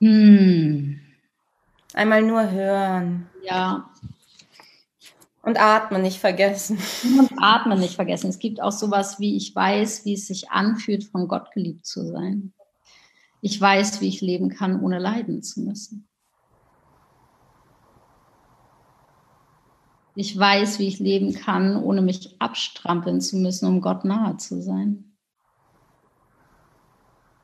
Hm. 0.00 1.00
Einmal 1.94 2.20
nur 2.20 2.50
hören. 2.50 3.26
Ja. 3.42 3.90
Und 5.42 5.58
atmen 5.58 6.02
nicht 6.02 6.18
vergessen. 6.18 6.78
Und 7.18 7.32
atmen 7.38 7.80
nicht 7.80 7.94
vergessen. 7.94 8.28
Es 8.28 8.38
gibt 8.38 8.60
auch 8.60 8.72
sowas 8.72 9.18
wie, 9.18 9.34
ich 9.34 9.56
weiß, 9.56 10.04
wie 10.04 10.12
es 10.12 10.26
sich 10.26 10.50
anfühlt, 10.50 11.04
von 11.04 11.26
Gott 11.26 11.52
geliebt 11.52 11.86
zu 11.86 12.04
sein. 12.04 12.52
Ich 13.40 13.58
weiß, 13.58 14.02
wie 14.02 14.08
ich 14.08 14.20
leben 14.20 14.50
kann, 14.50 14.78
ohne 14.82 14.98
leiden 14.98 15.42
zu 15.42 15.62
müssen. 15.62 16.06
Ich 20.14 20.38
weiß, 20.38 20.78
wie 20.78 20.88
ich 20.88 20.98
leben 20.98 21.34
kann, 21.34 21.76
ohne 21.76 22.02
mich 22.02 22.36
abstrampeln 22.38 23.20
zu 23.20 23.36
müssen, 23.36 23.66
um 23.66 23.80
Gott 23.80 24.04
nahe 24.04 24.36
zu 24.36 24.60
sein. 24.60 25.12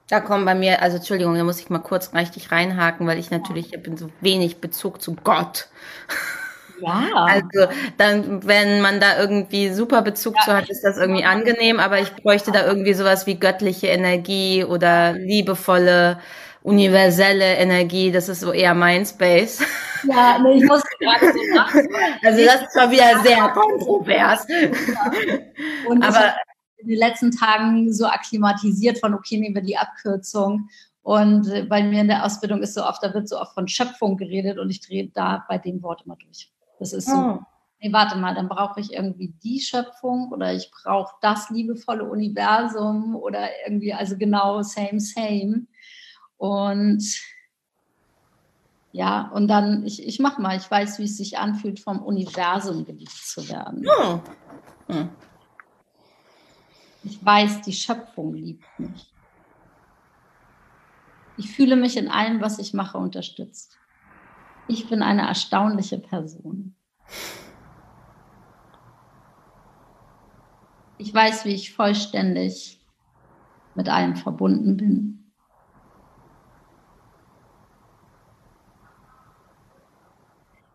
Da 0.08 0.20
kommen 0.20 0.46
bei 0.46 0.54
mir, 0.54 0.80
also 0.80 0.96
Entschuldigung, 0.96 1.34
da 1.34 1.44
muss 1.44 1.60
ich 1.60 1.68
mal 1.68 1.80
kurz 1.80 2.14
richtig 2.14 2.50
reinhaken, 2.50 3.06
weil 3.06 3.18
ich 3.18 3.30
natürlich, 3.30 3.74
ich 3.74 3.82
bin 3.82 3.98
so 3.98 4.08
wenig 4.20 4.58
Bezug 4.58 5.02
zu 5.02 5.14
Gott. 5.14 5.68
Ja. 6.80 7.08
Also 7.26 7.66
dann, 7.96 8.46
wenn 8.46 8.80
man 8.80 9.00
da 9.00 9.18
irgendwie 9.18 9.72
super 9.72 10.00
Bezug 10.00 10.36
ja. 10.36 10.42
zu 10.44 10.52
hat, 10.52 10.70
ist 10.70 10.82
das 10.82 10.96
irgendwie 10.96 11.24
angenehm, 11.24 11.80
aber 11.80 12.00
ich 12.00 12.14
bräuchte 12.14 12.52
da 12.52 12.64
irgendwie 12.64 12.94
sowas 12.94 13.26
wie 13.26 13.34
göttliche 13.34 13.88
Energie 13.88 14.62
oder 14.62 15.12
liebevolle, 15.12 16.20
universelle 16.68 17.56
Energie. 17.56 18.12
Das 18.12 18.28
ist 18.28 18.40
so 18.40 18.52
eher 18.52 18.74
mein 18.74 19.04
Space. 19.06 19.60
Ja, 20.04 20.38
nee, 20.38 20.58
ich 20.58 20.64
muss 20.64 20.82
gerade 21.00 21.32
so 21.32 21.54
machen. 21.54 21.88
Also 22.24 22.44
das 22.44 22.62
ist 22.62 22.78
schon 22.78 22.90
wieder 22.90 23.20
sehr 23.22 23.48
kontrovers. 23.48 24.46
Ja. 24.48 25.10
Und 25.88 26.02
aber 26.02 26.34
in 26.78 26.88
den 26.88 26.98
letzten 26.98 27.30
Tagen 27.32 27.92
so 27.92 28.06
akklimatisiert 28.06 28.98
von, 28.98 29.14
okay, 29.14 29.38
nehmen 29.38 29.54
wir 29.54 29.62
die 29.62 29.76
Abkürzung. 29.76 30.68
Und 31.02 31.48
äh, 31.48 31.64
bei 31.64 31.82
mir 31.82 32.02
in 32.02 32.08
der 32.08 32.24
Ausbildung 32.24 32.62
ist 32.62 32.74
so 32.74 32.84
oft, 32.84 33.02
da 33.02 33.12
wird 33.14 33.28
so 33.28 33.40
oft 33.40 33.54
von 33.54 33.66
Schöpfung 33.66 34.16
geredet 34.16 34.58
und 34.58 34.70
ich 34.70 34.86
drehe 34.86 35.08
da 35.08 35.44
bei 35.48 35.58
dem 35.58 35.82
Wort 35.82 36.02
immer 36.04 36.16
durch. 36.16 36.52
Das 36.78 36.92
ist 36.92 37.08
so, 37.08 37.16
oh. 37.16 37.38
nee, 37.80 37.92
warte 37.92 38.16
mal, 38.18 38.34
dann 38.34 38.48
brauche 38.48 38.80
ich 38.80 38.92
irgendwie 38.92 39.34
die 39.42 39.60
Schöpfung 39.60 40.30
oder 40.30 40.52
ich 40.52 40.70
brauche 40.70 41.14
das 41.22 41.50
liebevolle 41.50 42.04
Universum 42.04 43.16
oder 43.16 43.48
irgendwie, 43.66 43.94
also 43.94 44.16
genau, 44.16 44.62
same, 44.62 45.00
same. 45.00 45.66
Und 46.38 47.04
ja, 48.92 49.30
und 49.34 49.48
dann, 49.48 49.84
ich, 49.84 50.04
ich 50.06 50.18
mach 50.18 50.38
mal, 50.38 50.56
ich 50.56 50.70
weiß, 50.70 50.98
wie 50.98 51.04
es 51.04 51.16
sich 51.16 51.38
anfühlt, 51.38 51.78
vom 51.78 52.02
Universum 52.02 52.84
geliebt 52.84 53.12
zu 53.12 53.48
werden. 53.48 53.86
Oh. 53.86 54.20
Hm. 54.86 55.10
Ich 57.04 57.24
weiß, 57.24 57.62
die 57.62 57.72
Schöpfung 57.72 58.34
liebt 58.34 58.66
mich. 58.78 59.12
Ich 61.36 61.52
fühle 61.52 61.76
mich 61.76 61.96
in 61.96 62.08
allem, 62.08 62.40
was 62.40 62.58
ich 62.58 62.74
mache, 62.74 62.98
unterstützt. 62.98 63.78
Ich 64.66 64.88
bin 64.88 65.02
eine 65.02 65.22
erstaunliche 65.22 65.98
Person. 65.98 66.74
Ich 70.98 71.14
weiß, 71.14 71.44
wie 71.44 71.54
ich 71.54 71.74
vollständig 71.74 72.80
mit 73.74 73.88
allem 73.88 74.16
verbunden 74.16 74.76
bin. 74.76 75.27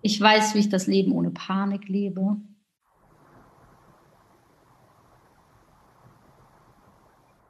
Ich 0.06 0.20
weiß, 0.20 0.54
wie 0.54 0.60
ich 0.60 0.68
das 0.70 0.86
Leben 0.86 1.14
ohne 1.14 1.32
Panik 1.32 1.88
lebe. 1.88 2.36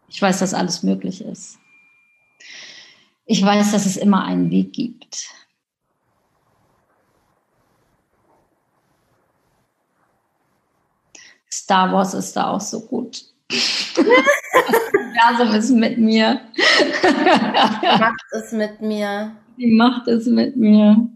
Ich 0.08 0.22
weiß, 0.22 0.38
dass 0.38 0.54
alles 0.54 0.84
möglich 0.84 1.26
ist. 1.26 1.58
Ich 3.26 3.44
weiß, 3.44 3.72
dass 3.72 3.88
es 3.88 3.98
immer 3.98 4.24
einen 4.24 4.52
Weg 4.52 4.72
gibt. 4.72 5.32
Star 11.52 11.92
Wars 11.92 12.14
ist 12.14 12.36
da 12.36 12.52
auch 12.52 12.62
so 12.62 12.82
gut. 12.82 13.24
das 13.50 13.98
Universum 14.94 15.56
ist 15.56 15.72
mit 15.72 15.98
mir. 15.98 16.42
Die 17.82 18.00
macht 18.00 18.26
es 18.32 18.52
mit 18.52 18.80
mir. 18.80 19.36
Die 19.58 19.72
macht 19.72 20.08
es 20.08 20.28
mit 20.28 20.56
mir. 20.56 21.10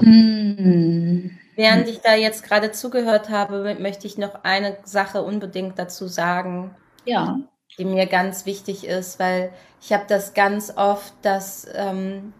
Hm. 0.00 1.38
Während 1.56 1.88
ich 1.88 2.00
da 2.00 2.14
jetzt 2.14 2.44
gerade 2.44 2.70
zugehört 2.72 3.30
habe, 3.30 3.76
möchte 3.80 4.06
ich 4.06 4.18
noch 4.18 4.44
eine 4.44 4.76
Sache 4.84 5.22
unbedingt 5.22 5.78
dazu 5.78 6.06
sagen. 6.06 6.74
Ja. 7.04 7.38
Die 7.78 7.84
mir 7.84 8.06
ganz 8.06 8.46
wichtig 8.46 8.86
ist, 8.86 9.18
weil 9.18 9.52
ich 9.80 9.92
habe 9.92 10.04
das 10.08 10.34
ganz 10.34 10.72
oft, 10.76 11.14
dass 11.22 11.66
ähm, 11.74 12.32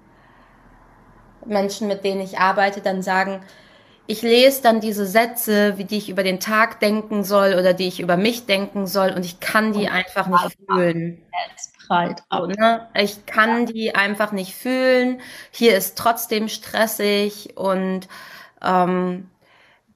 Menschen, 1.46 1.88
mit 1.88 2.04
denen 2.04 2.20
ich 2.20 2.38
arbeite, 2.38 2.80
dann 2.80 3.02
sagen, 3.02 3.42
ich 4.06 4.22
lese 4.22 4.62
dann 4.62 4.80
diese 4.80 5.06
Sätze, 5.06 5.78
wie 5.78 5.84
die 5.84 5.98
ich 5.98 6.08
über 6.08 6.22
den 6.22 6.38
Tag 6.38 6.80
denken 6.80 7.24
soll 7.24 7.54
oder 7.54 7.72
die 7.72 7.88
ich 7.88 8.00
über 8.00 8.16
mich 8.16 8.46
denken 8.46 8.86
soll 8.86 9.10
und 9.10 9.24
ich 9.24 9.40
kann 9.40 9.72
die 9.72 9.88
einfach 9.88 10.28
nicht 10.28 10.56
fühlen. 10.68 11.22
So, 11.88 12.46
ne? 12.46 12.88
Ich 12.94 13.26
kann 13.26 13.66
die 13.66 13.94
einfach 13.94 14.32
nicht 14.32 14.54
fühlen. 14.54 15.20
Hier 15.50 15.76
ist 15.76 15.96
trotzdem 15.96 16.48
stressig 16.48 17.56
und 17.56 18.08
ähm, 18.62 19.28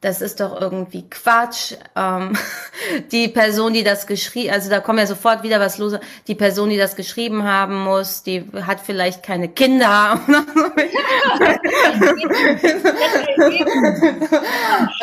das 0.01 0.23
ist 0.23 0.41
doch 0.41 0.59
irgendwie 0.59 1.09
Quatsch. 1.11 1.75
Ähm, 1.95 2.37
die 3.13 3.29
Person, 3.29 3.73
die 3.75 3.85
das 3.85 4.07
geschrieben, 4.07 4.53
also 4.53 4.71
da 4.71 4.81
kommt 4.81 4.99
ja 4.99 5.07
sofort 5.07 5.43
wieder 5.43 5.61
was 5.61 5.79
los. 5.79 5.99
Die 6.27 6.35
Person, 6.35 6.71
die 6.71 6.79
das 6.79 6.97
geschrieben 6.97 7.45
haben 7.45 7.83
muss, 7.83 8.23
die 8.23 8.45
hat 8.63 8.81
vielleicht 8.81 9.23
keine 9.23 9.49
Kinder. 9.49 10.21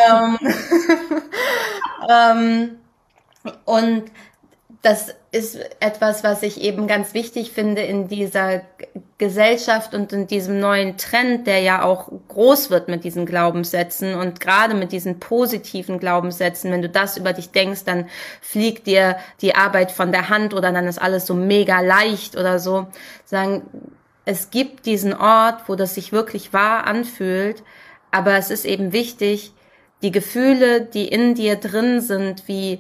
ähm, 0.10 0.40
ähm, 2.10 2.78
und 3.66 4.12
das 4.82 5.14
ist 5.32 5.58
etwas, 5.82 6.24
was 6.24 6.42
ich 6.42 6.62
eben 6.62 6.88
ganz 6.88 7.14
wichtig 7.14 7.52
finde 7.52 7.82
in 7.82 8.08
dieser 8.08 8.62
Gesellschaft 9.18 9.94
und 9.94 10.14
in 10.14 10.28
diesem 10.28 10.60
neuen 10.60 10.98
Trend, 10.98 11.48
der 11.48 11.60
ja 11.60 11.84
auch 11.84 12.10
groß 12.30 12.70
wird 12.70 12.88
mit 12.88 13.04
diesen 13.04 13.26
Glaubenssätzen 13.26 14.16
und 14.16 14.40
gerade 14.40 14.74
mit 14.74 14.94
diesen 14.94 15.20
positiven 15.20 16.00
Glaubenssätzen. 16.00 16.72
Wenn 16.72 16.82
du 16.82 16.90
das 16.90 17.18
über 17.18 17.34
dich 17.34 17.52
denkst, 17.52 17.84
dann 17.84 18.08
fliegt 18.42 18.88
dir 18.88 19.18
die 19.42 19.56
Arbeit 19.56 19.92
von 19.92 20.12
der 20.12 20.30
Hand 20.30 20.54
oder 20.54 20.72
dann 20.72 20.88
ist 20.88 21.02
alles 21.02 21.26
so 21.26 21.34
mega 21.34 21.82
leicht 21.82 22.38
oder 22.38 22.60
so. 22.60 22.88
Sagen, 23.26 23.64
es 24.24 24.50
gibt 24.50 24.86
diesen 24.86 25.14
Ort, 25.14 25.68
wo 25.68 25.76
das 25.76 25.96
sich 25.96 26.14
wirklich 26.14 26.54
wahr 26.54 26.86
anfühlt, 26.86 27.64
aber 28.12 28.38
es 28.38 28.50
ist 28.50 28.66
eben 28.66 28.94
wichtig, 28.94 29.52
die 30.02 30.12
Gefühle, 30.12 30.82
die 30.82 31.08
in 31.08 31.36
dir 31.36 31.56
drin 31.58 32.02
sind, 32.02 32.48
wie 32.48 32.80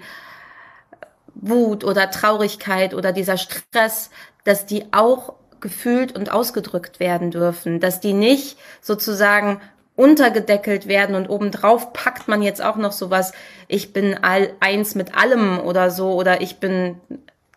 Wut 1.41 1.83
oder 1.83 2.09
Traurigkeit 2.09 2.93
oder 2.93 3.11
dieser 3.11 3.37
Stress, 3.37 4.09
dass 4.43 4.65
die 4.65 4.85
auch 4.91 5.33
gefühlt 5.59 6.15
und 6.15 6.31
ausgedrückt 6.31 6.99
werden 6.99 7.31
dürfen, 7.31 7.79
dass 7.79 7.99
die 7.99 8.13
nicht 8.13 8.57
sozusagen 8.81 9.59
untergedeckelt 9.95 10.87
werden 10.87 11.15
und 11.15 11.27
obendrauf 11.27 11.91
packt 11.91 12.27
man 12.27 12.43
jetzt 12.43 12.61
auch 12.61 12.75
noch 12.75 12.91
sowas, 12.91 13.33
ich 13.67 13.93
bin 13.93 14.15
all 14.21 14.53
eins 14.59 14.93
mit 14.93 15.15
allem 15.15 15.59
oder 15.59 15.89
so 15.89 16.13
oder 16.13 16.39
ich 16.41 16.57
bin 16.57 17.01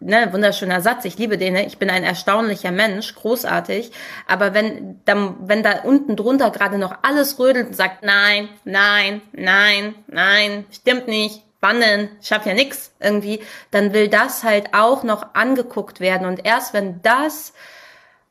ne, 0.01 0.33
wunderschöner 0.33 0.81
Satz, 0.81 1.05
ich 1.05 1.19
liebe 1.19 1.37
den, 1.37 1.53
ne? 1.53 1.67
ich 1.67 1.79
bin 1.79 1.91
ein 1.91 2.03
erstaunlicher 2.03 2.73
Mensch, 2.73 3.15
großartig, 3.15 3.93
aber 4.27 4.55
wenn 4.55 5.01
dann 5.05 5.37
wenn 5.43 5.63
da 5.63 5.83
unten 5.83 6.17
drunter 6.17 6.51
gerade 6.51 6.79
noch 6.79 6.97
alles 7.03 7.39
rödelt 7.39 7.69
und 7.69 7.77
sagt 7.77 8.03
nein, 8.03 8.49
nein, 8.65 9.21
nein, 9.33 9.95
nein, 10.09 10.65
stimmt 10.71 11.09
nicht, 11.09 11.45
wann 11.61 11.81
denn? 11.81 12.09
Ich 12.21 12.33
habe 12.33 12.49
ja 12.49 12.55
nix 12.55 12.93
irgendwie, 13.01 13.41
dann 13.71 13.93
will 13.93 14.09
das 14.09 14.45
halt 14.45 14.75
auch 14.75 15.03
noch 15.03 15.35
angeguckt 15.35 16.01
werden. 16.01 16.27
Und 16.27 16.45
erst 16.45 16.75
wenn 16.75 17.03
das 17.03 17.53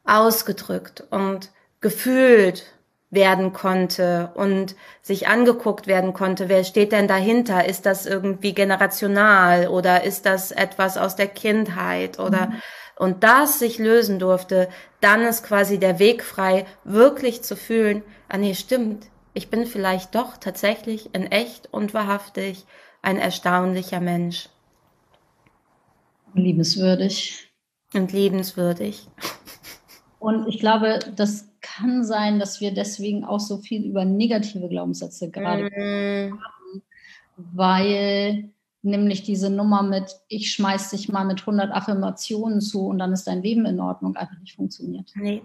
ausgedrückt 0.04 1.04
und 1.12 1.52
gefühlt 1.82 2.66
werden 3.12 3.54
konnte 3.54 4.32
und 4.36 4.76
sich 5.02 5.28
angeguckt 5.28 5.88
werden 5.88 6.14
konnte, 6.14 6.48
wer 6.50 6.64
steht 6.64 6.92
denn 6.92 7.08
dahinter? 7.08 7.66
Ist 7.66 7.86
das 7.86 8.06
irgendwie 8.06 8.54
generational 8.54 9.68
oder 9.68 10.04
ist 10.04 10.26
das 10.26 10.52
etwas 10.52 10.98
aus 10.98 11.16
der 11.16 11.28
Kindheit 11.28 12.20
oder 12.20 12.48
mhm. 12.48 12.62
und 12.98 13.24
das 13.24 13.60
sich 13.60 13.80
lösen 13.80 14.20
durfte, 14.20 14.70
dann 15.02 15.22
ist 15.22 15.44
quasi 15.44 15.80
der 15.80 15.98
Weg 15.98 16.24
frei, 16.24 16.66
wirklich 16.84 17.42
zu 17.42 17.56
fühlen, 17.56 18.04
ah 18.28 18.38
nee, 18.38 18.54
stimmt, 18.54 19.08
ich 19.34 19.50
bin 19.50 19.66
vielleicht 19.66 20.14
doch 20.14 20.38
tatsächlich 20.38 21.16
in 21.16 21.32
echt 21.32 21.72
und 21.72 21.94
wahrhaftig 21.94 22.66
ein 23.02 23.18
erstaunlicher 23.18 24.00
Mensch. 24.00 24.50
Liebenswürdig. 26.34 27.52
Und 27.94 28.12
liebenswürdig. 28.12 29.08
Und 30.20 30.48
ich 30.48 30.60
glaube, 30.60 31.00
das 31.16 31.50
kann 31.62 32.04
sein, 32.04 32.40
dass 32.40 32.62
wir 32.62 32.74
deswegen 32.74 33.24
auch 33.24 33.40
so 33.40 33.58
viel 33.58 33.86
über 33.86 34.06
negative 34.06 34.68
Glaubenssätze 34.68 35.32
gerade 35.32 35.66
mm. 35.66 36.34
haben, 36.34 36.84
weil 37.38 38.50
nämlich 38.82 39.24
diese 39.24 39.50
Nummer 39.50 39.84
mit, 39.84 40.16
ich 40.28 40.52
schmeiß 40.52 40.92
dich 40.92 41.10
mal 41.10 41.26
mit 41.26 41.42
100 41.42 41.72
Affirmationen 41.72 42.62
zu 42.62 42.88
und 42.88 43.00
dann 43.00 43.14
ist 43.14 43.28
dein 43.28 43.42
Leben 43.42 43.66
in 43.66 43.80
Ordnung, 43.80 44.16
einfach 44.16 44.40
nicht 44.40 44.56
funktioniert. 44.56 45.12
Nee. 45.16 45.42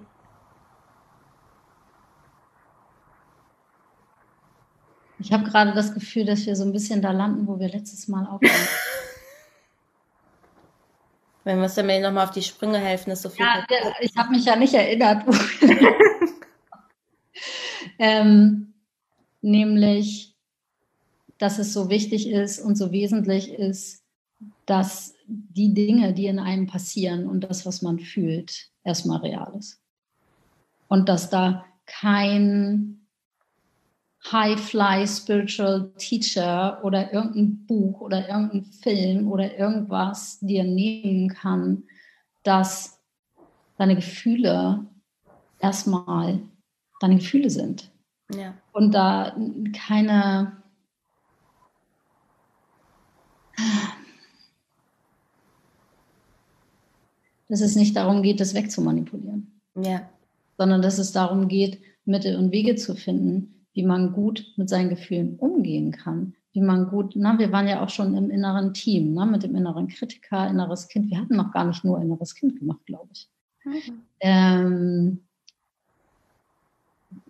Ich 5.25 5.33
habe 5.33 5.45
gerade 5.45 5.73
das 5.73 5.95
Gefühl, 5.95 6.27
dass 6.27 6.45
wir 6.45 6.55
so 6.55 6.65
ein 6.65 6.73
bisschen 6.73 7.01
da 7.01 7.11
landen, 7.11 7.47
wo 7.47 7.59
wir 7.59 7.71
letztes 7.71 8.09
Mal 8.09 8.27
auch 8.27 8.43
waren. 8.43 8.43
Wenn 11.45 11.57
wir 11.57 11.65
uns 11.65 11.75
dann 11.75 11.87
nochmal 12.03 12.27
auf 12.27 12.31
die 12.31 12.43
Sprünge 12.43 12.77
helfen, 12.77 13.11
ist 13.11 13.23
so 13.23 13.31
viel. 13.31 13.45
Ja, 13.45 13.65
ich 14.01 14.15
habe 14.19 14.33
mich 14.33 14.45
ja 14.45 14.55
nicht 14.55 14.75
erinnert. 14.75 15.25
ähm, 17.99 18.75
nämlich, 19.41 20.37
dass 21.39 21.59
es 21.59 21.73
so 21.73 21.89
wichtig 21.89 22.29
ist 22.29 22.61
und 22.61 22.77
so 22.77 22.93
wesentlich 22.93 23.51
ist, 23.51 24.03
dass 24.67 25.15
die 25.27 25.73
Dinge, 25.73 26.13
die 26.13 26.27
in 26.27 26.39
einem 26.39 26.67
passieren 26.67 27.27
und 27.27 27.41
das, 27.41 27.65
was 27.65 27.81
man 27.81 27.99
fühlt, 27.99 28.69
erstmal 28.85 29.21
real 29.21 29.55
ist. 29.59 29.81
Und 30.89 31.09
dass 31.09 31.31
da 31.31 31.65
kein 31.87 33.04
High-Fly 34.31 35.07
Spiritual 35.07 35.93
Teacher 35.99 36.83
oder 36.83 37.13
irgendein 37.13 37.67
Buch 37.67 38.01
oder 38.01 38.29
irgendein 38.29 38.65
Film 38.65 39.31
oder 39.31 39.59
irgendwas 39.59 40.39
dir 40.41 40.65
nehmen 40.65 41.29
kann, 41.29 41.85
dass 42.43 42.99
deine 43.77 43.97
Gefühle 43.97 44.87
erstmal 45.61 46.41
deine 47.01 47.17
Gefühle 47.17 47.51
sind. 47.51 47.91
Ja. 48.35 48.55
Und 48.73 48.95
da 48.95 49.37
keine 49.73 50.53
dass 57.49 57.61
es 57.61 57.77
nicht 57.77 57.95
darum 57.95 58.23
geht, 58.23 58.41
das 58.41 58.55
wegzumanipulieren. 58.55 59.61
Ja. 59.77 60.09
Sondern 60.57 60.83
dass 60.83 60.99
es 60.99 61.13
darum 61.13 61.47
geht, 61.47 61.81
Mittel 62.05 62.37
und 62.37 62.51
Wege 62.51 62.75
zu 62.75 62.97
finden, 62.97 63.54
wie 63.75 63.83
man 63.83 64.13
gut 64.13 64.47
mit 64.57 64.69
seinen 64.69 64.89
Gefühlen 64.89 65.37
umgehen 65.37 65.91
kann, 65.93 66.35
wie 66.53 66.61
man 66.61 66.89
gut, 66.89 67.15
na, 67.17 67.39
wir 67.39 67.51
waren 67.51 67.67
ja 67.67 67.83
auch 67.83 67.89
schon 67.89 68.17
im 68.17 68.31
inneren 68.31 68.73
Team, 68.73 69.13
ne, 69.13 69.27
mit 69.27 69.43
dem 69.43 69.57
inneren 69.57 69.89
Kritiker, 69.89 70.49
inneres 70.49 70.89
Kind. 70.89 71.11
Wir 71.11 71.19
hatten 71.19 71.37
noch 71.37 71.53
gar 71.53 71.65
nicht 71.65 71.85
nur 71.85 72.01
inneres 72.01 72.35
Kind 72.37 72.59
gemacht, 72.61 72.87
glaube 72.87 73.09
ich. 73.13 73.29
Mhm. 73.65 74.03
Ähm, 74.21 75.19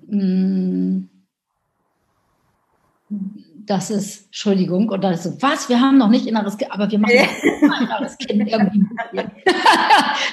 mm, 0.07 1.09
das 3.67 3.91
ist, 3.91 4.27
Entschuldigung, 4.27 4.91
und 4.91 5.03
dann 5.03 5.15
ist 5.15 5.23
so, 5.23 5.41
was, 5.41 5.71
wir 5.71 5.81
haben 5.81 5.97
noch 5.97 6.11
nicht 6.11 6.27
inneres 6.27 6.59
Kind, 6.59 6.71
aber 6.71 6.91
wir 6.91 6.99
machen 6.99 7.15
ja. 7.15 7.81
inneres 7.81 8.19
Kind 8.19 8.47
irgendwie. 8.47 8.85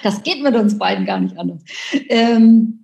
das 0.04 0.22
geht 0.24 0.44
mit 0.44 0.56
uns 0.56 0.78
beiden 0.78 1.06
gar 1.06 1.22
nicht 1.22 1.38
anders. 1.38 1.64
Ähm, 2.10 2.84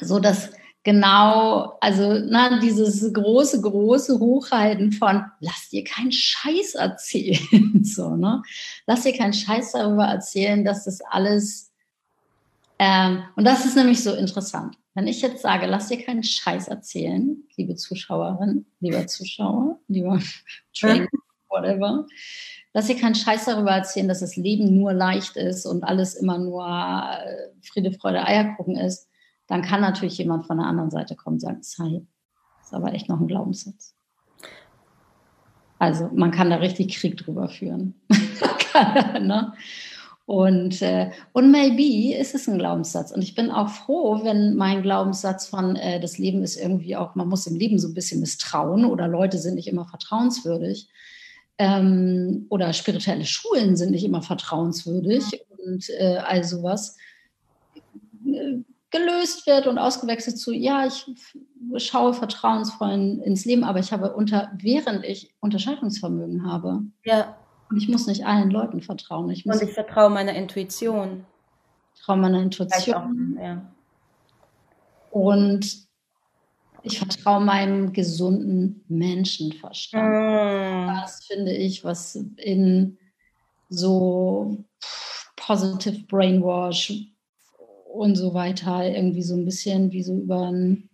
so 0.00 0.18
dass 0.18 0.50
genau, 0.84 1.76
also 1.80 2.18
na, 2.18 2.58
dieses 2.60 3.12
große, 3.12 3.60
große 3.60 4.18
Hochhalten 4.18 4.92
von, 4.92 5.24
lass 5.40 5.68
dir 5.70 5.84
keinen 5.84 6.12
Scheiß 6.12 6.74
erzählen. 6.74 7.80
so, 7.82 8.16
ne? 8.16 8.42
Lass 8.86 9.02
dir 9.02 9.16
keinen 9.16 9.34
Scheiß 9.34 9.72
darüber 9.72 10.04
erzählen, 10.04 10.64
dass 10.64 10.84
das 10.84 11.00
alles, 11.02 11.70
ähm, 12.78 13.22
und 13.36 13.44
das 13.44 13.64
ist 13.64 13.76
nämlich 13.76 14.02
so 14.02 14.14
interessant. 14.14 14.76
Wenn 14.94 15.06
ich 15.06 15.22
jetzt 15.22 15.42
sage, 15.42 15.66
lass 15.66 15.88
dir 15.88 16.02
keinen 16.02 16.24
Scheiß 16.24 16.68
erzählen, 16.68 17.44
liebe 17.56 17.76
Zuschauerin, 17.76 18.66
lieber 18.80 19.06
Zuschauer, 19.06 19.78
lieber 19.88 20.20
Trainer, 20.76 21.06
whatever, 21.48 22.06
lass 22.72 22.86
dir 22.86 22.96
keinen 22.96 23.14
Scheiß 23.14 23.44
darüber 23.44 23.72
erzählen, 23.72 24.08
dass 24.08 24.20
das 24.20 24.36
Leben 24.36 24.76
nur 24.76 24.92
leicht 24.92 25.36
ist 25.36 25.66
und 25.66 25.84
alles 25.84 26.14
immer 26.14 26.38
nur 26.38 26.66
äh, 26.66 27.50
Friede, 27.62 27.92
Freude, 27.92 28.24
Eierkuchen 28.24 28.76
ist 28.76 29.07
dann 29.48 29.62
kann 29.62 29.80
natürlich 29.80 30.18
jemand 30.18 30.46
von 30.46 30.58
der 30.58 30.66
anderen 30.66 30.90
Seite 30.90 31.16
kommen 31.16 31.34
und 31.34 31.40
sagen, 31.40 31.62
Sei, 31.62 32.02
ist 32.62 32.74
aber 32.74 32.92
echt 32.92 33.08
noch 33.08 33.18
ein 33.18 33.26
Glaubenssatz. 33.26 33.94
Also 35.78 36.10
man 36.12 36.30
kann 36.30 36.50
da 36.50 36.56
richtig 36.56 36.96
Krieg 36.96 37.16
drüber 37.16 37.48
führen. 37.48 37.94
ne? 39.20 39.52
Und, 40.26 40.82
äh, 40.82 41.10
und 41.32 41.50
maybe 41.50 42.14
ist 42.14 42.34
es 42.34 42.48
ein 42.48 42.58
Glaubenssatz. 42.58 43.12
Und 43.12 43.22
ich 43.22 43.34
bin 43.34 43.50
auch 43.50 43.70
froh, 43.70 44.22
wenn 44.24 44.56
mein 44.56 44.82
Glaubenssatz 44.82 45.46
von 45.46 45.76
äh, 45.76 46.00
das 46.00 46.18
Leben 46.18 46.42
ist 46.42 46.56
irgendwie 46.56 46.96
auch, 46.96 47.14
man 47.14 47.28
muss 47.28 47.46
im 47.46 47.56
Leben 47.56 47.78
so 47.78 47.88
ein 47.88 47.94
bisschen 47.94 48.20
misstrauen 48.20 48.84
oder 48.84 49.08
Leute 49.08 49.38
sind 49.38 49.54
nicht 49.54 49.68
immer 49.68 49.86
vertrauenswürdig 49.86 50.90
ähm, 51.56 52.46
oder 52.50 52.74
spirituelle 52.74 53.24
Schulen 53.24 53.76
sind 53.76 53.92
nicht 53.92 54.04
immer 54.04 54.20
vertrauenswürdig 54.20 55.46
und 55.48 55.88
äh, 55.98 56.18
all 56.18 56.44
sowas 56.44 56.98
äh, 58.26 58.58
gelöst 58.90 59.46
wird 59.46 59.66
und 59.66 59.78
ausgewechselt 59.78 60.38
zu, 60.38 60.52
ja, 60.52 60.86
ich 60.86 61.06
schaue 61.76 62.14
vertrauensvoll 62.14 63.20
ins 63.24 63.44
Leben, 63.44 63.64
aber 63.64 63.78
ich 63.78 63.92
habe 63.92 64.14
unter, 64.14 64.50
während 64.56 65.04
ich 65.04 65.34
Unterscheidungsvermögen 65.40 66.50
habe. 66.50 66.82
Ja. 67.04 67.36
Und 67.70 67.76
ich 67.76 67.88
muss 67.88 68.06
nicht 68.06 68.24
allen 68.24 68.50
Leuten 68.50 68.80
vertrauen. 68.80 69.28
Ich 69.30 69.44
muss 69.44 69.60
und 69.60 69.68
ich 69.68 69.74
vertraue 69.74 70.08
meiner 70.08 70.34
Intuition. 70.34 71.26
Vertraue 71.94 72.16
meiner 72.16 72.40
Intuition. 72.40 73.36
Auch, 73.36 73.42
ja. 73.42 73.72
Und 75.10 75.88
ich 76.82 76.98
vertraue 76.98 77.40
meinem 77.40 77.92
gesunden 77.92 78.84
Menschenverstand. 78.88 80.08
Mm. 80.08 81.00
Das 81.00 81.26
finde 81.26 81.52
ich, 81.52 81.84
was 81.84 82.14
in 82.36 82.96
so 83.68 84.64
positive 85.36 86.04
Brainwash 86.06 87.12
und 87.98 88.14
so 88.14 88.32
weiter, 88.32 88.84
irgendwie 88.84 89.22
so 89.22 89.34
ein 89.34 89.44
bisschen 89.44 89.90
wie 89.90 90.02
so 90.02 90.14
über 90.14 90.50
ein, 90.50 90.88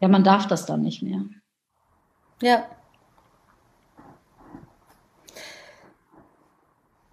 ja, 0.00 0.08
man 0.08 0.22
darf 0.22 0.46
das 0.46 0.64
dann 0.64 0.82
nicht 0.82 1.02
mehr. 1.02 1.24
Ja. 2.40 2.64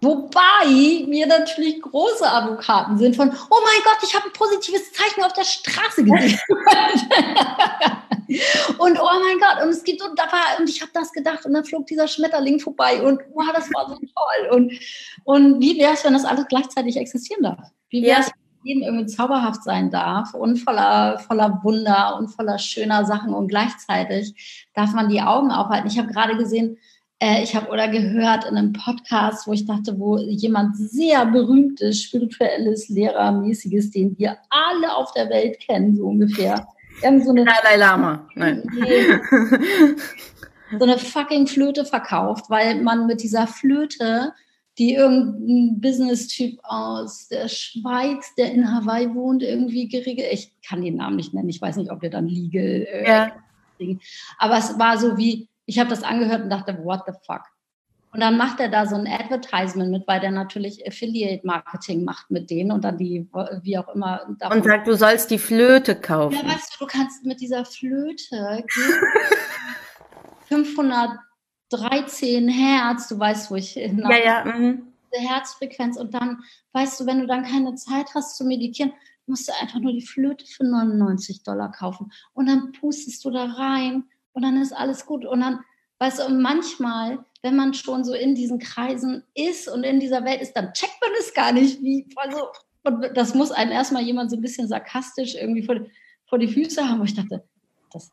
Wobei 0.00 1.04
wir 1.08 1.26
natürlich 1.26 1.82
große 1.82 2.30
Advokaten 2.30 2.96
sind 2.96 3.16
von, 3.16 3.28
oh 3.28 3.60
mein 3.64 3.82
Gott, 3.82 3.98
ich 4.04 4.14
habe 4.14 4.26
ein 4.26 4.32
positives 4.32 4.92
Zeichen 4.92 5.24
auf 5.24 5.32
der 5.32 5.42
Straße 5.42 6.04
gesehen. 6.04 6.38
und 8.78 9.00
oh 9.00 9.20
mein 9.24 9.40
Gott, 9.40 9.64
und 9.64 9.70
es 9.70 9.82
gibt, 9.82 10.00
und 10.02 10.16
da 10.16 10.30
war, 10.30 10.60
und 10.60 10.68
ich 10.68 10.80
habe 10.80 10.92
das 10.94 11.10
gedacht, 11.10 11.44
und 11.44 11.54
dann 11.54 11.64
flog 11.64 11.86
dieser 11.86 12.06
Schmetterling 12.06 12.60
vorbei 12.60 13.02
und 13.02 13.20
wow, 13.34 13.50
das 13.52 13.68
war 13.74 13.88
so 13.88 13.96
toll. 13.96 14.50
Und, 14.52 14.72
und 15.24 15.60
wie 15.60 15.76
wäre 15.76 15.94
es, 15.94 16.04
wenn 16.04 16.12
das 16.12 16.24
alles 16.24 16.46
gleichzeitig 16.46 16.98
existieren 16.98 17.42
darf? 17.42 17.72
Wie 17.90 18.06
ja. 18.06 18.24
Leben 18.66 18.82
irgendwie 18.82 19.06
zauberhaft 19.06 19.62
sein 19.62 19.90
darf 19.90 20.34
und 20.34 20.58
voller, 20.58 21.18
voller 21.20 21.60
Wunder 21.62 22.16
und 22.18 22.28
voller 22.28 22.58
schöner 22.58 23.04
Sachen 23.04 23.32
und 23.32 23.48
gleichzeitig 23.48 24.66
darf 24.74 24.92
man 24.92 25.08
die 25.08 25.22
Augen 25.22 25.52
aufhalten. 25.52 25.88
Ich 25.88 25.98
habe 25.98 26.12
gerade 26.12 26.36
gesehen, 26.36 26.76
äh, 27.18 27.42
ich 27.42 27.54
habe 27.54 27.68
oder 27.70 27.88
gehört 27.88 28.44
in 28.44 28.56
einem 28.56 28.72
Podcast, 28.72 29.46
wo 29.46 29.52
ich 29.52 29.66
dachte, 29.66 29.98
wo 29.98 30.18
jemand 30.18 30.76
sehr 30.76 31.24
berühmtes, 31.26 32.02
spirituelles, 32.02 32.88
lehrermäßiges, 32.88 33.90
den 33.90 34.18
wir 34.18 34.36
alle 34.50 34.94
auf 34.94 35.12
der 35.12 35.30
Welt 35.30 35.60
kennen, 35.60 35.96
so 35.96 36.06
ungefähr. 36.06 36.66
Irgend 37.02 37.24
so 37.24 37.30
eine 37.30 37.44
Dalai 37.44 37.76
Lama. 37.76 38.28
Nein. 38.34 38.62
so 40.78 40.84
eine 40.84 40.98
fucking 40.98 41.46
Flöte 41.46 41.84
verkauft, 41.84 42.46
weil 42.48 42.82
man 42.82 43.06
mit 43.06 43.22
dieser 43.22 43.46
Flöte 43.46 44.32
die 44.78 44.94
irgendein 44.94 45.80
Business-Typ 45.80 46.58
aus 46.62 47.28
der 47.28 47.48
Schweiz, 47.48 48.34
der 48.34 48.52
in 48.52 48.70
Hawaii 48.70 49.14
wohnt, 49.14 49.42
irgendwie 49.42 49.88
geregelt. 49.88 50.28
Ich 50.30 50.52
kann 50.66 50.82
den 50.82 50.96
Namen 50.96 51.16
nicht 51.16 51.32
nennen. 51.32 51.48
Ich 51.48 51.62
weiß 51.62 51.76
nicht, 51.76 51.90
ob 51.90 52.00
der 52.00 52.10
dann 52.10 52.28
legal. 52.28 52.86
Äh, 52.90 53.08
ja. 53.08 53.32
Aber 54.38 54.58
es 54.58 54.78
war 54.78 54.98
so 54.98 55.16
wie, 55.16 55.48
ich 55.64 55.78
habe 55.78 55.90
das 55.90 56.02
angehört 56.02 56.42
und 56.42 56.50
dachte, 56.50 56.78
what 56.84 57.02
the 57.06 57.12
fuck? 57.26 57.42
Und 58.12 58.20
dann 58.20 58.38
macht 58.38 58.60
er 58.60 58.70
da 58.70 58.86
so 58.86 58.96
ein 58.96 59.06
Advertisement 59.06 59.90
mit, 59.90 60.08
weil 60.08 60.20
der 60.20 60.30
natürlich 60.30 60.86
Affiliate 60.86 61.46
Marketing 61.46 62.02
macht 62.02 62.30
mit 62.30 62.48
denen 62.48 62.72
und 62.72 62.82
dann 62.82 62.96
die, 62.96 63.28
wie 63.62 63.76
auch 63.76 63.94
immer. 63.94 64.26
Und 64.26 64.64
sagt, 64.64 64.88
du 64.88 64.96
sollst 64.96 65.30
die 65.30 65.38
Flöte 65.38 65.94
kaufen. 65.94 66.34
Ja, 66.34 66.46
weißt 66.50 66.74
du, 66.74 66.86
du 66.86 66.90
kannst 66.90 67.26
mit 67.26 67.40
dieser 67.40 67.66
Flöte 67.66 68.64
513 71.70 72.48
Hertz, 72.48 73.08
du 73.08 73.18
weißt, 73.18 73.50
wo 73.50 73.56
ich 73.56 73.72
hin 73.72 73.98
Ja, 74.08 74.16
ja. 74.16 74.44
Mhm. 74.44 74.92
Herzfrequenz 75.12 75.96
und 75.96 76.12
dann, 76.14 76.42
weißt 76.72 77.00
du, 77.00 77.06
wenn 77.06 77.20
du 77.20 77.26
dann 77.26 77.44
keine 77.44 77.74
Zeit 77.74 78.14
hast 78.14 78.36
zu 78.36 78.44
meditieren, 78.44 78.92
musst 79.26 79.48
du 79.48 79.52
einfach 79.60 79.80
nur 79.80 79.92
die 79.92 80.06
Flöte 80.06 80.44
für 80.46 80.64
99 80.64 81.42
Dollar 81.42 81.72
kaufen 81.72 82.12
und 82.34 82.46
dann 82.46 82.72
pustest 82.72 83.24
du 83.24 83.30
da 83.30 83.44
rein 83.44 84.04
und 84.32 84.42
dann 84.42 84.60
ist 84.60 84.72
alles 84.72 85.06
gut 85.06 85.24
und 85.24 85.40
dann, 85.40 85.60
weißt 85.98 86.18
du, 86.18 86.26
und 86.26 86.42
manchmal, 86.42 87.24
wenn 87.42 87.56
man 87.56 87.72
schon 87.72 88.04
so 88.04 88.12
in 88.12 88.34
diesen 88.34 88.58
Kreisen 88.58 89.24
ist 89.34 89.68
und 89.68 89.84
in 89.84 90.00
dieser 90.00 90.24
Welt 90.24 90.42
ist, 90.42 90.52
dann 90.52 90.72
checkt 90.74 91.00
man 91.00 91.10
es 91.18 91.32
gar 91.32 91.52
nicht, 91.52 91.82
wie, 91.82 92.06
also, 92.16 92.48
und 92.84 93.16
das 93.16 93.34
muss 93.34 93.50
einem 93.50 93.72
erstmal 93.72 94.02
jemand 94.02 94.30
so 94.30 94.36
ein 94.36 94.42
bisschen 94.42 94.68
sarkastisch 94.68 95.34
irgendwie 95.34 95.62
vor, 95.62 95.76
vor 96.26 96.38
die 96.38 96.48
Füße 96.48 96.86
haben, 96.86 97.00
wo 97.00 97.04
ich 97.04 97.14
dachte, 97.14 97.42
das, 97.90 98.12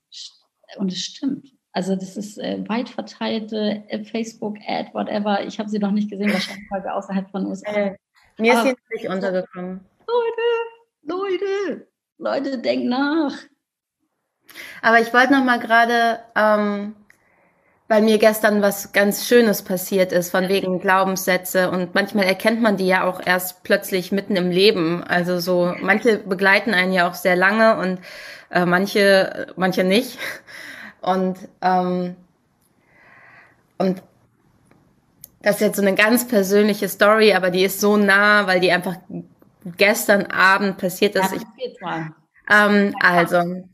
und 0.77 0.91
es 0.91 0.99
stimmt. 0.99 1.51
Also 1.73 1.95
das 1.95 2.15
ist 2.17 2.37
äh, 2.37 2.63
weit 2.69 2.87
verteilte 2.87 3.83
äh, 3.87 4.03
Facebook-Ad, 4.03 4.91
whatever. 4.93 5.43
Ich 5.43 5.57
habe 5.57 5.69
sie 5.69 5.79
noch 5.79 5.91
nicht 5.91 6.09
gesehen, 6.09 6.31
wahrscheinlich 6.31 6.69
weil 6.69 6.83
wir 6.83 6.95
außerhalb 6.95 7.29
von 7.31 7.47
USA. 7.47 7.71
Äh, 7.71 7.95
mir 8.37 8.53
ist 8.53 8.63
sie 8.63 8.75
nicht 8.93 9.07
untergekommen. 9.09 9.81
Leute, 10.07 11.39
Leute, 11.39 11.87
Leute, 12.19 12.57
denkt 12.59 12.85
nach. 12.85 13.33
Aber 14.83 14.99
ich 14.99 15.11
wollte 15.13 15.33
noch 15.33 15.43
mal 15.43 15.59
gerade, 15.59 16.19
ähm, 16.35 16.95
weil 17.87 18.03
mir 18.03 18.19
gestern 18.19 18.61
was 18.61 18.91
ganz 18.91 19.25
Schönes 19.25 19.63
passiert 19.63 20.11
ist, 20.11 20.29
von 20.29 20.49
wegen 20.49 20.79
Glaubenssätze 20.79 21.71
und 21.71 21.95
manchmal 21.95 22.25
erkennt 22.25 22.61
man 22.61 22.77
die 22.77 22.87
ja 22.87 23.03
auch 23.03 23.19
erst 23.25 23.63
plötzlich 23.63 24.11
mitten 24.11 24.35
im 24.35 24.51
Leben. 24.51 25.03
Also 25.03 25.39
so, 25.39 25.73
manche 25.81 26.19
begleiten 26.19 26.75
einen 26.75 26.93
ja 26.93 27.09
auch 27.09 27.15
sehr 27.15 27.35
lange 27.35 27.77
und 27.77 27.99
äh, 28.51 28.65
manche, 28.67 29.47
manche 29.55 29.83
nicht. 29.83 30.19
Und 31.03 31.37
ähm, 31.61 32.15
und 33.77 34.01
das 35.41 35.55
ist 35.55 35.61
jetzt 35.61 35.75
so 35.75 35.81
eine 35.81 35.95
ganz 35.95 36.27
persönliche 36.27 36.87
Story, 36.87 37.33
aber 37.33 37.49
die 37.51 37.63
ist 37.63 37.81
so 37.81 37.97
nah, 37.97 38.47
weil 38.47 38.61
die 38.61 38.71
einfach 38.71 38.95
gestern 39.77 40.25
Abend 40.27 40.77
passiert 40.77 41.15
ist. 41.15 41.33
Ja, 41.33 41.37
ich, 41.37 41.79
ähm, 42.49 42.95
also, 43.01 43.65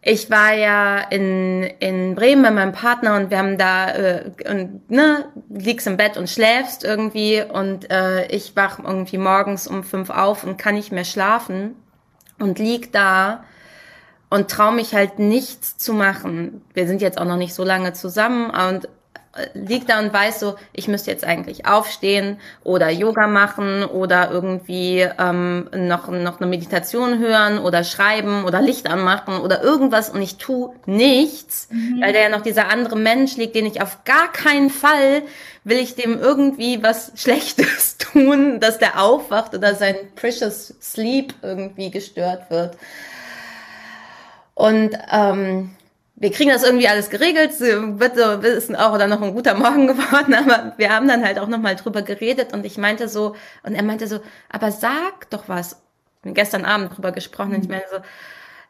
ich 0.00 0.30
war 0.30 0.54
ja 0.54 0.98
in, 1.10 1.64
in 1.80 2.14
Bremen 2.14 2.42
bei 2.42 2.50
meinem 2.50 2.72
Partner 2.72 3.16
und 3.16 3.30
wir 3.30 3.36
haben 3.36 3.58
da, 3.58 3.90
äh, 3.90 4.30
und, 4.48 4.90
ne, 4.90 5.26
liegst 5.50 5.86
im 5.86 5.98
Bett 5.98 6.16
und 6.16 6.30
schläfst 6.30 6.82
irgendwie 6.82 7.42
und 7.42 7.90
äh, 7.90 8.26
ich 8.28 8.56
wach 8.56 8.78
irgendwie 8.78 9.18
morgens 9.18 9.66
um 9.66 9.84
fünf 9.84 10.08
auf 10.08 10.44
und 10.44 10.56
kann 10.56 10.76
nicht 10.76 10.92
mehr 10.92 11.04
schlafen 11.04 11.76
und 12.38 12.58
lieg 12.58 12.90
da 12.92 13.44
und 14.30 14.50
traue 14.50 14.74
mich 14.74 14.94
halt 14.94 15.18
nichts 15.18 15.76
zu 15.76 15.92
machen. 15.92 16.62
Wir 16.72 16.86
sind 16.86 17.02
jetzt 17.02 17.18
auch 17.18 17.24
noch 17.26 17.36
nicht 17.36 17.54
so 17.54 17.64
lange 17.64 17.92
zusammen 17.92 18.50
und 18.50 18.88
liegt 19.54 19.88
da 19.88 20.00
und 20.00 20.12
weiß 20.12 20.40
so, 20.40 20.56
ich 20.72 20.88
müsste 20.88 21.10
jetzt 21.10 21.24
eigentlich 21.24 21.64
aufstehen 21.64 22.38
oder 22.64 22.90
Yoga 22.90 23.28
machen 23.28 23.84
oder 23.84 24.30
irgendwie 24.30 25.06
ähm, 25.18 25.68
noch, 25.72 26.08
noch 26.08 26.40
eine 26.40 26.50
Meditation 26.50 27.20
hören 27.20 27.58
oder 27.58 27.84
schreiben 27.84 28.44
oder 28.44 28.60
Licht 28.60 28.90
anmachen 28.90 29.40
oder 29.40 29.62
irgendwas 29.62 30.10
und 30.10 30.20
ich 30.20 30.36
tu 30.36 30.74
nichts, 30.84 31.68
mhm. 31.70 32.00
weil 32.02 32.12
da 32.12 32.18
ja 32.18 32.28
noch 32.28 32.42
dieser 32.42 32.70
andere 32.70 32.96
Mensch 32.96 33.36
liegt, 33.36 33.54
den 33.54 33.66
ich 33.66 33.80
auf 33.80 34.04
gar 34.04 34.32
keinen 34.32 34.70
Fall 34.70 35.22
will 35.62 35.78
ich 35.78 35.94
dem 35.94 36.18
irgendwie 36.18 36.82
was 36.82 37.12
Schlechtes 37.14 37.98
tun, 37.98 38.58
dass 38.58 38.78
der 38.78 39.00
aufwacht 39.00 39.54
oder 39.54 39.76
sein 39.76 39.94
precious 40.16 40.74
sleep 40.82 41.34
irgendwie 41.42 41.90
gestört 41.90 42.50
wird. 42.50 42.76
Und 44.60 44.90
ähm, 45.10 45.70
wir 46.16 46.30
kriegen 46.30 46.50
das 46.50 46.62
irgendwie 46.62 46.86
alles 46.86 47.08
geregelt, 47.08 47.58
wird 47.60 48.14
so, 48.14 48.46
ist 48.46 48.76
auch 48.76 48.98
dann 48.98 49.08
noch 49.08 49.22
ein 49.22 49.32
guter 49.32 49.54
Morgen 49.54 49.86
geworden, 49.86 50.34
aber 50.34 50.74
wir 50.76 50.94
haben 50.94 51.08
dann 51.08 51.24
halt 51.24 51.38
auch 51.38 51.48
nochmal 51.48 51.76
drüber 51.76 52.02
geredet. 52.02 52.52
Und 52.52 52.66
ich 52.66 52.76
meinte 52.76 53.08
so, 53.08 53.34
und 53.62 53.74
er 53.74 53.82
meinte 53.82 54.06
so, 54.06 54.20
aber 54.50 54.70
sag 54.70 55.30
doch 55.30 55.48
was. 55.48 55.80
Wir 56.22 56.32
gestern 56.32 56.66
Abend 56.66 56.94
drüber 56.94 57.10
gesprochen. 57.12 57.54
Und 57.54 57.62
ich 57.64 57.70
meinte 57.70 57.86
so, 57.90 58.00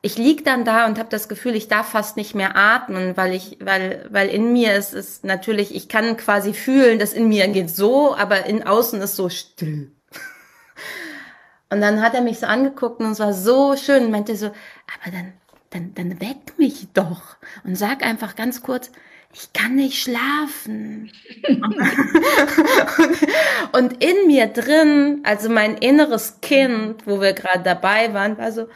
ich 0.01 0.17
lieg 0.17 0.45
dann 0.45 0.65
da 0.65 0.87
und 0.87 0.97
habe 0.97 1.09
das 1.11 1.29
Gefühl, 1.29 1.57
ich 1.57 1.67
darf 1.67 1.89
fast 1.89 2.17
nicht 2.17 2.37
mehr 2.37 2.57
atmen, 2.57 3.17
weil 3.17 3.35
ich, 3.35 3.59
weil, 3.61 4.07
weil 4.11 4.29
in 4.29 4.53
mir 4.53 4.77
ist 4.77 4.95
es 4.95 5.25
natürlich, 5.25 5.75
ich 5.75 5.89
kann 5.89 6.17
quasi 6.17 6.55
fühlen, 6.55 7.01
dass 7.01 7.13
in 7.13 7.29
mir 7.29 7.49
geht 7.49 7.69
so, 7.69 8.15
aber 8.15 8.47
in 8.47 8.65
außen 8.65 9.03
ist 9.03 9.17
so 9.17 9.29
still. 9.29 9.91
Und 11.69 11.81
dann 11.81 12.01
hat 12.01 12.15
er 12.15 12.21
mich 12.21 12.39
so 12.39 12.47
angeguckt 12.47 13.01
und 13.01 13.13
es 13.13 13.21
war 13.21 13.33
so 13.33 13.77
schön 13.77 14.07
und 14.07 14.11
meinte 14.11 14.35
so, 14.35 14.47
aber 14.47 15.13
dann 15.13 15.33
dann, 15.71 15.95
dann 15.95 16.21
weck 16.21 16.59
mich 16.59 16.89
doch 16.93 17.37
und 17.65 17.77
sag 17.77 18.05
einfach 18.05 18.37
ganz 18.37 18.63
kurz, 18.63 18.91
ich 19.33 19.53
kann 19.53 19.77
nicht 19.77 20.03
schlafen. 20.03 21.13
und 23.73 24.05
in 24.05 24.27
mir 24.27 24.49
drin, 24.49 25.21
also 25.23 25.49
mein 25.49 25.77
inneres 25.77 26.41
Kind, 26.43 27.07
wo 27.07 27.21
wir 27.21 27.33
gerade 27.33 27.63
dabei 27.63 28.13
waren, 28.13 28.39
war 28.39 28.51
so, 28.51 28.67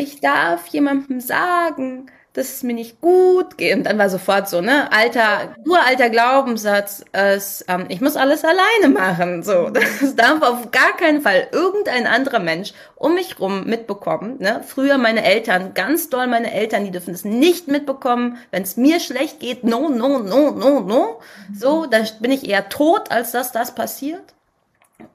ich 0.00 0.20
darf 0.20 0.66
jemandem 0.68 1.20
sagen, 1.20 2.10
dass 2.32 2.54
es 2.54 2.62
mir 2.62 2.74
nicht 2.74 3.00
gut 3.00 3.58
geht. 3.58 3.76
Und 3.76 3.84
dann 3.84 3.98
war 3.98 4.08
sofort 4.08 4.48
so, 4.48 4.60
ne, 4.60 4.90
alter, 4.92 5.54
uralter 5.66 6.10
Glaubenssatz, 6.10 7.04
es, 7.12 7.64
ähm, 7.68 7.86
ich 7.88 8.00
muss 8.00 8.16
alles 8.16 8.44
alleine 8.44 8.94
machen. 8.94 9.42
So, 9.42 9.68
das 9.70 10.14
darf 10.14 10.40
auf 10.42 10.70
gar 10.70 10.96
keinen 10.96 11.22
Fall 11.22 11.48
irgendein 11.52 12.06
anderer 12.06 12.38
Mensch 12.38 12.72
um 12.94 13.14
mich 13.14 13.40
rum 13.40 13.64
mitbekommen. 13.64 14.36
Ne? 14.38 14.62
Früher 14.66 14.96
meine 14.96 15.24
Eltern, 15.24 15.74
ganz 15.74 16.08
doll 16.08 16.28
meine 16.28 16.52
Eltern, 16.52 16.84
die 16.84 16.92
dürfen 16.92 17.12
das 17.12 17.24
nicht 17.24 17.68
mitbekommen. 17.68 18.38
Wenn 18.50 18.62
es 18.62 18.76
mir 18.76 19.00
schlecht 19.00 19.40
geht, 19.40 19.64
no, 19.64 19.88
no, 19.88 20.20
no, 20.20 20.52
no, 20.52 20.80
no. 20.80 21.20
So, 21.54 21.86
dann 21.86 22.06
bin 22.20 22.30
ich 22.30 22.48
eher 22.48 22.68
tot, 22.68 23.10
als 23.10 23.32
dass 23.32 23.52
das 23.52 23.74
passiert. 23.74 24.34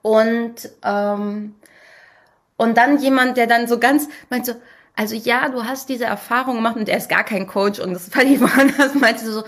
Und 0.02 0.70
ähm, 0.84 1.56
und 2.58 2.78
dann 2.78 3.00
jemand, 3.00 3.38
der 3.38 3.48
dann 3.48 3.68
so 3.68 3.80
ganz 3.80 4.08
meint 4.30 4.46
so, 4.46 4.54
also 4.96 5.16
ja, 5.16 5.50
du 5.50 5.64
hast 5.66 5.90
diese 5.90 6.06
Erfahrung 6.06 6.56
gemacht 6.56 6.78
und 6.78 6.90
er 6.90 6.98
ist 6.98 7.10
gar 7.10 7.24
kein 7.24 7.48
Coach 7.48 7.80
und 7.80 7.94
das 7.94 8.10
völlig 8.10 8.40
woanders, 8.42 8.96
meinte 8.96 9.30
so, 9.30 9.44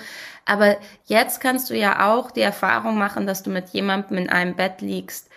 aber 0.45 0.77
jetzt 1.05 1.41
kannst 1.41 1.69
du 1.69 1.75
ja 1.75 2.09
auch 2.09 2.31
die 2.31 2.41
Erfahrung 2.41 2.97
machen, 2.97 3.27
dass 3.27 3.43
du 3.43 3.49
mit 3.49 3.69
jemandem 3.69 4.17
in 4.17 4.29
einem 4.29 4.55
Bett 4.55 4.81
liegst, 4.81 5.29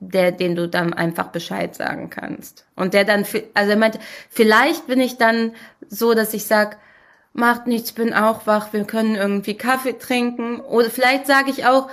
der, 0.00 0.30
den 0.30 0.54
du 0.54 0.68
dann 0.68 0.94
einfach 0.94 1.28
Bescheid 1.28 1.74
sagen 1.74 2.08
kannst. 2.08 2.64
Und 2.76 2.94
der 2.94 3.04
dann, 3.04 3.26
also 3.54 3.70
er 3.70 3.76
meinte, 3.76 3.98
vielleicht 4.30 4.86
bin 4.86 5.00
ich 5.00 5.18
dann 5.18 5.54
so, 5.88 6.14
dass 6.14 6.34
ich 6.34 6.46
sag, 6.46 6.78
macht 7.32 7.66
nichts, 7.66 7.92
bin 7.92 8.14
auch 8.14 8.46
wach, 8.46 8.72
wir 8.72 8.84
können 8.84 9.16
irgendwie 9.16 9.56
Kaffee 9.56 9.98
trinken. 9.98 10.60
Oder 10.60 10.90
vielleicht 10.90 11.26
sage 11.26 11.50
ich 11.50 11.66
auch, 11.66 11.88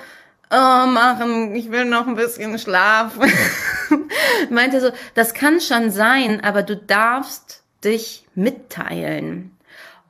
oh, 0.52 0.88
machen, 0.88 1.56
ich 1.56 1.72
will 1.72 1.86
noch 1.86 2.08
ein 2.08 2.16
bisschen 2.16 2.58
schlafen. 2.60 3.32
Meinte 4.50 4.82
so, 4.82 4.90
das 5.14 5.34
kann 5.34 5.60
schon 5.60 5.92
sein, 5.92 6.44
aber 6.44 6.64
du 6.64 6.76
darfst 6.76 7.64
dich 7.84 8.26
mitteilen. 8.36 9.56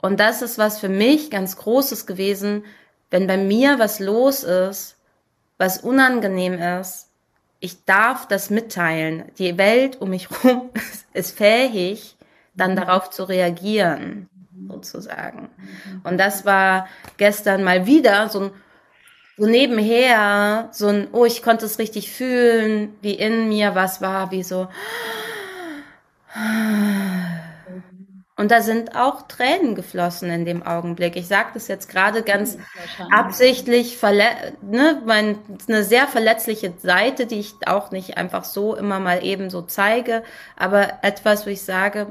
Und 0.01 0.19
das 0.19 0.41
ist 0.41 0.57
was 0.57 0.79
für 0.79 0.89
mich 0.89 1.31
ganz 1.31 1.57
Großes 1.57 2.05
gewesen, 2.05 2.63
wenn 3.09 3.27
bei 3.27 3.37
mir 3.37 3.79
was 3.79 3.99
los 3.99 4.43
ist, 4.43 4.97
was 5.57 5.79
unangenehm 5.79 6.59
ist, 6.79 7.07
ich 7.59 7.85
darf 7.85 8.27
das 8.27 8.49
mitteilen. 8.49 9.31
Die 9.39 9.57
Welt 9.57 10.01
um 10.01 10.09
mich 10.09 10.29
herum 10.29 10.69
ist 11.13 11.37
fähig, 11.37 12.15
dann 12.53 12.71
mhm. 12.71 12.75
darauf 12.75 13.09
zu 13.09 13.23
reagieren, 13.23 14.29
sozusagen. 14.67 15.49
Und 16.03 16.17
das 16.17 16.45
war 16.45 16.87
gestern 17.17 17.63
mal 17.63 17.85
wieder 17.85 18.29
so 18.29 18.41
ein 18.41 18.51
so 19.37 19.45
nebenher 19.45 20.69
so 20.71 20.87
ein, 20.87 21.07
oh, 21.11 21.25
ich 21.25 21.43
konnte 21.43 21.65
es 21.65 21.79
richtig 21.79 22.11
fühlen, 22.11 22.95
wie 23.01 23.13
in 23.13 23.49
mir 23.49 23.75
was 23.75 24.01
war, 24.01 24.31
wie 24.31 24.43
so. 24.43 24.67
Und 28.37 28.51
da 28.51 28.61
sind 28.61 28.95
auch 28.95 29.27
Tränen 29.27 29.75
geflossen 29.75 30.29
in 30.29 30.43
dem 30.43 30.61
Augenblick. 30.63 31.15
Ich 31.15 31.27
sage 31.27 31.51
das 31.53 31.69
jetzt 31.69 31.87
gerade 31.89 32.21
ganz 32.21 32.57
absichtlich, 33.11 34.01
ne, 34.01 35.01
mein, 35.05 35.37
eine 35.67 35.83
sehr 35.85 36.07
verletzliche 36.07 36.73
Seite, 36.81 37.27
die 37.27 37.39
ich 37.39 37.53
auch 37.65 37.91
nicht 37.91 38.17
einfach 38.17 38.43
so 38.43 38.75
immer 38.75 38.99
mal 38.99 39.23
eben 39.23 39.49
so 39.49 39.61
zeige, 39.61 40.23
aber 40.57 40.99
etwas, 41.01 41.45
wo 41.45 41.49
ich 41.49 41.61
sage, 41.61 42.07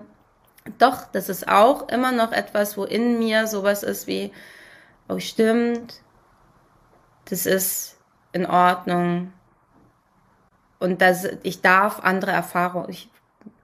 doch, 0.78 1.04
das 1.12 1.28
ist 1.28 1.46
auch 1.46 1.88
immer 1.88 2.12
noch 2.12 2.32
etwas, 2.32 2.78
wo 2.78 2.84
in 2.84 3.18
mir 3.18 3.46
sowas 3.46 3.82
ist 3.82 4.06
wie, 4.06 4.32
oh 5.08 5.18
stimmt, 5.18 6.03
das 7.26 7.46
ist 7.46 7.98
in 8.32 8.46
Ordnung. 8.46 9.32
Und 10.78 11.00
das, 11.00 11.26
ich 11.42 11.62
darf 11.62 12.00
andere 12.00 12.32
Erfahrungen, 12.32 12.90
ich 12.90 13.08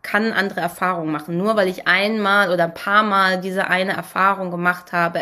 kann 0.03 0.33
andere 0.33 0.61
Erfahrungen 0.61 1.13
machen. 1.13 1.37
Nur 1.37 1.57
weil 1.57 1.69
ich 1.69 1.87
einmal 1.87 2.51
oder 2.51 2.65
ein 2.65 2.75
paar 2.75 3.03
Mal 3.03 3.41
diese 3.41 3.69
eine 3.69 3.93
Erfahrung 3.93 4.51
gemacht 4.51 4.93
habe, 4.93 5.21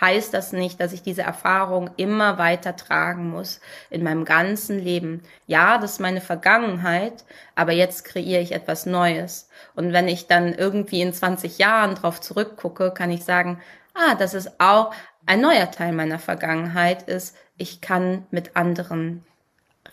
heißt 0.00 0.32
das 0.32 0.52
nicht, 0.52 0.80
dass 0.80 0.92
ich 0.92 1.02
diese 1.02 1.22
Erfahrung 1.22 1.90
immer 1.96 2.38
weiter 2.38 2.76
tragen 2.76 3.30
muss 3.30 3.60
in 3.90 4.04
meinem 4.04 4.24
ganzen 4.24 4.78
Leben. 4.78 5.22
Ja, 5.46 5.78
das 5.78 5.92
ist 5.92 6.00
meine 6.00 6.20
Vergangenheit, 6.20 7.24
aber 7.56 7.72
jetzt 7.72 8.04
kreiere 8.04 8.42
ich 8.42 8.52
etwas 8.52 8.86
Neues. 8.86 9.48
Und 9.74 9.92
wenn 9.92 10.08
ich 10.08 10.28
dann 10.28 10.54
irgendwie 10.54 11.02
in 11.02 11.12
20 11.12 11.58
Jahren 11.58 11.94
drauf 11.96 12.20
zurückgucke, 12.20 12.92
kann 12.92 13.10
ich 13.10 13.24
sagen, 13.24 13.60
ah, 13.94 14.14
das 14.14 14.34
ist 14.34 14.60
auch 14.60 14.94
ein 15.26 15.40
neuer 15.40 15.70
Teil 15.70 15.92
meiner 15.92 16.18
Vergangenheit 16.18 17.04
ist, 17.04 17.36
ich 17.56 17.80
kann 17.80 18.26
mit 18.30 18.56
anderen 18.56 19.24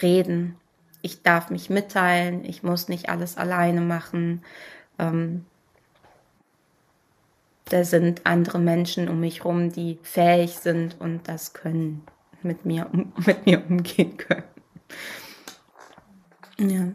reden. 0.02 0.56
Ich 1.02 1.22
darf 1.24 1.50
mich 1.50 1.70
mitteilen, 1.70 2.44
ich 2.44 2.64
muss 2.64 2.90
nicht 2.90 3.10
alles 3.10 3.38
alleine 3.38 3.82
machen. 3.82 4.44
Ähm, 4.98 5.46
da 7.66 7.84
sind 7.84 8.26
andere 8.26 8.60
Menschen 8.60 9.08
um 9.08 9.20
mich 9.20 9.46
rum, 9.46 9.72
die 9.72 10.00
fähig 10.02 10.58
sind 10.58 11.00
und 11.00 11.28
das 11.28 11.54
können, 11.54 12.04
mit 12.42 12.66
mir, 12.66 12.90
mit 13.26 13.46
mir 13.46 13.64
umgehen 13.70 14.18
können. 14.18 14.44
Ja. 16.60 16.92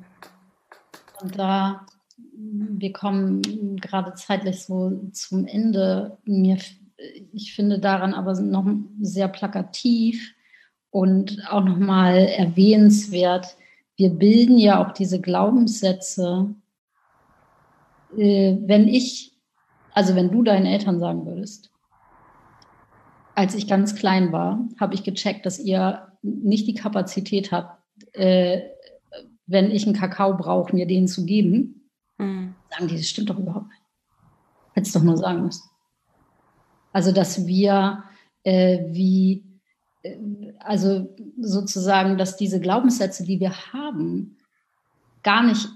Und 1.22 1.38
da, 1.38 1.86
wir 2.32 2.92
kommen 2.92 3.40
gerade 3.76 4.14
zeitlich 4.14 4.64
so 4.64 5.08
zum 5.12 5.46
Ende. 5.46 6.18
Mir, 6.24 6.58
ich 7.32 7.54
finde 7.54 7.78
daran 7.78 8.14
aber 8.14 8.40
noch 8.40 8.66
sehr 9.00 9.28
plakativ, 9.28 10.34
und 10.90 11.42
auch 11.50 11.64
nochmal 11.64 12.18
erwähnenswert, 12.18 13.56
wir 13.96 14.10
bilden 14.10 14.58
ja 14.58 14.80
auch 14.80 14.92
diese 14.92 15.20
Glaubenssätze 15.20 16.54
äh, 18.16 18.56
wenn 18.60 18.88
ich, 18.88 19.32
also 19.92 20.14
wenn 20.14 20.30
du 20.30 20.42
deinen 20.42 20.66
Eltern 20.66 21.00
sagen 21.00 21.26
würdest, 21.26 21.70
als 23.34 23.54
ich 23.54 23.66
ganz 23.66 23.96
klein 23.96 24.32
war, 24.32 24.68
habe 24.78 24.94
ich 24.94 25.02
gecheckt, 25.02 25.44
dass 25.46 25.58
ihr 25.58 26.12
nicht 26.22 26.66
die 26.66 26.74
Kapazität 26.74 27.50
habt, 27.50 27.82
äh, 28.12 28.62
wenn 29.46 29.70
ich 29.70 29.86
einen 29.86 29.96
Kakao 29.96 30.36
brauche, 30.36 30.74
mir 30.74 30.86
den 30.86 31.08
zu 31.08 31.26
geben. 31.26 31.90
Mhm. 32.18 32.54
Sagen 32.70 32.88
die, 32.88 32.96
das 32.96 33.08
stimmt 33.08 33.30
doch 33.30 33.38
überhaupt 33.38 33.68
nicht. 33.68 33.82
Hättest 34.74 34.96
doch 34.96 35.02
nur 35.02 35.16
sagen 35.16 35.42
müssen. 35.42 35.68
Also, 36.94 37.10
dass 37.10 37.44
wir 37.46 38.04
äh, 38.44 38.84
wie, 38.86 39.42
äh, 40.02 40.16
also 40.60 41.14
sozusagen, 41.40 42.16
dass 42.16 42.36
diese 42.36 42.60
Glaubenssätze, 42.60 43.24
die 43.24 43.40
wir 43.40 43.52
haben, 43.72 44.36
gar 45.24 45.42
nicht 45.42 45.68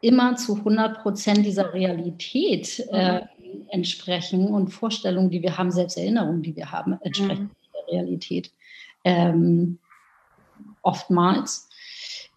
immer 0.00 0.36
zu 0.36 0.56
100 0.56 1.02
Prozent 1.02 1.44
dieser 1.44 1.74
Realität 1.74 2.86
äh, 2.92 3.22
mhm. 3.22 3.66
entsprechen 3.68 4.46
und 4.46 4.68
Vorstellungen, 4.68 5.30
die 5.30 5.42
wir 5.42 5.58
haben, 5.58 5.72
selbst 5.72 5.98
Erinnerungen, 5.98 6.42
die 6.42 6.54
wir 6.54 6.70
haben, 6.70 6.98
entsprechen 7.02 7.44
mhm. 7.44 7.50
der 7.74 7.94
Realität. 7.94 8.52
Ähm, 9.02 9.78
oftmals. 10.82 11.68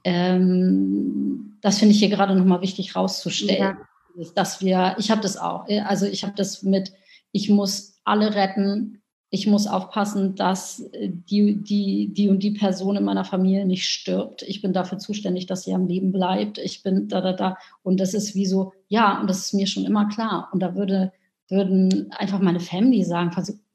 Ähm, 0.03 1.57
das 1.61 1.77
finde 1.77 1.93
ich 1.93 1.99
hier 1.99 2.09
gerade 2.09 2.33
nochmal 2.33 2.61
wichtig 2.61 2.95
rauszustellen, 2.95 3.77
ja. 4.15 4.25
dass 4.33 4.61
wir, 4.61 4.95
ich 4.97 5.11
habe 5.11 5.21
das 5.21 5.37
auch, 5.37 5.67
äh, 5.67 5.81
also 5.81 6.07
ich 6.07 6.23
habe 6.23 6.33
das 6.35 6.63
mit, 6.63 6.93
ich 7.37 7.49
muss 7.49 7.99
alle 8.03 8.33
retten, 8.33 9.01
ich 9.29 9.45
muss 9.45 9.67
aufpassen, 9.67 10.35
dass 10.35 10.89
die, 10.93 11.61
die, 11.61 12.11
die 12.11 12.29
und 12.29 12.41
die 12.41 12.51
Person 12.51 12.95
in 12.95 13.03
meiner 13.03 13.25
Familie 13.25 13.65
nicht 13.65 13.87
stirbt. 13.87 14.41
Ich 14.41 14.61
bin 14.61 14.73
dafür 14.73 14.97
zuständig, 14.97 15.45
dass 15.45 15.63
sie 15.63 15.73
am 15.73 15.87
Leben 15.87 16.11
bleibt. 16.11 16.57
Ich 16.57 16.81
bin 16.81 17.07
da, 17.07 17.21
da, 17.21 17.33
da. 17.33 17.57
Und 17.83 17.99
das 17.99 18.13
ist 18.13 18.33
wie 18.35 18.45
so, 18.45 18.73
ja, 18.87 19.19
und 19.19 19.29
das 19.29 19.39
ist 19.39 19.53
mir 19.53 19.67
schon 19.67 19.85
immer 19.85 20.07
klar. 20.07 20.49
Und 20.51 20.61
da 20.61 20.75
würde, 20.75 21.11
würden 21.49 22.11
einfach 22.11 22.39
meine 22.39 22.59
Family 22.59 23.03
sagen, 23.03 23.31
versuch. 23.31 23.55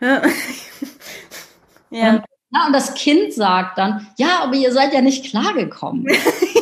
Ja. 0.00 0.22
ja. 1.90 2.16
Und, 2.16 2.24
na, 2.50 2.66
und 2.66 2.72
das 2.72 2.94
Kind 2.94 3.32
sagt 3.32 3.78
dann, 3.78 4.08
ja, 4.18 4.40
aber 4.42 4.54
ihr 4.54 4.72
seid 4.72 4.92
ja 4.92 5.00
nicht 5.00 5.24
klargekommen. 5.24 6.06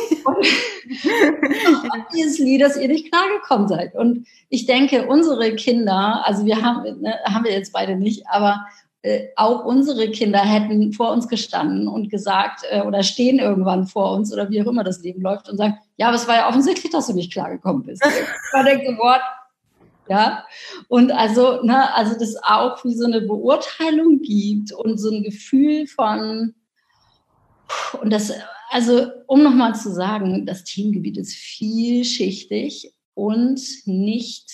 obviously, 2.07 2.57
dass 2.61 2.77
ihr 2.77 2.87
nicht 2.87 3.11
klargekommen 3.11 3.67
seid. 3.67 3.95
Und 3.95 4.27
ich 4.49 4.65
denke, 4.65 5.07
unsere 5.07 5.55
Kinder, 5.55 6.21
also 6.25 6.45
wir 6.45 6.61
haben, 6.61 7.01
ne, 7.01 7.15
haben 7.25 7.45
wir 7.45 7.51
jetzt 7.51 7.73
beide 7.73 7.95
nicht, 7.95 8.27
aber 8.27 8.65
äh, 9.03 9.27
auch 9.35 9.65
unsere 9.65 10.09
Kinder 10.11 10.39
hätten 10.39 10.93
vor 10.93 11.11
uns 11.11 11.27
gestanden 11.27 11.89
und 11.89 12.09
gesagt 12.09 12.61
äh, 12.69 12.81
oder 12.81 13.03
stehen 13.03 13.39
irgendwann 13.39 13.85
vor 13.85 14.13
uns 14.13 14.31
oder 14.31 14.49
wie 14.49 14.61
auch 14.61 14.67
immer 14.67 14.85
das 14.85 15.01
Leben 15.01 15.21
läuft 15.21 15.49
und 15.49 15.57
sagen, 15.57 15.77
ja, 15.97 16.07
aber 16.07 16.15
es 16.15 16.27
war 16.27 16.35
ja 16.35 16.47
offensichtlich, 16.47 16.91
dass 16.91 17.07
du 17.07 17.13
nicht 17.13 17.33
klargekommen 17.33 17.83
bist. 17.83 18.01
Man 18.53 18.65
denkt 18.65 18.87
so, 18.87 18.97
Wort, 18.97 19.21
ja, 20.07 20.45
und 20.87 21.11
also, 21.11 21.63
ne, 21.63 21.93
also 21.95 22.17
das 22.17 22.35
auch 22.43 22.83
wie 22.85 22.95
so 22.95 23.05
eine 23.05 23.21
Beurteilung 23.21 24.21
gibt 24.21 24.71
und 24.71 24.97
so 24.97 25.09
ein 25.09 25.23
Gefühl 25.23 25.87
von, 25.87 26.55
und 28.01 28.09
das 28.09 28.31
also, 28.73 29.07
um 29.27 29.43
nochmal 29.43 29.75
zu 29.75 29.91
sagen, 29.91 30.47
das 30.47 30.63
Themengebiet 30.63 31.17
ist 31.17 31.35
vielschichtig 31.35 32.91
und 33.13 33.61
nicht, 33.85 34.51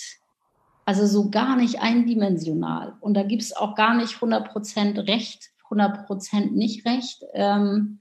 also 0.84 1.06
so 1.06 1.30
gar 1.30 1.56
nicht 1.56 1.80
eindimensional. 1.80 2.98
Und 3.00 3.14
da 3.14 3.22
gibt 3.22 3.40
es 3.40 3.56
auch 3.56 3.74
gar 3.74 3.96
nicht 3.96 4.16
100% 4.16 5.08
Recht, 5.08 5.48
100% 5.70 6.50
nicht 6.50 6.84
Recht. 6.84 7.22
Ähm, 7.32 8.00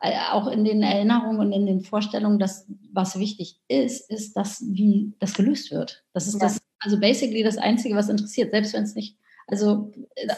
äh, 0.00 0.12
auch 0.30 0.46
in 0.46 0.64
den 0.64 0.84
Erinnerungen 0.84 1.40
und 1.40 1.52
in 1.52 1.66
den 1.66 1.80
Vorstellungen, 1.80 2.38
dass 2.38 2.66
was 2.92 3.18
wichtig 3.18 3.58
ist, 3.66 4.08
ist, 4.08 4.34
dass 4.36 4.62
wie 4.68 5.14
das 5.18 5.34
gelöst 5.34 5.72
wird. 5.72 6.04
Das 6.12 6.28
ist 6.28 6.34
ja. 6.34 6.40
das, 6.40 6.60
also 6.78 7.00
basically 7.00 7.42
das 7.42 7.58
Einzige, 7.58 7.96
was 7.96 8.08
interessiert, 8.08 8.52
selbst 8.52 8.72
wenn 8.72 8.84
es 8.84 8.94
nicht 8.94 9.18
also 9.50 9.92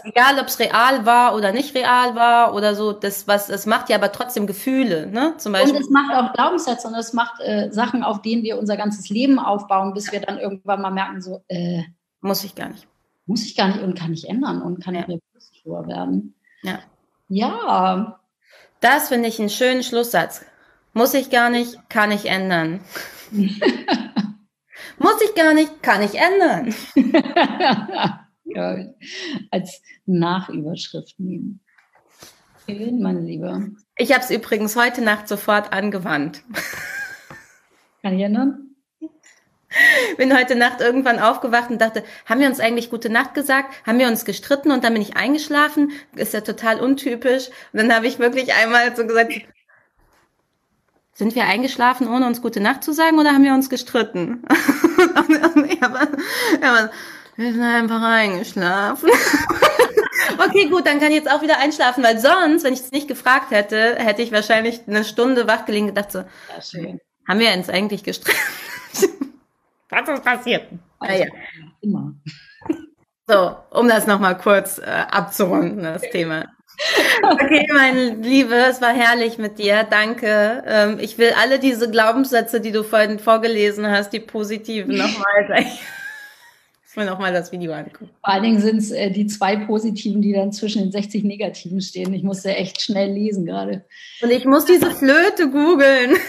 egal, 0.05 0.39
ob 0.41 0.47
es 0.47 0.59
real 0.59 1.05
war 1.05 1.35
oder 1.35 1.53
nicht 1.53 1.75
real 1.75 2.15
war 2.15 2.55
oder 2.55 2.75
so, 2.75 2.93
das 2.93 3.29
was 3.29 3.49
es 3.49 3.67
macht 3.67 3.91
ja 3.91 3.97
aber 3.97 4.11
trotzdem 4.11 4.47
Gefühle, 4.47 5.07
ne? 5.07 5.35
Zum 5.37 5.53
Beispiel. 5.53 5.77
Und 5.77 5.83
es 5.83 5.91
macht 5.91 6.15
auch 6.15 6.33
Glaubenssätze 6.33 6.89
und 6.89 6.95
es 6.95 7.13
macht 7.13 7.41
äh, 7.41 7.71
Sachen, 7.71 8.03
auf 8.03 8.23
denen 8.23 8.43
wir 8.43 8.59
unser 8.59 8.77
ganzes 8.77 9.09
Leben 9.11 9.39
aufbauen, 9.39 9.93
bis 9.93 10.13
wir 10.13 10.21
dann 10.21 10.39
irgendwann 10.39 10.81
mal 10.81 10.91
merken, 10.91 11.21
so 11.21 11.45
äh, 11.49 11.83
muss 12.21 12.45
ich 12.45 12.55
gar 12.55 12.69
nicht, 12.69 12.87
muss 13.27 13.45
ich 13.45 13.57
gar 13.57 13.69
nicht 13.69 13.83
und 13.83 13.99
kann 13.99 14.13
ich 14.13 14.29
ändern 14.29 14.63
und 14.63 14.83
kann 14.83 14.95
ja. 14.95 15.03
ich 15.03 15.09
mir 15.09 15.19
bewusst 15.33 15.89
werden. 15.89 16.35
Ja. 16.63 16.79
Ja. 17.29 18.19
Das 18.81 19.09
finde 19.09 19.29
ich 19.29 19.39
einen 19.39 19.51
schönen 19.51 19.83
Schlusssatz. 19.83 20.45
Muss 20.93 21.15
ich 21.15 21.31
gar 21.31 21.51
nicht, 21.51 21.79
kann 21.89 22.11
ich 22.11 22.27
ändern. 22.27 22.81
muss 23.31 25.21
ich 25.25 25.35
gar 25.35 25.55
nicht, 25.55 25.83
kann 25.83 26.03
ich 26.03 26.15
ändern. 26.15 26.75
ja, 28.45 28.79
als 29.51 29.83
Nachüberschrift 30.07 31.19
nehmen. 31.19 31.61
Schön, 32.69 33.03
meine 33.03 33.21
Liebe. 33.21 33.73
Ich 33.97 34.13
habe 34.13 34.23
es 34.23 34.31
übrigens 34.31 34.77
heute 34.77 35.03
Nacht 35.03 35.29
sofort 35.29 35.73
angewandt. 35.73 36.43
Kann 38.03 38.19
ich 38.19 38.23
ändern? 38.23 38.69
Bin 40.17 40.37
heute 40.37 40.55
Nacht 40.55 40.81
irgendwann 40.81 41.19
aufgewacht 41.19 41.71
und 41.71 41.81
dachte, 41.81 42.05
haben 42.27 42.41
wir 42.41 42.49
uns 42.49 42.61
eigentlich 42.61 42.91
gute 42.91 43.09
Nacht 43.09 43.35
gesagt? 43.35 43.75
Haben 43.87 43.99
wir 43.99 44.07
uns 44.07 44.25
gestritten 44.25 44.71
und 44.71 44.85
dann 44.85 44.93
bin 44.93 45.03
ich 45.03 45.17
eingeschlafen? 45.17 45.93
Ist 46.15 46.35
ja 46.35 46.43
total 46.43 46.79
untypisch. 46.81 47.49
Und 47.73 47.79
dann 47.81 47.95
habe 47.95 48.07
ich 48.07 48.19
wirklich 48.19 48.53
einmal 48.53 48.95
so 48.95 49.07
gesagt, 49.07 49.33
sind 51.15 51.35
wir 51.35 51.45
eingeschlafen, 51.45 52.09
ohne 52.09 52.27
uns 52.27 52.43
gute 52.43 52.61
Nacht 52.61 52.85
zu 52.85 52.93
sagen 52.93 53.19
oder 53.19 53.33
haben 53.33 53.45
wir 53.45 53.55
uns 53.55 53.71
gestritten? 53.71 54.43
wir 57.37 57.53
sind 57.53 57.63
einfach 57.63 58.03
eingeschlafen. 58.03 59.11
okay, 60.39 60.69
gut, 60.69 60.87
dann 60.87 61.01
kann 61.01 61.11
ich 61.11 61.17
jetzt 61.17 61.31
auch 61.31 61.43
wieder 61.43 61.59
einschlafen, 61.59 62.05
weil 62.05 62.19
sonst, 62.19 62.65
wenn 62.65 62.75
ich 62.75 62.81
es 62.81 62.93
nicht 62.93 63.09
gefragt 63.09 63.51
hätte, 63.51 63.97
hätte 63.97 64.23
ich 64.23 64.33
wahrscheinlich 64.33 64.81
eine 64.87 65.05
Stunde 65.05 65.47
wach 65.47 65.65
gelegen 65.65 65.89
und 65.89 65.95
gedacht 65.95 66.13
so, 66.13 66.19
ja, 66.19 66.95
haben 67.29 67.41
wir 67.41 67.53
uns 67.53 67.69
eigentlich 67.69 68.03
gestritten? 68.03 68.39
Was 69.89 70.09
ist 70.09 70.25
passiert? 70.25 70.69
Ah, 71.01 71.13
ja. 71.13 71.27
Immer. 71.81 72.15
So, 73.29 73.57
um 73.71 73.89
das 73.89 74.09
nochmal 74.09 74.37
kurz 74.37 74.79
äh, 74.79 74.83
abzurunden, 74.85 75.85
das 75.85 76.03
Thema. 76.03 76.47
Okay, 77.23 77.67
meine 77.73 78.17
Liebe, 78.17 78.55
es 78.55 78.83
war 78.83 78.93
herrlich 78.93 79.39
mit 79.39 79.61
dir. 79.61 79.85
Danke. 79.89 80.65
Ähm, 80.67 80.99
ich 81.01 81.19
will 81.19 81.33
alle 81.41 81.61
diese 81.61 81.89
Glaubenssätze, 81.89 82.61
die 82.61 82.73
du 82.73 82.83
vorhin 82.83 83.21
vorgelesen 83.21 83.89
hast, 83.89 84.11
die 84.11 84.19
positiven, 84.19 84.97
nochmal 84.97 85.65
ich 86.93 86.97
will 86.99 87.07
nochmal 87.07 87.33
das 87.33 87.51
Video 87.53 87.73
angucken. 87.73 88.11
Vor 88.21 88.35
allen 88.35 88.43
Dingen 88.43 88.61
sind 88.61 88.77
es 88.77 88.91
äh, 88.91 89.11
die 89.11 89.27
zwei 89.27 89.57
positiven, 89.57 90.21
die 90.21 90.35
dann 90.35 90.53
zwischen 90.53 90.83
den 90.83 90.93
60 90.93 91.25
negativen 91.25 91.81
stehen. 91.81 92.13
Ich 92.13 92.23
musste 92.23 92.55
echt 92.55 92.83
schnell 92.83 93.13
lesen 93.13 93.47
gerade. 93.47 93.87
Und 94.21 94.31
ich 94.31 94.45
muss 94.45 94.67
diese 94.67 94.91
Flöte 94.91 95.51
googeln. 95.51 96.17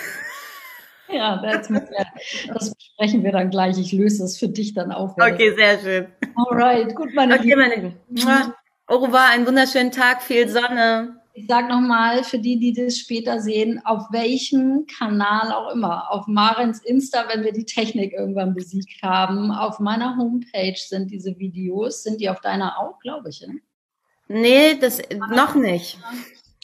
Ja, 1.09 1.39
das, 1.43 1.67
das 1.67 2.73
besprechen 2.73 3.23
wir 3.23 3.31
dann 3.33 3.51
gleich. 3.51 3.77
Ich 3.77 3.91
löse 3.91 4.23
das 4.23 4.39
für 4.39 4.47
dich 4.47 4.73
dann 4.73 4.91
auf. 4.91 5.11
Okay, 5.11 5.53
sehr 5.55 5.77
schön. 5.77 6.07
Alright, 6.33 6.95
gut, 6.95 7.13
meine 7.13 7.35
okay, 7.35 7.43
Lieben. 7.43 7.59
Meine 7.59 7.75
Lieben. 7.75 8.53
Au 8.87 8.95
revoir, 8.95 9.29
einen 9.31 9.45
wunderschönen 9.45 9.91
Tag, 9.91 10.23
viel 10.23 10.49
Sonne. 10.49 11.21
Ich 11.35 11.47
sage 11.47 11.67
nochmal 11.67 12.23
für 12.23 12.37
die, 12.37 12.59
die 12.59 12.73
das 12.73 12.97
später 12.97 13.41
sehen, 13.41 13.81
auf 13.85 14.11
welchem 14.11 14.85
Kanal 14.85 15.51
auch 15.51 15.73
immer. 15.73 16.11
Auf 16.11 16.27
Marens 16.27 16.79
Insta, 16.79 17.25
wenn 17.27 17.43
wir 17.43 17.51
die 17.51 17.65
Technik 17.65 18.13
irgendwann 18.13 18.53
besiegt 18.53 19.01
haben. 19.01 19.49
Auf 19.51 19.79
meiner 19.79 20.15
Homepage 20.15 20.77
sind 20.77 21.09
diese 21.09 21.37
Videos. 21.39 22.03
Sind 22.03 22.21
die 22.21 22.29
auf 22.29 22.39
deiner 22.41 22.77
auch, 22.77 22.99
glaube 22.99 23.29
ich? 23.29 23.41
Ne? 23.41 23.61
Nee, 24.27 24.77
das 24.79 25.01
noch 25.31 25.55
nicht. 25.55 25.97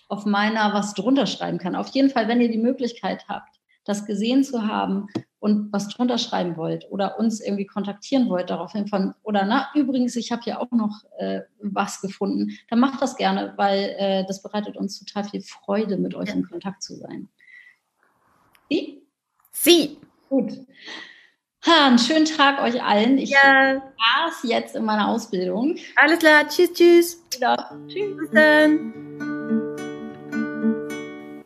Auf 0.07 0.25
meiner 0.25 0.71
was 0.73 0.93
drunter 0.93 1.25
schreiben 1.25 1.57
kann. 1.57 1.75
Auf 1.75 1.87
jeden 1.89 2.11
Fall, 2.11 2.27
wenn 2.27 2.41
ihr 2.41 2.51
die 2.51 2.59
Möglichkeit 2.59 3.25
habt, 3.27 3.55
das 3.85 4.05
gesehen 4.05 4.43
zu 4.43 4.67
haben 4.67 5.07
und 5.39 5.71
was 5.71 5.87
drunter 5.87 6.17
schreiben 6.17 6.57
wollt 6.57 6.87
oder 6.91 7.17
uns 7.19 7.39
irgendwie 7.39 7.65
kontaktieren 7.65 8.29
wollt 8.29 8.49
daraufhin 8.49 8.87
von, 8.87 9.13
oder 9.23 9.45
na, 9.45 9.69
übrigens, 9.73 10.15
ich 10.15 10.31
habe 10.31 10.41
hier 10.43 10.61
auch 10.61 10.71
noch 10.71 11.03
äh, 11.17 11.41
was 11.61 12.01
gefunden, 12.01 12.51
dann 12.69 12.79
macht 12.79 13.01
das 13.01 13.15
gerne, 13.15 13.53
weil 13.55 13.95
äh, 13.97 14.25
das 14.25 14.41
bereitet 14.41 14.75
uns 14.77 14.99
total 14.99 15.23
viel 15.23 15.41
Freude, 15.41 15.97
mit 15.97 16.15
euch 16.15 16.29
in 16.29 16.47
Kontakt 16.47 16.83
zu 16.83 16.95
sein. 16.95 17.29
Sie? 18.69 19.01
Sie. 19.51 19.97
Gut. 20.29 20.51
Ha, 21.65 21.87
einen 21.87 21.99
schönen 21.99 22.25
Tag 22.25 22.61
euch 22.61 22.81
allen. 22.81 23.17
Ich 23.17 23.31
ja. 23.31 23.75
war's 23.75 24.43
jetzt 24.43 24.75
in 24.75 24.85
meiner 24.85 25.09
Ausbildung. 25.09 25.75
Alles 25.95 26.19
klar. 26.19 26.47
Tschüss, 26.47 26.71
tschüss. 26.73 27.23
Ja. 27.39 27.57
Tschüss. 27.87 28.17
Bis 28.17 28.31
dann. 28.31 29.38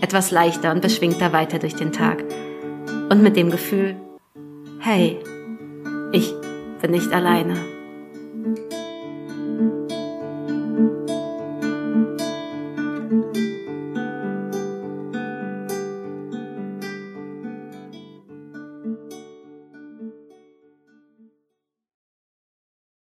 etwas 0.00 0.30
leichter 0.30 0.72
und 0.72 0.82
beschwingter 0.82 1.32
weiter 1.32 1.58
durch 1.58 1.74
den 1.74 1.92
Tag. 1.92 2.24
Und 3.10 3.22
mit 3.22 3.36
dem 3.36 3.50
Gefühl, 3.50 3.96
hey, 4.80 5.18
ich 6.12 6.32
bin 6.80 6.90
nicht 6.90 7.12
alleine. 7.12 7.73